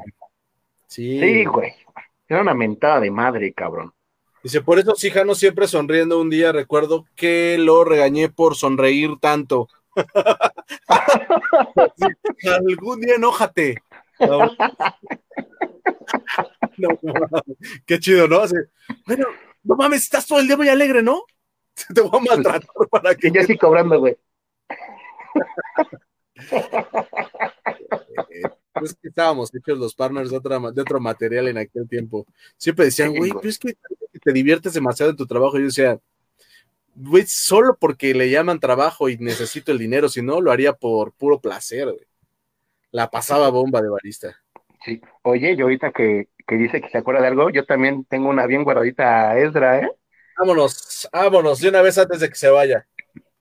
[0.86, 1.20] Sí.
[1.20, 1.74] sí, güey.
[2.26, 3.92] Era una mentada de madre, cabrón.
[4.42, 9.68] Dice, por eso Sijano siempre sonriendo un día, recuerdo que lo regañé por sonreír tanto.
[12.66, 13.82] algún día enójate.
[14.20, 14.56] No,
[17.84, 18.40] qué chido, ¿no?
[19.06, 19.26] bueno,
[19.64, 21.24] no mames, estás todo el día muy alegre, ¿no?
[21.94, 23.30] Te voy a maltratar para que.
[23.30, 24.16] ya estoy cobrando, güey.
[28.82, 32.26] es que estábamos hechos los partners de, otra, de otro material en aquel tiempo.
[32.56, 33.76] Siempre decían, güey, pues es que
[34.22, 35.56] te diviertes demasiado en tu trabajo.
[35.56, 35.98] Y yo decía,
[36.94, 41.12] güey, solo porque le llaman trabajo y necesito el dinero, si no, lo haría por
[41.12, 42.06] puro placer, güey.
[42.90, 44.36] La pasaba bomba de barista.
[44.84, 45.00] Sí.
[45.22, 48.46] Oye, yo ahorita que, que dice que se acuerda de algo, yo también tengo una
[48.46, 49.90] bien guardadita a Ezra, ¿eh?
[50.38, 52.86] Vámonos, vámonos, de una vez antes de que se vaya.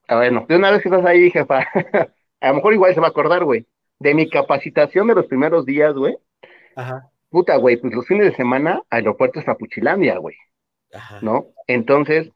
[0.08, 1.60] Ah, bueno, de una vez que estás ahí, jefa.
[2.42, 3.68] a lo mejor igual se va a acordar, güey
[4.00, 6.18] de mi capacitación de los primeros días, güey.
[6.76, 7.10] Ajá.
[7.30, 10.36] Puta, güey, pues los fines de semana, aeropuerto es Puchilandia, güey.
[10.94, 11.20] Ajá.
[11.22, 11.48] ¿No?
[11.68, 12.32] Entonces,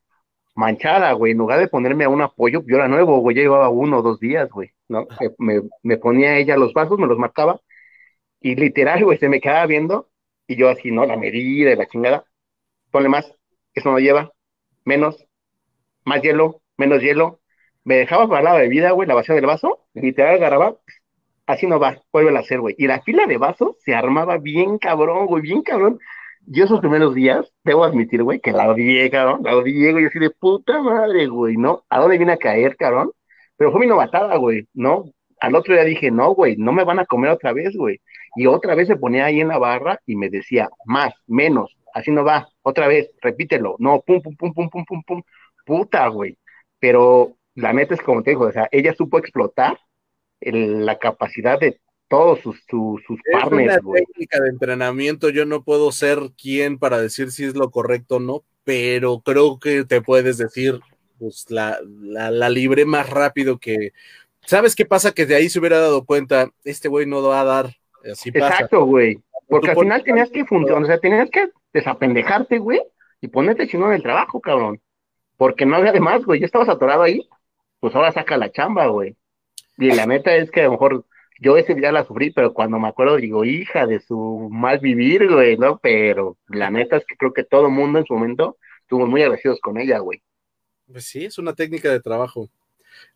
[0.55, 3.69] manchada, güey, en lugar de ponerme a un apoyo, yo era nuevo, güey, ya llevaba
[3.69, 5.07] uno o dos días, güey, ¿no?
[5.37, 7.61] Me, me, ponía ella los vasos, me los marcaba,
[8.41, 10.09] y literal, güey, se me quedaba viendo,
[10.47, 11.05] y yo así, ¿no?
[11.05, 12.25] La medida y la chingada,
[12.91, 13.33] ponle más,
[13.73, 14.31] eso no lleva,
[14.85, 15.25] menos,
[16.05, 17.39] más hielo, menos hielo,
[17.83, 20.77] me dejaba para la bebida, güey, la vacía del vaso, literal agarraba,
[21.47, 22.75] así no va, vuelve a hacer, güey.
[22.77, 25.99] Y la fila de vasos se armaba bien cabrón, güey, bien cabrón.
[26.47, 30.19] Yo esos primeros días, debo admitir, güey, que la odié, cabrón, la odié, güey, así
[30.19, 31.83] de puta madre, güey, ¿no?
[31.89, 33.11] ¿A dónde viene a caer, cabrón?
[33.57, 35.05] Pero fue mi novatada, güey, ¿no?
[35.39, 37.99] Al otro día dije, no, güey, no me van a comer otra vez, güey.
[38.35, 42.11] Y otra vez se ponía ahí en la barra y me decía, más, menos, así
[42.11, 45.21] no va, otra vez, repítelo, no, pum, pum, pum, pum, pum, pum, pum,
[45.65, 46.37] puta, güey.
[46.79, 49.77] Pero la neta es como te digo, o sea, ella supo explotar
[50.41, 55.91] la capacidad de todos sus, sus, sus es una técnica de entrenamiento, yo no puedo
[55.91, 60.37] ser quien para decir si es lo correcto o no, pero creo que te puedes
[60.37, 60.79] decir,
[61.19, 63.93] pues la, la, libre más rápido que...
[64.45, 65.13] ¿Sabes qué pasa?
[65.13, 67.75] Que de ahí se hubiera dado cuenta, este güey no va a dar,
[68.11, 69.17] así Exacto, güey.
[69.51, 72.81] Porque al final tenías que funcionar, o sea, tenías que desapendejarte, güey,
[73.19, 74.79] y ponerte chingón en el trabajo, cabrón.
[75.35, 77.27] Porque no había de más, güey, ya estabas atorado ahí,
[77.81, 79.17] pues ahora saca la chamba, güey.
[79.77, 81.05] Y la neta es que a lo mejor
[81.41, 85.29] yo ese día la sufrí, pero cuando me acuerdo digo, hija de su mal vivir,
[85.29, 85.79] güey, ¿no?
[85.79, 89.21] Pero la neta es que creo que todo el mundo en su momento estuvo muy
[89.21, 90.23] agradecidos con ella, güey.
[90.89, 92.47] Pues sí, es una técnica de trabajo.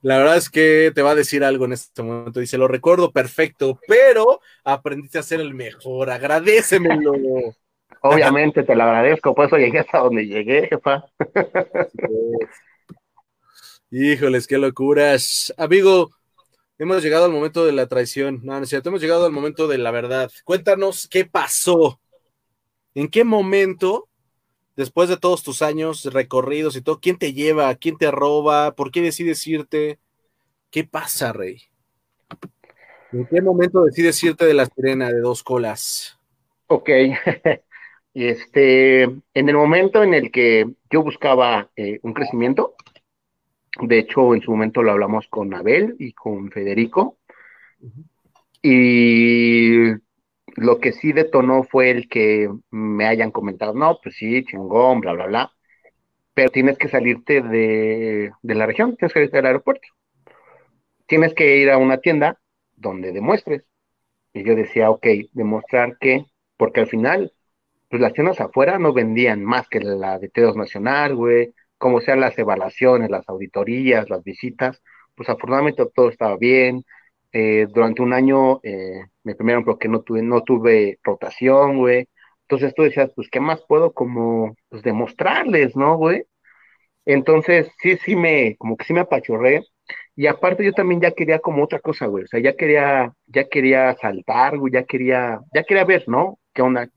[0.01, 2.39] La verdad es que te va a decir algo en este momento.
[2.39, 6.09] Dice, lo recuerdo perfecto, pero aprendiste a ser el mejor.
[6.09, 7.13] Agradecemelo.
[8.01, 11.05] Obviamente te lo agradezco, por eso llegué hasta donde llegué, jefa.
[13.89, 15.53] Híjoles, qué locuras.
[15.57, 16.11] Amigo,
[16.77, 18.41] Hemos llegado al momento de la traición.
[18.43, 18.89] No, no es cierto.
[18.89, 20.29] Hemos llegado al momento de la verdad.
[20.43, 22.01] Cuéntanos qué pasó.
[22.93, 24.09] ¿En qué momento,
[24.75, 27.73] después de todos tus años recorridos y todo, quién te lleva?
[27.75, 28.75] ¿Quién te roba?
[28.75, 29.99] ¿Por qué decides irte?
[30.69, 31.61] ¿Qué pasa, Rey?
[33.11, 36.19] ¿En qué momento decides irte de la sirena de dos colas?
[36.67, 36.89] Ok.
[38.13, 42.75] este, en el momento en el que yo buscaba eh, un crecimiento,
[43.81, 47.17] de hecho, en su momento lo hablamos con Abel y con Federico.
[48.61, 49.91] Y
[50.55, 55.13] lo que sí detonó fue el que me hayan comentado, no, pues sí, chingón, bla,
[55.13, 55.51] bla, bla.
[56.33, 59.87] Pero tienes que salirte de, la región, tienes que salirte del aeropuerto.
[61.07, 62.39] tienes que ir a una tienda
[62.75, 63.63] donde demuestres.
[64.33, 66.25] Y yo decía, ok, demostrar que,
[66.57, 67.33] porque al final,
[67.89, 72.19] pues las tiendas afuera no vendían más que la de Teos Nacional, güey, como sean
[72.21, 74.81] las evaluaciones, las auditorías, las visitas,
[75.15, 76.85] pues afortunadamente todo estaba bien.
[77.31, 82.07] Eh, durante un año eh, me premiaron porque no tuve, no tuve rotación, güey.
[82.43, 86.23] Entonces tú decías, pues, ¿qué más puedo como, pues, demostrarles, no, güey?
[87.05, 89.63] Entonces, sí, sí me, como que sí me apachurré.
[90.15, 92.25] Y aparte yo también ya quería como otra cosa, güey.
[92.25, 96.39] O sea, ya quería, ya quería saltar, güey, ya quería, ya quería ver, ¿no?
[96.53, 96.89] ¿Qué onda?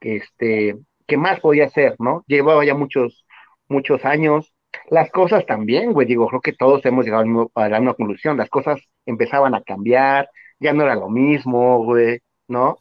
[0.00, 0.76] Este,
[1.06, 2.24] ¿qué más podía hacer, no?
[2.26, 3.26] Llevaba ya muchos,
[3.68, 4.52] muchos años.
[4.90, 8.36] Las cosas también, güey, digo, creo que todos hemos llegado a la misma conclusión.
[8.36, 10.28] Las cosas empezaban a cambiar,
[10.64, 12.78] ya no era lo mismo, güey, ¿no?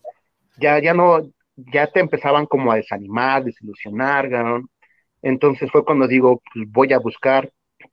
[0.60, 1.22] Ya, ya no,
[1.57, 4.69] ya te empezaban como a desanimar, desilusionar, ¿no?
[5.22, 7.51] Entonces fue cuando digo, pues voy a buscar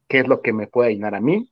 [0.09, 1.51] qué es lo que me puede llenar a mí.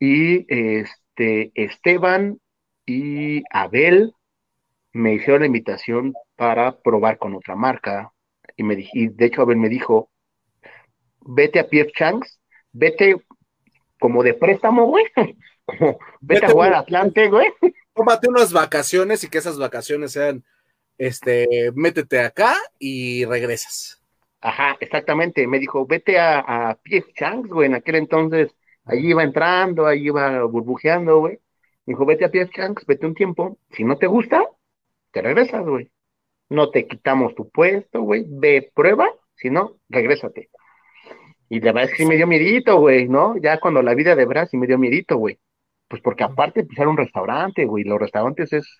[0.00, 2.38] Y este, Esteban
[2.86, 4.14] y Abel
[4.92, 8.12] me hicieron la invitación para probar con otra marca.
[8.56, 10.10] Y, me, y de hecho Abel me dijo,
[11.20, 12.40] vete a PF Changs,
[12.72, 13.16] vete
[13.98, 15.04] como de préstamo, güey.
[16.20, 17.48] vete, a jugar Atlante, güey.
[17.94, 20.44] Tómate unas vacaciones y que esas vacaciones sean,
[20.98, 24.02] este, métete acá y regresas.
[24.40, 25.46] Ajá, exactamente.
[25.46, 27.66] Me dijo, vete a, a PF Changs, güey.
[27.66, 31.38] En aquel entonces, ahí iba entrando, ahí iba burbujeando, güey.
[31.86, 33.58] Me dijo, vete a PF Changs, vete un tiempo.
[33.70, 34.44] Si no te gusta,
[35.12, 35.90] te regresas, güey.
[36.48, 38.24] No te quitamos tu puesto, güey.
[38.28, 39.08] Ve, prueba.
[39.36, 40.50] Si no, regrésate.
[41.48, 43.36] Y la verdad es que sí me dio miedito, güey, ¿no?
[43.36, 45.38] Ya cuando la vida de Brasil me dio miedito, güey.
[45.92, 47.84] Pues porque aparte, pues era un restaurante, güey.
[47.84, 48.78] Los restaurantes es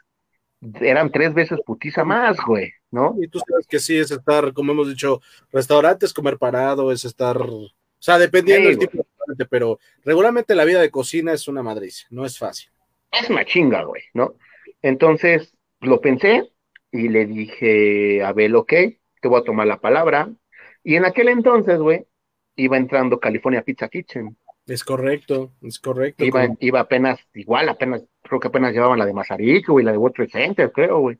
[0.80, 3.14] eran tres veces putiza más, güey, ¿no?
[3.20, 5.20] Y tú sabes que sí, es estar, como hemos dicho,
[5.52, 7.68] restaurantes, comer parado, es estar, o
[7.98, 12.06] sea, dependiendo del tipo de restaurante, pero regularmente la vida de cocina es una madriz,
[12.08, 12.70] no es fácil.
[13.10, 14.36] Es una chinga, güey, ¿no?
[14.80, 16.50] Entonces, lo pensé
[16.90, 18.72] y le dije a Abel, ok,
[19.20, 20.32] te voy a tomar la palabra.
[20.82, 22.06] Y en aquel entonces, güey,
[22.56, 24.34] iba entrando California Pizza Kitchen.
[24.66, 26.24] Es correcto, es correcto.
[26.24, 29.98] Iba, iba apenas, igual, apenas, creo que apenas llevaban la de Mazarik, güey, la de
[29.98, 31.18] World Trade Center, creo, güey.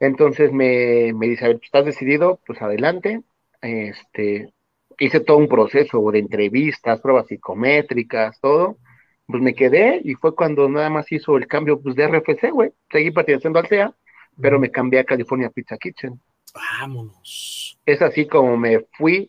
[0.00, 2.40] Entonces me, me dice, a ver, ¿estás decidido?
[2.44, 3.22] Pues adelante.
[3.60, 4.52] Este,
[4.98, 8.78] hice todo un proceso de entrevistas, pruebas psicométricas, todo.
[9.26, 12.72] Pues me quedé y fue cuando nada más hizo el cambio pues, de RFC, güey.
[12.90, 13.94] Seguí perteneciendo al CEA,
[14.40, 16.20] pero me cambié a California Pizza Kitchen.
[16.52, 17.78] Vámonos.
[17.86, 19.28] Es así como me fui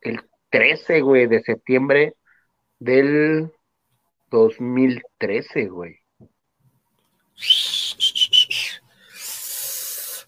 [0.00, 0.20] el
[0.50, 2.14] 13, güey, de septiembre
[2.84, 3.50] del
[4.30, 5.96] 2013, güey.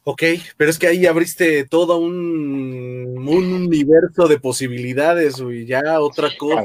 [0.04, 0.22] Ok,
[0.56, 5.66] pero es que ahí abriste todo un, un universo de posibilidades, güey.
[5.66, 6.64] Ya otra cosa.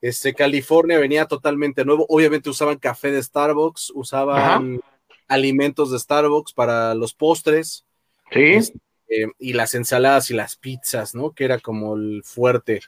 [0.00, 2.06] Este, California venía totalmente nuevo.
[2.08, 4.80] Obviamente usaban café de Starbucks, usaban
[5.28, 7.84] alimentos de Starbucks para los postres.
[8.32, 8.54] Sí.
[8.54, 11.32] Este, y las ensaladas y las pizzas, ¿no?
[11.32, 12.80] Que era como el fuerte.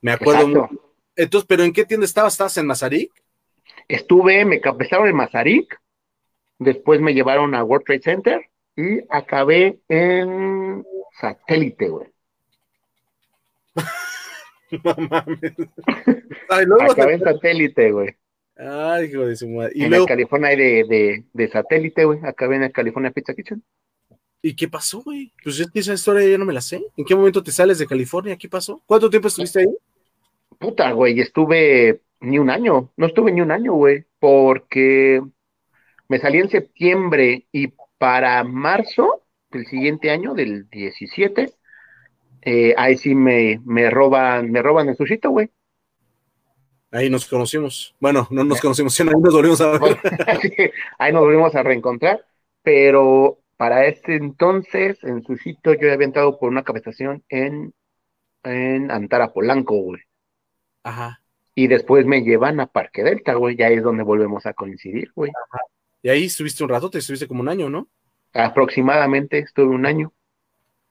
[0.00, 0.87] Me acuerdo mucho
[1.18, 2.34] entonces, ¿pero en qué tienda estabas?
[2.34, 3.12] ¿Estabas en Mazarik?
[3.88, 5.80] Estuve, me empezaron en Mazarik,
[6.58, 8.40] después me llevaron a World Trade Center
[8.76, 10.86] y acabé en
[11.20, 12.06] Satélite, güey.
[14.84, 15.52] no mames.
[16.90, 18.16] acabé en Satélite, güey.
[18.56, 19.72] Ay, hijo de su madre.
[19.74, 22.20] ¿Y en California de, de, de Satélite, güey.
[22.22, 23.62] Acabé en el California Pizza Kitchen.
[24.40, 25.32] ¿Y qué pasó, güey?
[25.42, 26.80] Pues esa historia ya no me la sé.
[26.96, 28.36] ¿En qué momento te sales de California?
[28.36, 28.80] ¿Qué pasó?
[28.86, 29.76] ¿Cuánto tiempo estuviste ahí?
[30.58, 35.22] Puta, güey, estuve ni un año, no estuve ni un año, güey, porque
[36.08, 41.52] me salí en septiembre y para marzo del siguiente año, del 17,
[42.42, 45.50] eh, ahí sí me, me roban, me roban el sushito, güey.
[46.90, 47.94] Ahí nos conocimos.
[48.00, 49.98] Bueno, no nos conocimos, ahí nos volvimos a ver.
[50.98, 52.24] ahí nos volvimos a reencontrar,
[52.62, 57.74] pero para este entonces, en Sushito, yo había entrado por una capacitación en,
[58.44, 60.00] en Antara Polanco, güey.
[60.88, 61.22] Ajá.
[61.54, 65.30] Y después me llevan a Parque Delta, güey, ya es donde volvemos a coincidir, güey.
[66.02, 67.88] Y ahí estuviste un rato, te estuviste como un año, ¿no?
[68.32, 70.12] Aproximadamente estuve un año.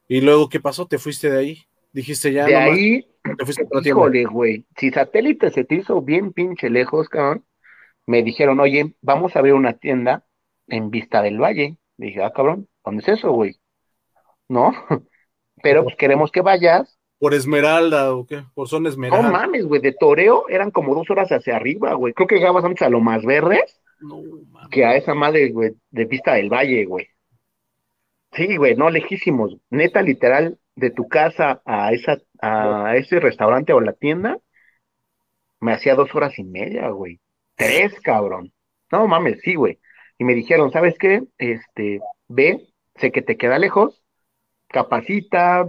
[0.08, 0.86] ¿Y luego qué pasó?
[0.86, 1.64] ¿Te fuiste de ahí?
[1.92, 2.46] Dijiste ya.
[2.46, 3.08] De ahí,
[3.38, 4.66] te fuiste híjole, güey.
[4.78, 7.46] Si satélite se te hizo bien pinche lejos, cabrón,
[8.06, 10.26] me dijeron, oye, vamos a ver una tienda
[10.68, 11.78] en Vista del Valle.
[11.98, 13.60] Dije, ah, cabrón, ¿dónde es eso, güey?
[14.48, 14.74] ¿No?
[15.64, 18.44] Pero pues queremos que vayas ¿Por Esmeralda o qué?
[18.54, 19.28] ¿Por Zona Esmeralda?
[19.28, 22.14] No mames, güey, de toreo eran como dos horas hacia arriba, güey.
[22.14, 24.22] Creo que llegabas antes a lo más verdes no,
[24.70, 27.08] que a esa madre, güey, de Pista del Valle, güey.
[28.34, 29.58] Sí, güey, no, lejísimos.
[29.70, 34.38] Neta, literal, de tu casa a esa, a ese restaurante o la tienda,
[35.60, 37.20] me hacía dos horas y media, güey.
[37.56, 38.54] Tres, cabrón.
[38.92, 39.80] No mames, sí, güey.
[40.20, 41.24] Y me dijeron, ¿sabes qué?
[41.38, 44.04] Este, ve, sé que te queda lejos,
[44.68, 45.68] capacita,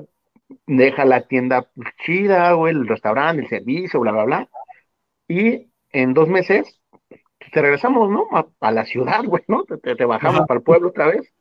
[0.67, 1.71] deja la tienda
[2.05, 4.49] chida, güey, el restaurante, el servicio, bla, bla, bla.
[5.29, 6.81] Y en dos meses
[7.53, 8.27] te regresamos, ¿no?
[8.61, 9.65] A, la ciudad, güey, ¿no?
[9.65, 11.33] Te, bajamos para el pueblo otra vez.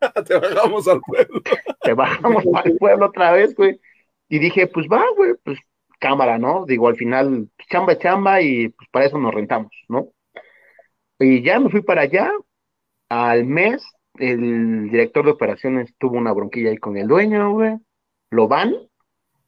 [0.26, 1.42] te bajamos al pueblo.
[1.80, 3.80] te bajamos para el pueblo otra vez, güey.
[4.28, 5.58] Y dije, pues va, güey, pues
[5.98, 6.64] cámara, ¿no?
[6.66, 10.08] Digo, al final, chamba, chamba, y pues para eso nos rentamos, ¿no?
[11.18, 12.30] Y ya me fui para allá.
[13.08, 13.82] Al mes,
[14.18, 17.76] el director de operaciones tuvo una bronquilla ahí con el dueño, güey.
[18.30, 18.74] Lo van,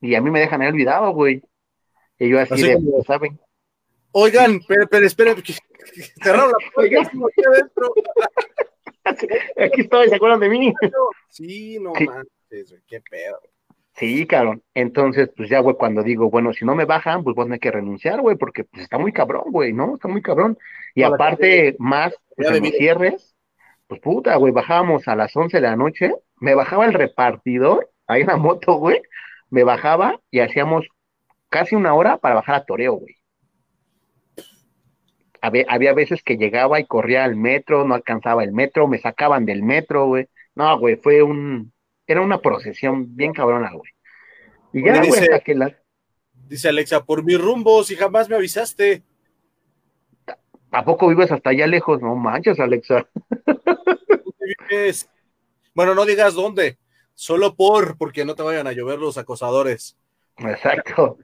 [0.01, 1.43] y a mí me dejan ahí olvidado, güey.
[2.19, 3.39] Y yo así, de, ¿saben?
[4.13, 5.37] Oigan, pero, pero esperen,
[6.23, 7.95] cerraron la puerta aquí adentro.
[9.57, 10.75] Aquí estoy, ¿se acuerdan de mí?
[11.29, 13.41] Sí, no manches, qué pedo.
[13.95, 14.63] Sí, cabrón.
[14.75, 17.61] Entonces, pues ya, güey, cuando digo, bueno, si no me bajan, pues vos no hay
[17.61, 19.95] que renunciar, güey, porque pues está muy cabrón, güey, ¿no?
[19.95, 20.59] Está muy cabrón.
[20.95, 23.35] Y aparte, más, pues, en cierres,
[23.87, 28.23] pues puta, güey, bajábamos a las 11 de la noche, me bajaba el repartidor, ahí
[28.23, 29.03] en la moto, güey,
[29.51, 30.87] me bajaba y hacíamos
[31.49, 33.21] casi una hora para bajar a Toreo, güey
[35.41, 39.63] había, veces que llegaba y corría al metro, no alcanzaba el metro, me sacaban del
[39.63, 40.29] metro, güey.
[40.55, 41.73] No, güey, fue un,
[42.07, 43.91] era una procesión bien cabrona, güey.
[44.73, 45.77] Y ya, güey, hasta que la...
[46.33, 49.03] Dice Alexa, por mi rumbo, si jamás me avisaste.
[50.73, 52.01] ¿A poco vives hasta allá lejos?
[52.01, 53.09] No manches, Alexa.
[55.75, 56.79] Bueno, no digas dónde,
[57.15, 59.97] solo por, porque no te vayan a llover los acosadores.
[60.39, 61.19] Exacto.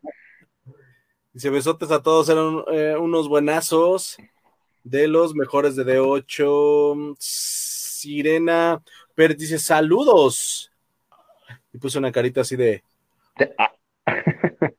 [1.33, 4.17] Dice besotes a todos, eran eh, unos buenazos
[4.85, 7.17] de los mejores de D8.
[7.19, 8.83] Sirena
[9.15, 10.71] Pérez dice saludos.
[11.73, 12.83] Y puso una carita así de.
[13.59, 13.73] Ah,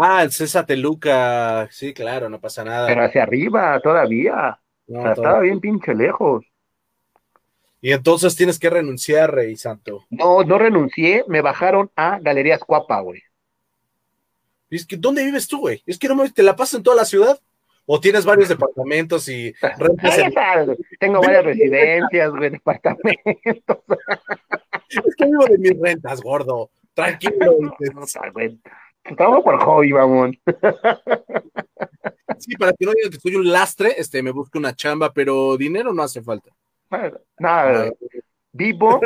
[0.00, 1.68] ah el César Teluca.
[1.70, 2.86] Sí, claro, no pasa nada.
[2.86, 4.58] Pero hacia arriba todavía.
[4.86, 6.44] estaba bien pinche lejos.
[7.80, 10.04] Y entonces tienes que renunciar, Rey Santo.
[10.10, 13.22] No, no renuncié, me bajaron a Galerías Cuapa, güey.
[14.68, 15.82] Es que, ¿dónde vives tú, güey?
[15.86, 17.40] Es que no me, te la pasas en toda la ciudad.
[17.86, 19.52] ¿O tienes varios departamentos y
[21.00, 23.78] Tengo varias residencias, güey, departamentos.
[25.04, 26.70] es que vivo de mis rentas, gordo.
[26.94, 27.56] Tranquilo.
[29.04, 30.38] Estamos por hobby, mamón.
[32.38, 35.56] sí, para que no digan que soy un lastre, este, me busco una chamba, pero
[35.56, 36.50] dinero no hace falta.
[37.38, 37.90] Nada,
[38.52, 39.00] vivo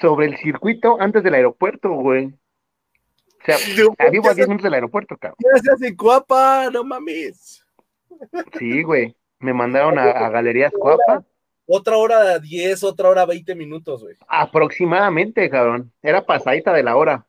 [0.00, 2.26] sobre el circuito antes del aeropuerto, güey.
[2.26, 3.56] O sea,
[4.10, 5.36] vivo a 10 minutos del aeropuerto, cabrón.
[5.40, 7.64] Ya se hace Cuapa, no mames.
[8.58, 9.16] Sí, güey.
[9.38, 11.24] Me mandaron a, Galerías Cuapa.
[11.66, 14.16] Otra hora 10, otra hora 20 minutos, güey.
[14.26, 15.92] Aproximadamente, cabrón.
[16.02, 17.26] Era pasadita de la hora.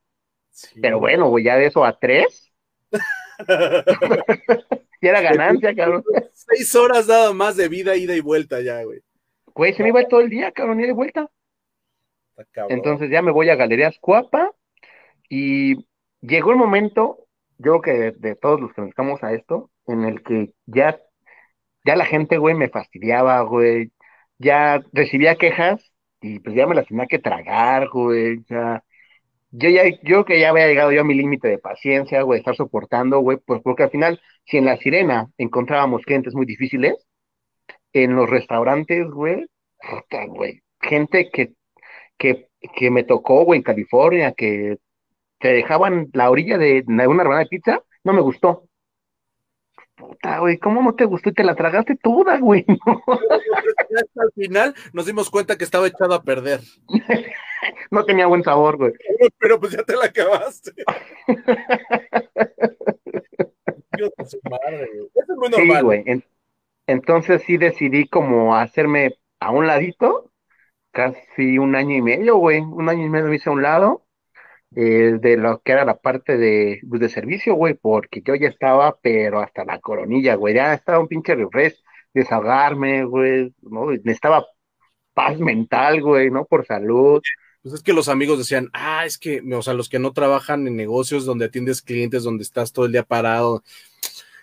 [0.81, 2.51] Pero bueno, güey, ya de eso a 3.
[5.01, 6.03] y era ganancia, cabrón.
[6.33, 9.01] Seis horas nada más de vida, ida y vuelta ya, güey.
[9.59, 11.29] Güey, se me iba todo el día, cabrón, y de vuelta.
[12.69, 14.53] Entonces ya me voy a Galerías Cuapa
[15.27, 15.85] y
[16.21, 17.25] llegó el momento,
[17.57, 20.97] yo creo que de, todos los que nos dedicamos a esto, en el que ya,
[21.83, 23.91] ya la gente, güey, me fastidiaba, güey,
[24.37, 25.91] ya recibía quejas
[26.21, 28.85] y pues ya me las tenía que tragar, güey, ya,
[29.51, 32.55] yo ya, yo que ya había llegado yo a mi límite de paciencia, güey, estar
[32.55, 37.08] soportando, güey, pues porque al final, si en la sirena encontrábamos clientes muy difíciles,
[37.93, 39.47] en los restaurantes, güey,
[40.27, 41.53] güey, gente que,
[42.17, 44.77] que, que me tocó, güey, en California, que
[45.39, 48.65] te dejaban la orilla de, una rebanada de pizza, no me gustó.
[49.95, 52.65] Puta, güey, ¿cómo no te gustó y te la tragaste toda, güey?
[54.15, 56.61] Al final nos dimos cuenta que estaba echado a perder.
[57.91, 58.93] no tenía buen sabor, güey.
[59.37, 60.71] Pero pues ya te la acabaste.
[63.97, 65.09] Dios su madre, güey.
[65.15, 65.77] Eso es muy normal.
[65.77, 66.23] Sí, güey.
[66.91, 70.31] Entonces sí decidí como hacerme a un ladito,
[70.91, 72.59] casi un año y medio, güey.
[72.61, 74.05] Un año y medio me hice a un lado
[74.75, 78.47] eh, de lo que era la parte de, pues, de servicio, güey, porque yo ya
[78.47, 81.75] estaba, pero hasta la coronilla, güey, ya estaba un pinche refresh,
[82.13, 83.91] desahogarme, güey, ¿no?
[83.91, 84.45] Necesitaba
[85.13, 86.45] paz mental, güey, ¿no?
[86.45, 87.21] Por salud.
[87.61, 90.65] Pues es que los amigos decían, ah, es que, o sea, los que no trabajan
[90.67, 93.63] en negocios donde atiendes clientes, donde estás todo el día parado,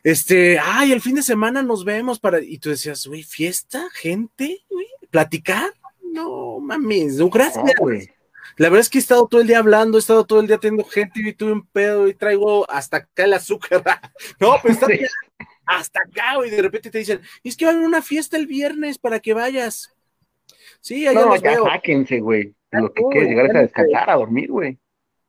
[0.07, 4.65] este, ay, el fin de semana nos vemos para, y tú decías, güey, fiesta, gente,
[4.71, 5.73] güey, platicar,
[6.13, 7.65] no mames, no, gracias.
[7.81, 8.09] güey.
[8.57, 10.59] La verdad es que he estado todo el día hablando, he estado todo el día
[10.59, 13.83] teniendo gente y tuve un pedo y traigo hasta acá el azúcar.
[14.41, 14.87] no, pues está
[15.67, 16.51] hasta acá, güey.
[16.51, 19.35] De repente te dicen, es que va a haber una fiesta el viernes para que
[19.35, 19.93] vayas.
[20.81, 22.55] Sí, allá no, ya sáquense, güey.
[22.71, 24.79] Lo que quieres llegar es a descansar, a dormir, güey.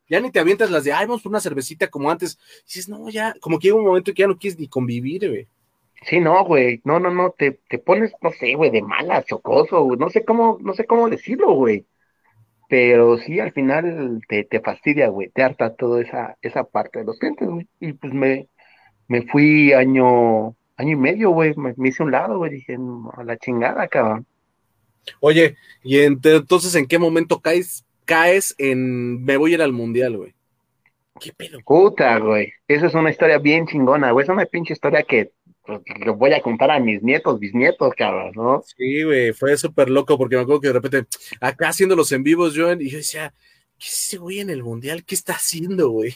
[0.10, 2.40] Ya ni te avientas las de, ay, vamos por una cervecita como antes.
[2.66, 5.48] dices, no, ya, como que llega un momento que ya no quieres ni convivir, güey.
[6.04, 9.84] Sí, no, güey, no, no, no, te, te pones, no sé, güey, de mala, chocoso,
[9.84, 11.86] güey, no sé cómo, no sé cómo decirlo, güey.
[12.70, 17.06] Pero sí, al final te, te fastidia, güey, te harta toda esa, esa parte de
[17.06, 17.68] los clientes, güey.
[17.80, 18.48] Y pues me,
[19.08, 22.78] me fui año, año y medio, güey, me, hice un lado, güey, dije,
[23.14, 24.26] a la chingada, cabrón.
[25.22, 30.18] Oye, y entonces, ¿en qué momento caes, caes en, me voy a ir al mundial,
[30.18, 30.34] güey?
[31.20, 31.60] ¿Qué pedo?
[31.66, 35.32] Puta, güey, esa es una historia bien chingona, güey, es una pinche historia que
[35.66, 38.64] pues, lo voy a contar a mis nietos, bisnietos, cabrón, ¿no?
[38.78, 41.08] Sí, güey, fue súper loco porque me acuerdo que de repente,
[41.42, 43.34] acá haciendo los en vivos, yo, y yo decía,
[43.78, 45.04] ¿qué es ese güey en el mundial?
[45.04, 46.16] ¿Qué está haciendo, güey?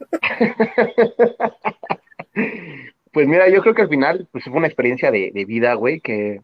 [3.12, 6.40] pues mira, yo creo que al final pues, fue una experiencia de, vida, güey, que,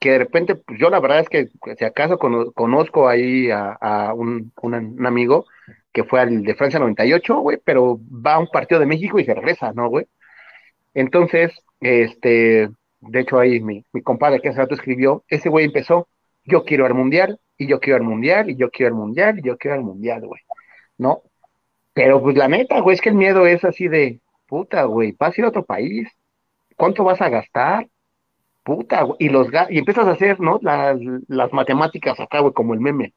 [0.00, 4.52] que de repente, pues yo la verdad es que si acaso conozco ahí a, un,
[5.06, 5.46] amigo
[5.92, 9.24] que fue al de Francia 98, güey, pero va a un partido de México y
[9.24, 10.06] se regresa, ¿no, güey?
[10.94, 12.70] Entonces, este,
[13.00, 16.08] de hecho ahí mi, mi compadre que hace rato escribió, ese güey empezó,
[16.44, 19.42] yo quiero al mundial, y yo quiero al mundial, y yo quiero al mundial, y
[19.42, 20.40] yo quiero al mundial, güey,
[20.96, 21.22] ¿no?
[21.92, 25.36] Pero pues la neta, güey, es que el miedo es así de, puta, güey, vas
[25.36, 26.08] a ir a otro país,
[26.76, 27.86] ¿cuánto vas a gastar?
[28.70, 30.60] Puta, güey, y, los, y empiezas a hacer, ¿no?
[30.62, 33.14] Las, las matemáticas acá, güey, como el meme.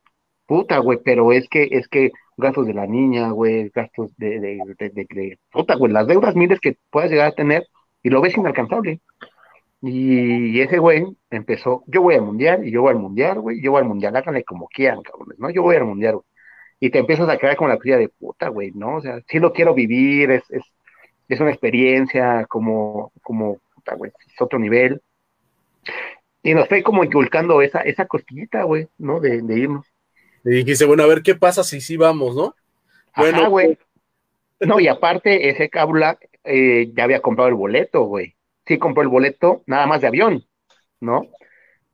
[0.48, 4.58] Puta, güey, pero es que, es que gastos de la niña, güey, gastos de, de,
[4.80, 7.68] de, de, puta, güey, las deudas miles que puedas llegar a tener
[8.02, 9.00] y lo ves inalcanzable.
[9.82, 13.72] Y, ese güey empezó, yo voy al mundial y yo voy al mundial, güey, yo
[13.74, 15.52] voy al mundial, háganle como quieran, cabrones, ¿no?
[15.52, 16.26] Yo voy al mundial, güey.
[16.80, 18.96] Y te empiezas a quedar con la cría de puta, güey, ¿no?
[18.98, 20.64] O sea, sí lo quiero vivir, es, es,
[21.30, 25.00] es una experiencia como, como, puta, güey, es otro nivel.
[26.41, 29.19] Y nos fue como inculcando esa, esa cosquillita, güey, ¿no?
[29.19, 29.88] De, de irnos.
[30.43, 32.53] Y dijiste, bueno, a ver qué pasa si sí vamos, ¿no?
[33.15, 33.77] Bueno, güey.
[34.60, 38.35] No, y aparte, ese cabula eh, ya había comprado el boleto, güey.
[38.65, 40.45] Sí compró el boleto, nada más de avión,
[40.99, 41.27] ¿no?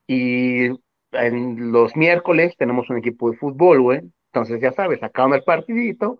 [0.07, 0.67] Y
[1.11, 4.01] en los miércoles tenemos un equipo de fútbol, güey.
[4.31, 6.19] Entonces, ya sabes, acabando el partidito,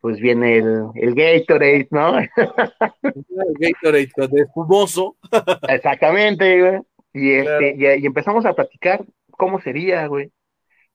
[0.00, 2.18] pues viene el, el Gatorade, ¿no?
[3.02, 5.16] el Gatorade de fumoso.
[5.68, 6.80] Exactamente, güey.
[7.12, 10.32] Y, este, y, empezamos a platicar cómo sería, güey.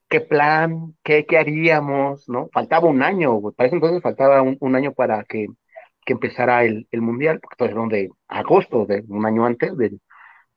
[0.10, 0.96] ¿Qué plan?
[1.04, 2.30] ¿Qué, qué haríamos?
[2.30, 2.50] ¿No?
[2.54, 3.56] Faltaba un año, güey.
[3.56, 5.48] Para eso entonces faltaba un, año para que,
[6.06, 10.00] que empezara el, el, mundial, porque entonces era de agosto, de un año antes del,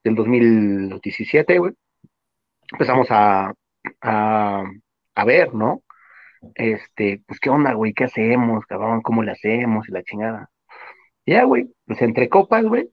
[0.04, 1.72] del 2017, güey.
[2.72, 3.54] Empezamos a,
[4.02, 4.64] a,
[5.14, 5.82] a ver, ¿no?
[6.54, 10.50] este, pues qué onda, güey, qué hacemos, cabrón, cómo le hacemos y la chingada.
[11.26, 12.90] Ya, güey, pues entre copas, güey,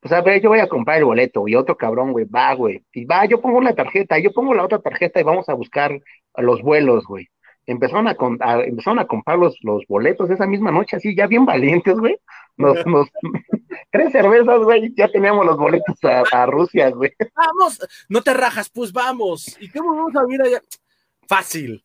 [0.00, 2.82] pues a ver, yo voy a comprar el boleto y otro cabrón, güey, va, güey,
[2.92, 6.00] y va, yo pongo la tarjeta, yo pongo la otra tarjeta y vamos a buscar
[6.36, 7.28] los vuelos, güey.
[7.66, 8.16] Empezaron a,
[8.64, 12.18] empezaron a comprar los, los boletos esa misma noche, así, ya bien valientes, güey.
[12.56, 13.08] Nos, nos,
[13.90, 17.12] tres cervezas, güey, ya teníamos los boletos a, Rusia, güey.
[17.34, 17.78] Vamos,
[18.08, 19.56] no te rajas, pues vamos.
[19.60, 20.62] ¿Y cómo vamos a ir allá?
[21.28, 21.84] Fácil.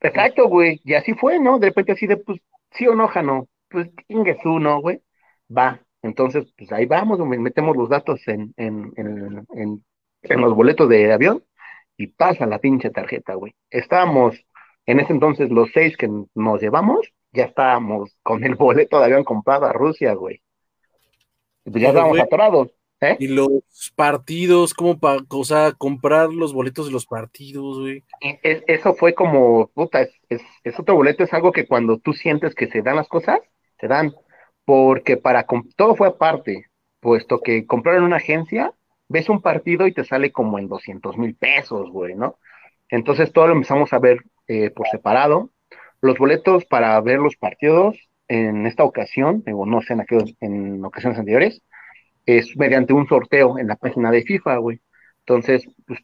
[0.00, 0.80] Exacto, güey.
[0.84, 1.58] Y así fue, ¿no?
[1.58, 2.40] De repente así de, pues,
[2.72, 3.48] sí o no, no.
[3.68, 3.90] Pues,
[4.42, 5.02] tú, ¿no, güey?
[5.54, 5.80] Va.
[6.02, 9.84] Entonces, pues ahí vamos, metemos los datos en, en, en, en,
[10.22, 11.44] en los boletos de avión
[11.96, 13.54] y pasa la pinche tarjeta, güey.
[13.68, 14.36] Estábamos,
[14.86, 19.24] en ese entonces, los seis que nos llevamos, ya estábamos con el boleto de avión
[19.24, 20.40] comprado a Rusia, güey.
[21.64, 22.70] Pues ya estábamos atorados.
[23.02, 23.16] ¿Eh?
[23.18, 23.48] Y los
[23.96, 28.04] partidos, como para, o sea, comprar los boletos de los partidos, güey.
[28.20, 32.66] eso fue como, puta, es, es, otro boleto, es algo que cuando tú sientes que
[32.66, 33.40] se dan las cosas,
[33.80, 34.14] se dan.
[34.70, 36.66] Porque para, todo fue aparte,
[37.00, 38.72] puesto que comprar en una agencia,
[39.08, 42.38] ves un partido y te sale como en 200 mil pesos, güey, ¿no?
[42.88, 45.50] Entonces todo lo empezamos a ver eh, por separado.
[46.00, 47.98] Los boletos para ver los partidos
[48.28, 51.62] en esta ocasión, digo, no sé en, aquellos, en ocasiones anteriores,
[52.24, 54.80] es mediante un sorteo en la página de FIFA, güey.
[55.26, 55.98] Entonces, pues,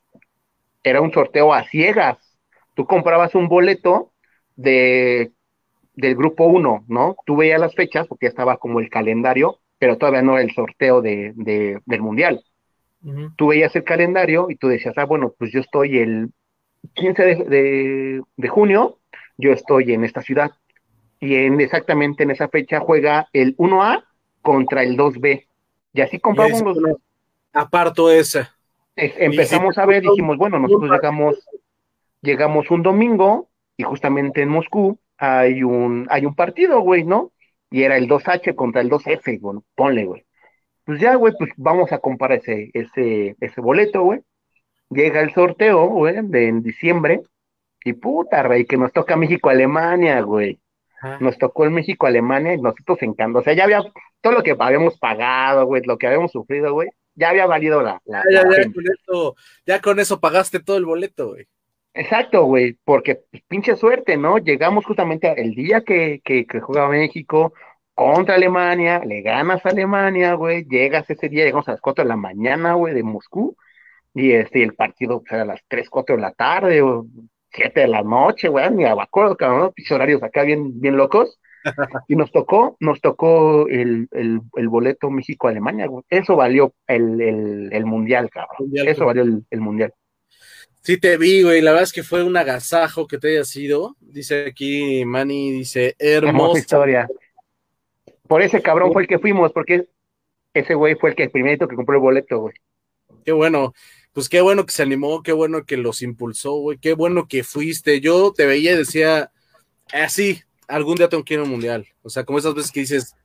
[0.83, 2.37] era un sorteo a ciegas.
[2.75, 4.13] Tú comprabas un boleto
[4.57, 5.31] de
[5.97, 7.17] del grupo 1, ¿no?
[7.25, 10.55] Tú veías las fechas porque ya estaba como el calendario, pero todavía no era el
[10.55, 12.45] sorteo de, del mundial.
[13.37, 16.31] Tú veías el calendario y tú decías, ah, bueno, pues yo estoy el
[16.95, 18.99] 15 de, de, junio,
[19.37, 20.51] yo estoy en esta ciudad.
[21.21, 24.03] Y en, exactamente en esa fecha juega el 1A
[24.43, 25.47] contra el 2B.
[25.93, 26.97] Y así compramos los.
[27.53, 28.55] Aparto esa.
[28.97, 31.37] empezamos a ver, dijimos, bueno, nosotros llegamos,
[32.23, 37.33] llegamos un domingo y justamente en Moscú hay un, hay un partido, güey, ¿no?
[37.71, 40.25] Y era el 2H contra el 2F, bueno, ponle, güey.
[40.85, 44.21] Pues ya, güey, pues vamos a comprar ese, ese, ese boleto, güey.
[44.91, 47.23] Llega el sorteo, güey, de en diciembre,
[47.85, 50.61] Y puta, rey, que nos toca México-Alemania, güey.
[51.21, 53.43] Nos tocó el México-Alemania y nosotros encantamos.
[53.43, 53.83] O sea, ya había
[54.21, 58.01] todo lo que habíamos pagado, güey, lo que habíamos sufrido, güey, ya había valido la.
[58.05, 59.37] la, ya, ya, con eso,
[59.67, 61.47] ya con eso pagaste todo el boleto, güey.
[61.97, 64.37] Exacto, güey, porque pues, pinche suerte, ¿no?
[64.39, 67.55] Llegamos justamente el día que, que, que juega México
[67.95, 72.09] contra Alemania, le ganas a Alemania, güey, llegas ese día, llegamos a las 4 de
[72.09, 73.57] la mañana, güey, de Moscú,
[74.13, 77.07] y este, el partido pues, a las 3, 4 de la tarde, o
[77.51, 81.41] 7 de la noche, güey, ni me acuerdo, cabrón, pinches horarios acá bien, bien locos,
[82.09, 86.05] y nos tocó, nos tocó el, el, el boleto México-Alemania, güey.
[86.11, 88.71] Eso valió el, el, el mundial, cabrón.
[88.73, 89.95] Eso valió el, mundial.
[90.87, 93.97] Sí te vi, güey, la verdad es que fue un agasajo que te haya sido.
[93.99, 97.09] Dice aquí Manny, dice, hermosa historia.
[98.29, 99.89] Por ese cabrón fue el que fuimos, porque
[100.55, 102.55] ese güey fue el que el primero que compró el boleto, güey.
[103.25, 103.75] Qué bueno,
[104.13, 107.43] pues qué bueno que se animó, qué bueno que los impulsó, güey, qué bueno que
[107.43, 108.01] fuiste.
[108.01, 109.33] Yo te veía y decía,
[109.93, 111.89] así, algún día tengo que ir a un mundial.
[112.03, 113.17] O sea, como esas veces que dices,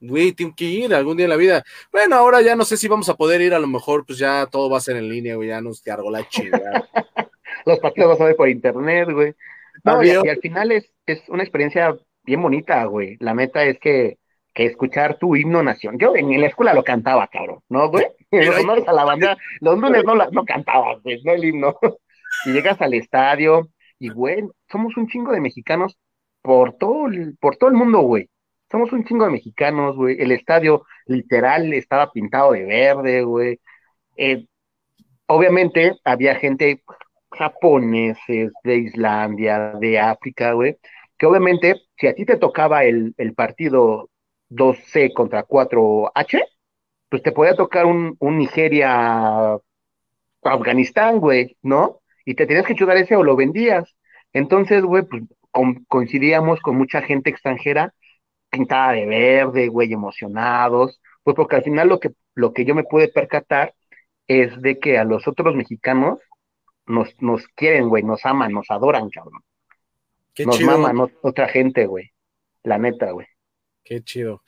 [0.00, 1.64] güey, tengo que ir algún día en la vida.
[1.92, 4.46] Bueno, ahora ya no sé si vamos a poder ir, a lo mejor pues ya
[4.46, 6.88] todo va a ser en línea, güey, ya nos cargó la chingada.
[7.66, 9.34] Los partidos vas a ver por internet, güey.
[9.84, 13.16] No, y, al final es, es una experiencia bien bonita, güey.
[13.20, 14.18] La meta es que,
[14.54, 15.98] que escuchar tu himno nación.
[15.98, 18.06] Yo en, la escuela lo cantaba, cabrón, ¿no, güey?
[18.30, 21.78] Los honores a la banda, los lunes no, no cantaba, güey, no el himno.
[22.44, 25.98] Y llegas al estadio y, güey, somos un chingo de mexicanos
[26.42, 28.28] por todo, el, por todo el mundo, güey.
[28.70, 30.16] Somos un chingo de mexicanos, güey.
[30.20, 33.60] El estadio literal estaba pintado de verde, güey.
[34.16, 34.46] Eh,
[35.26, 36.82] obviamente había gente
[37.30, 40.78] japoneses, de Islandia, de África, güey,
[41.18, 44.10] que obviamente si a ti te tocaba el, el partido
[44.48, 46.42] 2C contra 4H,
[47.08, 49.58] pues te podía tocar un, un Nigeria
[50.42, 52.00] Afganistán, güey, ¿no?
[52.24, 53.96] Y te tenías que chutar ese o lo vendías.
[54.32, 55.22] Entonces, güey, pues
[55.88, 57.94] coincidíamos con mucha gente extranjera
[58.50, 62.84] pintada de verde, güey, emocionados, pues porque al final lo que, lo que yo me
[62.84, 63.74] pude percatar
[64.26, 66.18] es de que a los otros mexicanos
[66.86, 69.42] nos, nos quieren, güey, nos aman, nos adoran, cabrón.
[70.34, 72.12] Qué nos maman otra gente, güey.
[72.62, 73.26] La neta, güey.
[73.82, 74.42] Qué chido.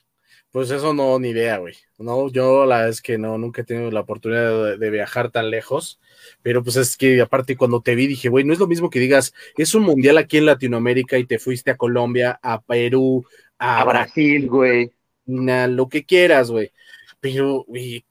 [0.52, 1.74] Pues eso no, ni idea, güey.
[1.98, 5.50] No, yo la verdad es que no, nunca he tenido la oportunidad de, viajar tan
[5.50, 6.00] lejos,
[6.42, 8.98] pero pues es que aparte cuando te vi dije, güey, no es lo mismo que
[8.98, 13.24] digas, es un mundial aquí en Latinoamérica y te fuiste a Colombia, a Perú,
[13.60, 14.92] a, Brasil, güey.
[15.26, 16.72] lo que quieras, güey.
[17.20, 18.04] Pero, güey,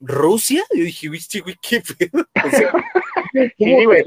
[0.00, 0.62] ¿Rusia?
[0.74, 2.24] Yo dije, güey, qué pedo.
[3.58, 4.04] sí, güey.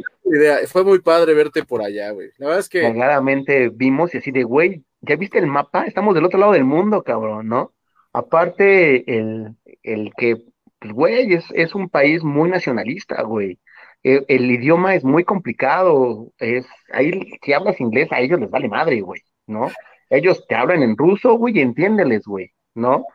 [0.68, 2.30] Fue muy padre verte por allá, güey.
[2.38, 2.92] La verdad es que.
[2.92, 5.86] Claramente vimos y así de, güey, ¿ya viste el mapa?
[5.86, 7.74] Estamos del otro lado del mundo, cabrón, ¿no?
[8.14, 10.38] Aparte, el, el que,
[10.80, 13.60] pues, güey, es, es un país muy nacionalista, güey.
[14.04, 16.32] El, el, idioma es muy complicado.
[16.40, 17.12] Es, ahí,
[17.44, 19.70] si hablas inglés, a ellos les vale madre, güey, ¿no?
[20.10, 23.06] Ellos te hablan en ruso, güey, y entiéndeles, güey, ¿no?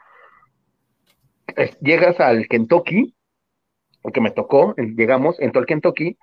[1.80, 3.14] llegas al Kentucky,
[4.00, 6.16] porque me tocó, llegamos, en todo el Kentucky,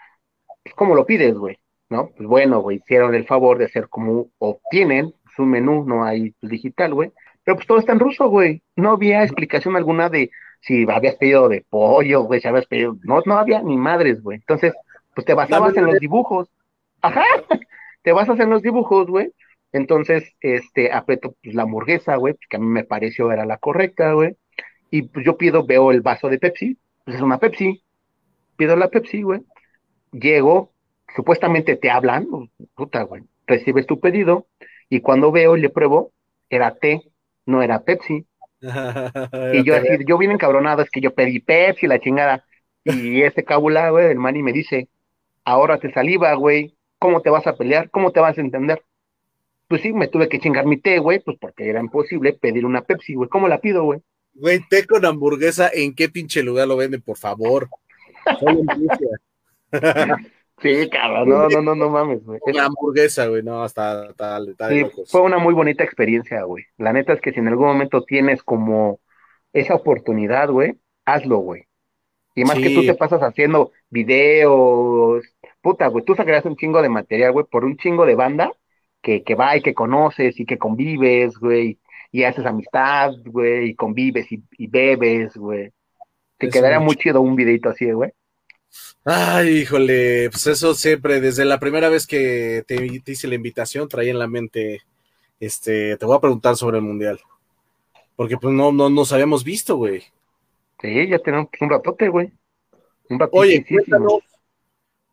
[0.63, 1.59] es como lo pides, güey,
[1.89, 2.09] ¿no?
[2.15, 6.93] Pues bueno, güey, hicieron el favor de hacer como obtienen su menú, no hay digital,
[6.93, 7.11] güey,
[7.43, 8.61] pero pues todo está en ruso, güey.
[8.75, 10.29] No había explicación alguna de
[10.61, 14.37] si habías pedido de pollo, güey, si habías pedido, no, no había ni madres, güey.
[14.37, 14.73] Entonces,
[15.15, 16.49] pues te basabas en los dibujos.
[17.01, 17.23] Ajá,
[18.03, 19.33] te basas en los dibujos, güey.
[19.71, 24.13] Entonces, este, aprieto pues, la hamburguesa, güey, que a mí me pareció era la correcta,
[24.13, 24.35] güey.
[24.91, 27.83] Y pues yo pido, veo el vaso de Pepsi, pues es una Pepsi.
[28.57, 29.41] Pido la Pepsi, güey.
[30.11, 30.71] Llego,
[31.15, 32.27] supuestamente te hablan,
[32.75, 33.23] puta, güey.
[33.45, 34.47] Recibes tu pedido,
[34.89, 36.11] y cuando veo y le pruebo,
[36.49, 37.01] era té,
[37.45, 38.25] no era Pepsi.
[38.61, 42.45] y yo así, yo bien encabronado, es que yo pedí Pepsi, la chingada.
[42.83, 44.89] Y ese cabula, güey, el mani me dice,
[45.45, 47.89] ahora te saliva, güey, ¿cómo te vas a pelear?
[47.91, 48.83] ¿Cómo te vas a entender?
[49.69, 52.81] Pues sí, me tuve que chingar mi té, güey, pues porque era imposible pedir una
[52.81, 53.29] Pepsi, güey.
[53.29, 54.01] ¿Cómo la pido, güey?
[54.33, 57.69] Güey, té con hamburguesa, ¿en qué pinche lugar lo venden, por favor?
[60.61, 62.37] Sí, cabrón, no, no, no, no mames, güey.
[62.45, 66.65] Una hamburguesa, güey, no, hasta tal, sí, Fue una muy bonita experiencia, güey.
[66.77, 68.99] La neta es que si en algún momento tienes como
[69.53, 70.73] esa oportunidad, güey,
[71.05, 71.63] hazlo, güey.
[72.35, 75.23] Y más que tú te pasas haciendo videos,
[75.61, 78.51] puta, güey, tú sacarás un chingo de material, güey, por un chingo de banda
[79.01, 81.77] que, que va y que conoces y que convives, güey,
[82.11, 85.71] y haces amistad, güey, y convives y, bebes, güey.
[86.37, 88.11] Te quedaría muy chido un videito así, güey.
[89.03, 94.11] Ay, híjole, pues eso siempre, desde la primera vez que te, hice la invitación, traía
[94.11, 94.81] en la mente,
[95.39, 97.19] este, te voy a preguntar sobre el mundial.
[98.15, 100.03] Porque pues no, no nos habíamos visto, güey.
[100.81, 102.31] Sí, ya tenemos un ratote, güey.
[103.09, 103.37] Un ratote.
[103.39, 104.23] Oye, cuéntanos,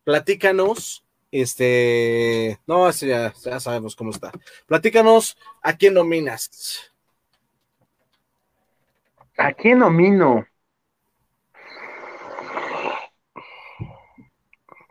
[0.03, 1.03] platícanos,
[1.41, 4.31] Este, no, ya, ya sabemos cómo está.
[4.65, 6.91] Platícanos, ¿a quién nominas?
[9.37, 10.47] ¿A quién nomino?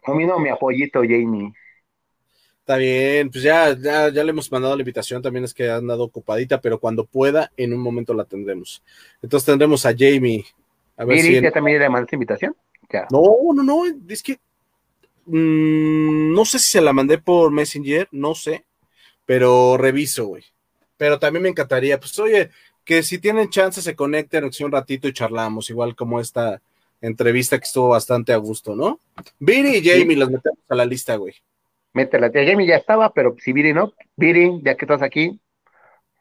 [0.06, 1.52] Nomino mi apoyito, Jamie.
[2.60, 6.04] Está bien, pues ya, ya, le hemos mandado la invitación, también es que ha andado
[6.04, 8.84] ocupadita, pero cuando pueda, en un momento la tendremos.
[9.20, 10.44] Entonces tendremos a Jamie.
[10.96, 12.54] A ver si ya también le mandaste invitación?
[13.10, 14.38] No, no, no, es que
[15.26, 18.64] mmm, no sé si se la mandé por Messenger, no sé,
[19.24, 20.44] pero reviso, güey.
[20.96, 22.50] Pero también me encantaría, pues oye,
[22.84, 26.62] que si tienen chance se conecten un ratito y charlamos, igual como esta
[27.00, 29.00] entrevista que estuvo bastante a gusto, ¿no?
[29.38, 31.34] Viri y Jamie los metemos a la lista, güey
[31.96, 32.30] métela.
[32.30, 35.40] Tía Jamie ya estaba, pero si Viri no, Viri, ya que estás aquí,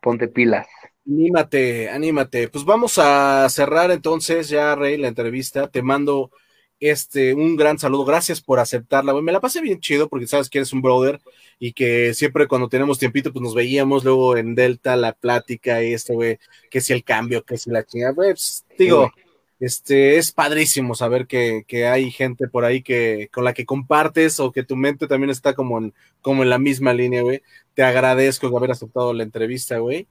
[0.01, 0.67] ponte pilas.
[1.05, 2.47] Anímate, anímate.
[2.47, 5.67] Pues vamos a cerrar entonces ya, Rey, la entrevista.
[5.67, 6.31] Te mando
[6.79, 8.05] este un gran saludo.
[8.05, 9.23] Gracias por aceptarla, güey.
[9.23, 11.19] Me la pasé bien chido porque sabes que eres un brother
[11.59, 15.93] y que siempre cuando tenemos tiempito, pues nos veíamos luego en Delta, la plática y
[15.93, 16.37] esto, güey,
[16.69, 19.11] que si el cambio, que si la chingada, güey, pues, digo,
[19.59, 24.51] este, es padrísimo saber que, hay gente por ahí que, con la que compartes o
[24.51, 27.41] que tu mente también está como en, como en la misma línea, güey.
[27.73, 30.07] Te agradezco haber aceptado la entrevista, güey.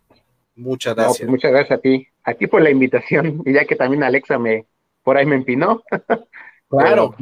[0.57, 1.29] Muchas pues gracias.
[1.29, 2.09] muchas gracias a ti.
[2.23, 4.67] Aquí por la invitación, y ya que también Alexa me,
[5.03, 5.83] por ahí me empinó.
[6.77, 7.15] Claro.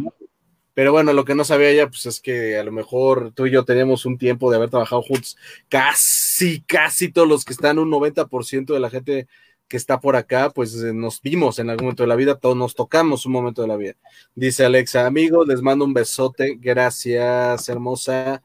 [0.74, 3.50] Pero bueno, lo que no sabía ella, pues es que a lo mejor tú y
[3.50, 5.36] yo tenemos un tiempo de haber trabajado juntos.
[5.68, 9.28] Casi, casi todos los que están, un 90% de la gente
[9.68, 12.56] que está por acá, pues eh, nos vimos en algún momento de la vida, todos
[12.56, 13.94] nos tocamos un momento de la vida.
[14.34, 18.42] Dice Alexa, amigo, les mando un besote, gracias, hermosa.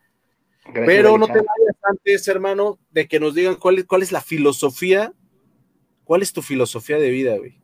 [0.73, 4.21] Pero no te vayas antes, hermano, de que nos digan cuál es, cuál es la
[4.21, 5.13] filosofía,
[6.03, 7.61] cuál es tu filosofía de vida, güey.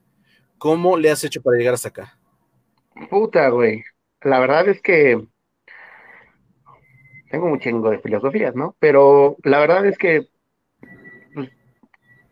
[0.57, 2.17] ¿Cómo le has hecho para llegar hasta acá?
[3.09, 3.83] Puta, güey.
[4.21, 5.21] La verdad es que
[7.29, 8.75] tengo un chingo de filosofías, ¿no?
[8.79, 10.27] Pero la verdad es que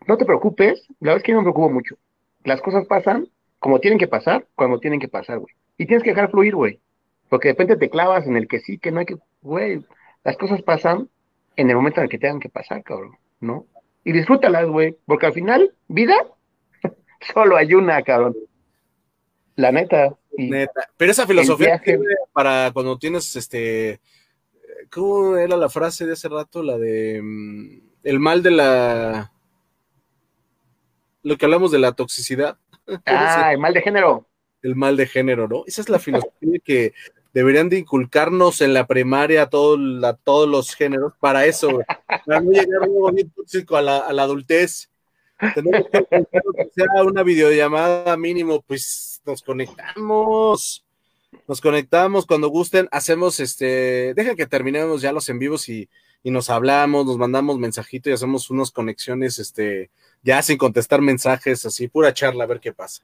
[0.08, 1.96] no te preocupes, la verdad es que no me preocupo mucho.
[2.44, 3.28] Las cosas pasan
[3.60, 5.54] como tienen que pasar, cuando tienen que pasar, güey.
[5.78, 6.80] Y tienes que dejar fluir, güey.
[7.30, 9.86] Porque de repente te clavas en el que sí, que no hay que, güey.
[10.24, 11.10] Las cosas pasan
[11.56, 13.68] en el momento en el que tengan que pasar, cabrón, ¿no?
[14.04, 14.98] Y disfrútalas, güey.
[15.06, 16.16] Porque al final, vida,
[17.34, 18.36] solo hay una, cabrón.
[19.56, 20.16] La neta.
[20.38, 20.90] Neta.
[20.98, 21.82] Pero esa filosofía
[22.34, 24.00] para cuando tienes este.
[24.90, 26.64] ¿Cómo era la frase de hace rato?
[26.64, 27.22] La de.
[27.22, 29.32] Mm, el mal de la
[31.24, 32.58] lo que hablamos de la toxicidad.
[33.06, 34.26] Ah, el mal de género.
[34.62, 35.64] El mal de género, ¿no?
[35.66, 36.94] Esa es la filosofía que
[37.32, 41.80] deberían de inculcarnos en la primaria a, todo, a todos los géneros para eso,
[42.26, 44.91] para no llegar luego bien tóxico a la, a la adultez.
[45.56, 50.86] Tenemos que, sea una videollamada mínimo, pues nos conectamos
[51.48, 55.90] nos conectamos cuando gusten, hacemos este, dejen que terminemos ya los en vivos y,
[56.24, 59.90] y, nos hablamos, nos mandamos mensajito y hacemos unas conexiones, este,
[60.24, 63.04] ya sin contestar mensajes, así, pura charla, a ver qué pasa.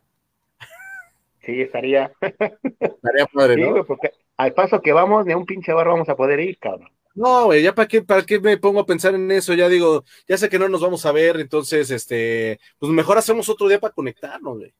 [1.42, 2.12] Sí, estaría.
[2.22, 3.86] Estaría padre, ¿no?
[3.86, 6.90] porque al paso que vamos, de un pinche bar vamos a poder ir, cabrón.
[7.18, 10.04] No, güey, ya para qué, para qué me pongo a pensar en eso, ya digo,
[10.28, 13.80] ya sé que no nos vamos a ver, entonces, este, pues mejor hacemos otro día
[13.80, 14.72] para conectarnos, güey.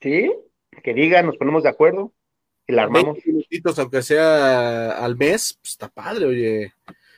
[0.00, 0.32] Sí,
[0.82, 2.14] que digan, nos ponemos de acuerdo
[2.66, 3.18] y la armamos.
[3.26, 6.72] minutitos, aunque sea al mes, pues está padre, oye.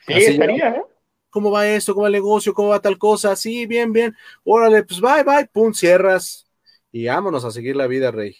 [0.05, 0.83] Sí, estaría, ¿eh?
[1.29, 1.93] ¿Cómo va esto?
[1.93, 2.53] ¿Cómo va el negocio?
[2.53, 3.37] ¿Cómo va tal cosa?
[3.37, 4.13] Sí, bien, bien.
[4.43, 6.51] Órale, pues bye, bye, pum, cierras.
[6.91, 8.35] Y vámonos a seguir la vida, Rey.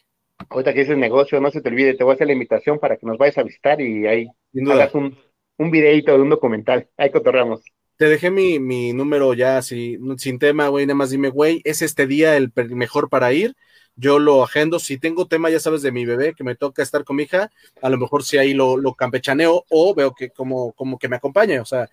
[0.50, 2.98] Ahorita que dices negocio, no se te olvide, te voy a hacer la invitación para
[2.98, 4.28] que nos vayas a visitar y ahí
[4.70, 5.18] hagas un,
[5.60, 6.88] un videito de un documental.
[6.98, 7.62] Ahí cotorreamos.
[7.98, 11.82] Te dejé mi, mi número ya así, sin tema, güey, nada más dime, güey, ¿es
[11.82, 13.56] este día el mejor para ir?
[13.98, 17.04] Yo lo agendo, si tengo tema, ya sabes, de mi bebé, que me toca estar
[17.04, 20.72] con mi hija, a lo mejor si ahí lo, lo campechaneo o veo que como,
[20.72, 21.90] como que me acompañe, o sea,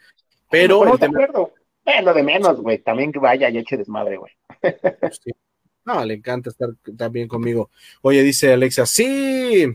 [0.49, 0.85] pero.
[0.85, 1.53] No, acuerdo.
[1.85, 2.79] Eh, lo de menos, güey.
[2.79, 4.33] También que vaya y eche desmadre, güey.
[5.85, 7.71] No, le encanta estar también conmigo.
[8.03, 9.69] Oye, dice Alexa, sí.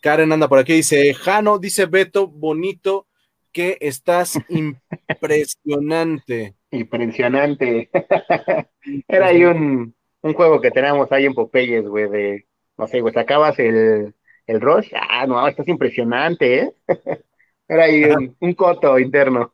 [0.00, 3.06] Karen anda por aquí, dice Jano, dice Beto, bonito
[3.52, 6.54] que estás impresionante.
[6.70, 7.90] Impresionante.
[9.08, 12.46] Era ahí un, un, juego que teníamos ahí en Popeyes, güey, de,
[12.76, 14.14] no sé, güey, sacabas el,
[14.46, 14.92] el Rush.
[14.94, 16.72] Ah, no, estás impresionante, ¿eh?
[17.68, 18.04] Era ahí
[18.40, 19.50] un, coto interno.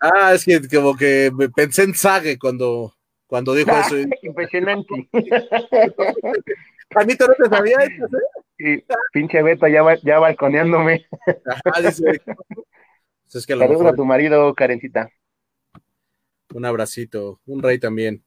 [0.00, 2.94] ah, es que como que pensé en Sage cuando,
[3.26, 3.96] cuando dijo eso.
[4.22, 5.08] Impresionante.
[6.94, 8.06] Anito, ¿no te sabía eso?
[8.06, 8.42] ¿eh?
[9.12, 11.06] pinche Beto ya, ya balconeándome.
[11.46, 12.20] Ajá, dice.
[13.32, 15.10] Pues es que Saludos a tu marido, Karencita.
[16.52, 18.22] Un abracito, un rey también.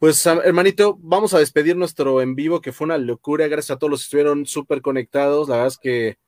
[0.00, 3.46] Pues, hermanito, vamos a despedir nuestro en vivo, que fue una locura.
[3.46, 5.48] Gracias a todos los que estuvieron súper conectados.
[5.48, 6.18] La verdad es que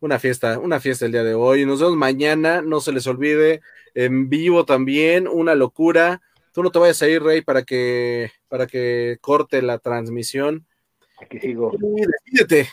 [0.00, 1.64] una fiesta, una fiesta el día de hoy.
[1.64, 3.62] Nos vemos mañana, no se les olvide,
[3.94, 6.20] en vivo también, una locura.
[6.52, 10.66] Tú no te vayas a ir, Rey, para que, para que corte la transmisión.
[11.18, 11.72] Aquí sigo.
[11.80, 12.68] despídete.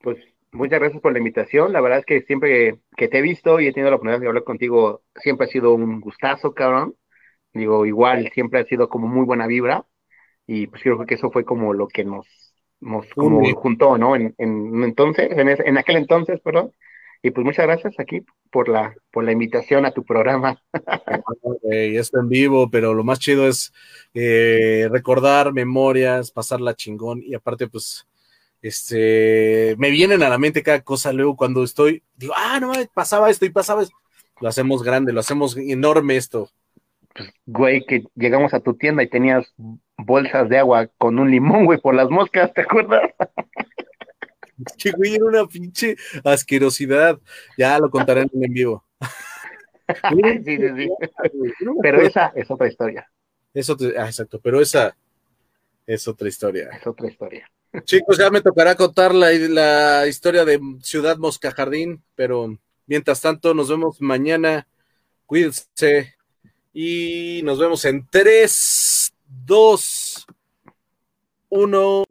[0.00, 0.18] Pues
[0.52, 1.72] muchas gracias por la invitación.
[1.72, 4.28] La verdad es que siempre que te he visto y he tenido la oportunidad de
[4.28, 6.94] hablar contigo, siempre ha sido un gustazo, cabrón.
[7.52, 9.84] Digo, igual siempre ha sido como muy buena vibra.
[10.46, 12.26] Y pues creo que eso fue como lo que nos,
[12.80, 14.16] nos como juntó, ¿no?
[14.16, 16.72] En, en entonces, en, en aquel entonces, perdón.
[17.22, 20.60] Y pues muchas gracias aquí por la, por la invitación a tu programa.
[21.64, 23.72] Okay, esto en vivo, pero lo más chido es
[24.14, 28.06] eh, recordar memorias, pasarla chingón y aparte pues
[28.62, 33.28] este me vienen a la mente cada cosa luego cuando estoy, digo, ah, no, pasaba
[33.28, 33.96] esto y pasaba esto.
[34.40, 36.50] Lo hacemos grande, lo hacemos enorme esto.
[37.14, 39.52] Pues, güey, que llegamos a tu tienda y tenías
[39.98, 43.10] bolsas de agua con un limón, güey, por las moscas, ¿te acuerdas?
[44.78, 47.18] que güey, era una pinche asquerosidad.
[47.58, 48.84] Ya lo contaré en en vivo.
[50.10, 50.88] sí, sí, sí.
[51.82, 53.10] Pero esa es otra historia.
[53.52, 54.96] Eso, ah, exacto, pero esa
[55.86, 56.70] es otra historia.
[56.70, 57.50] Es otra historia.
[57.84, 63.54] Chicos, ya me tocará contar la, la historia de Ciudad Mosca Jardín, pero mientras tanto,
[63.54, 64.68] nos vemos mañana.
[65.24, 66.14] Cuídense
[66.74, 69.14] y nos vemos en 3,
[69.46, 70.26] 2,
[71.48, 72.04] 1.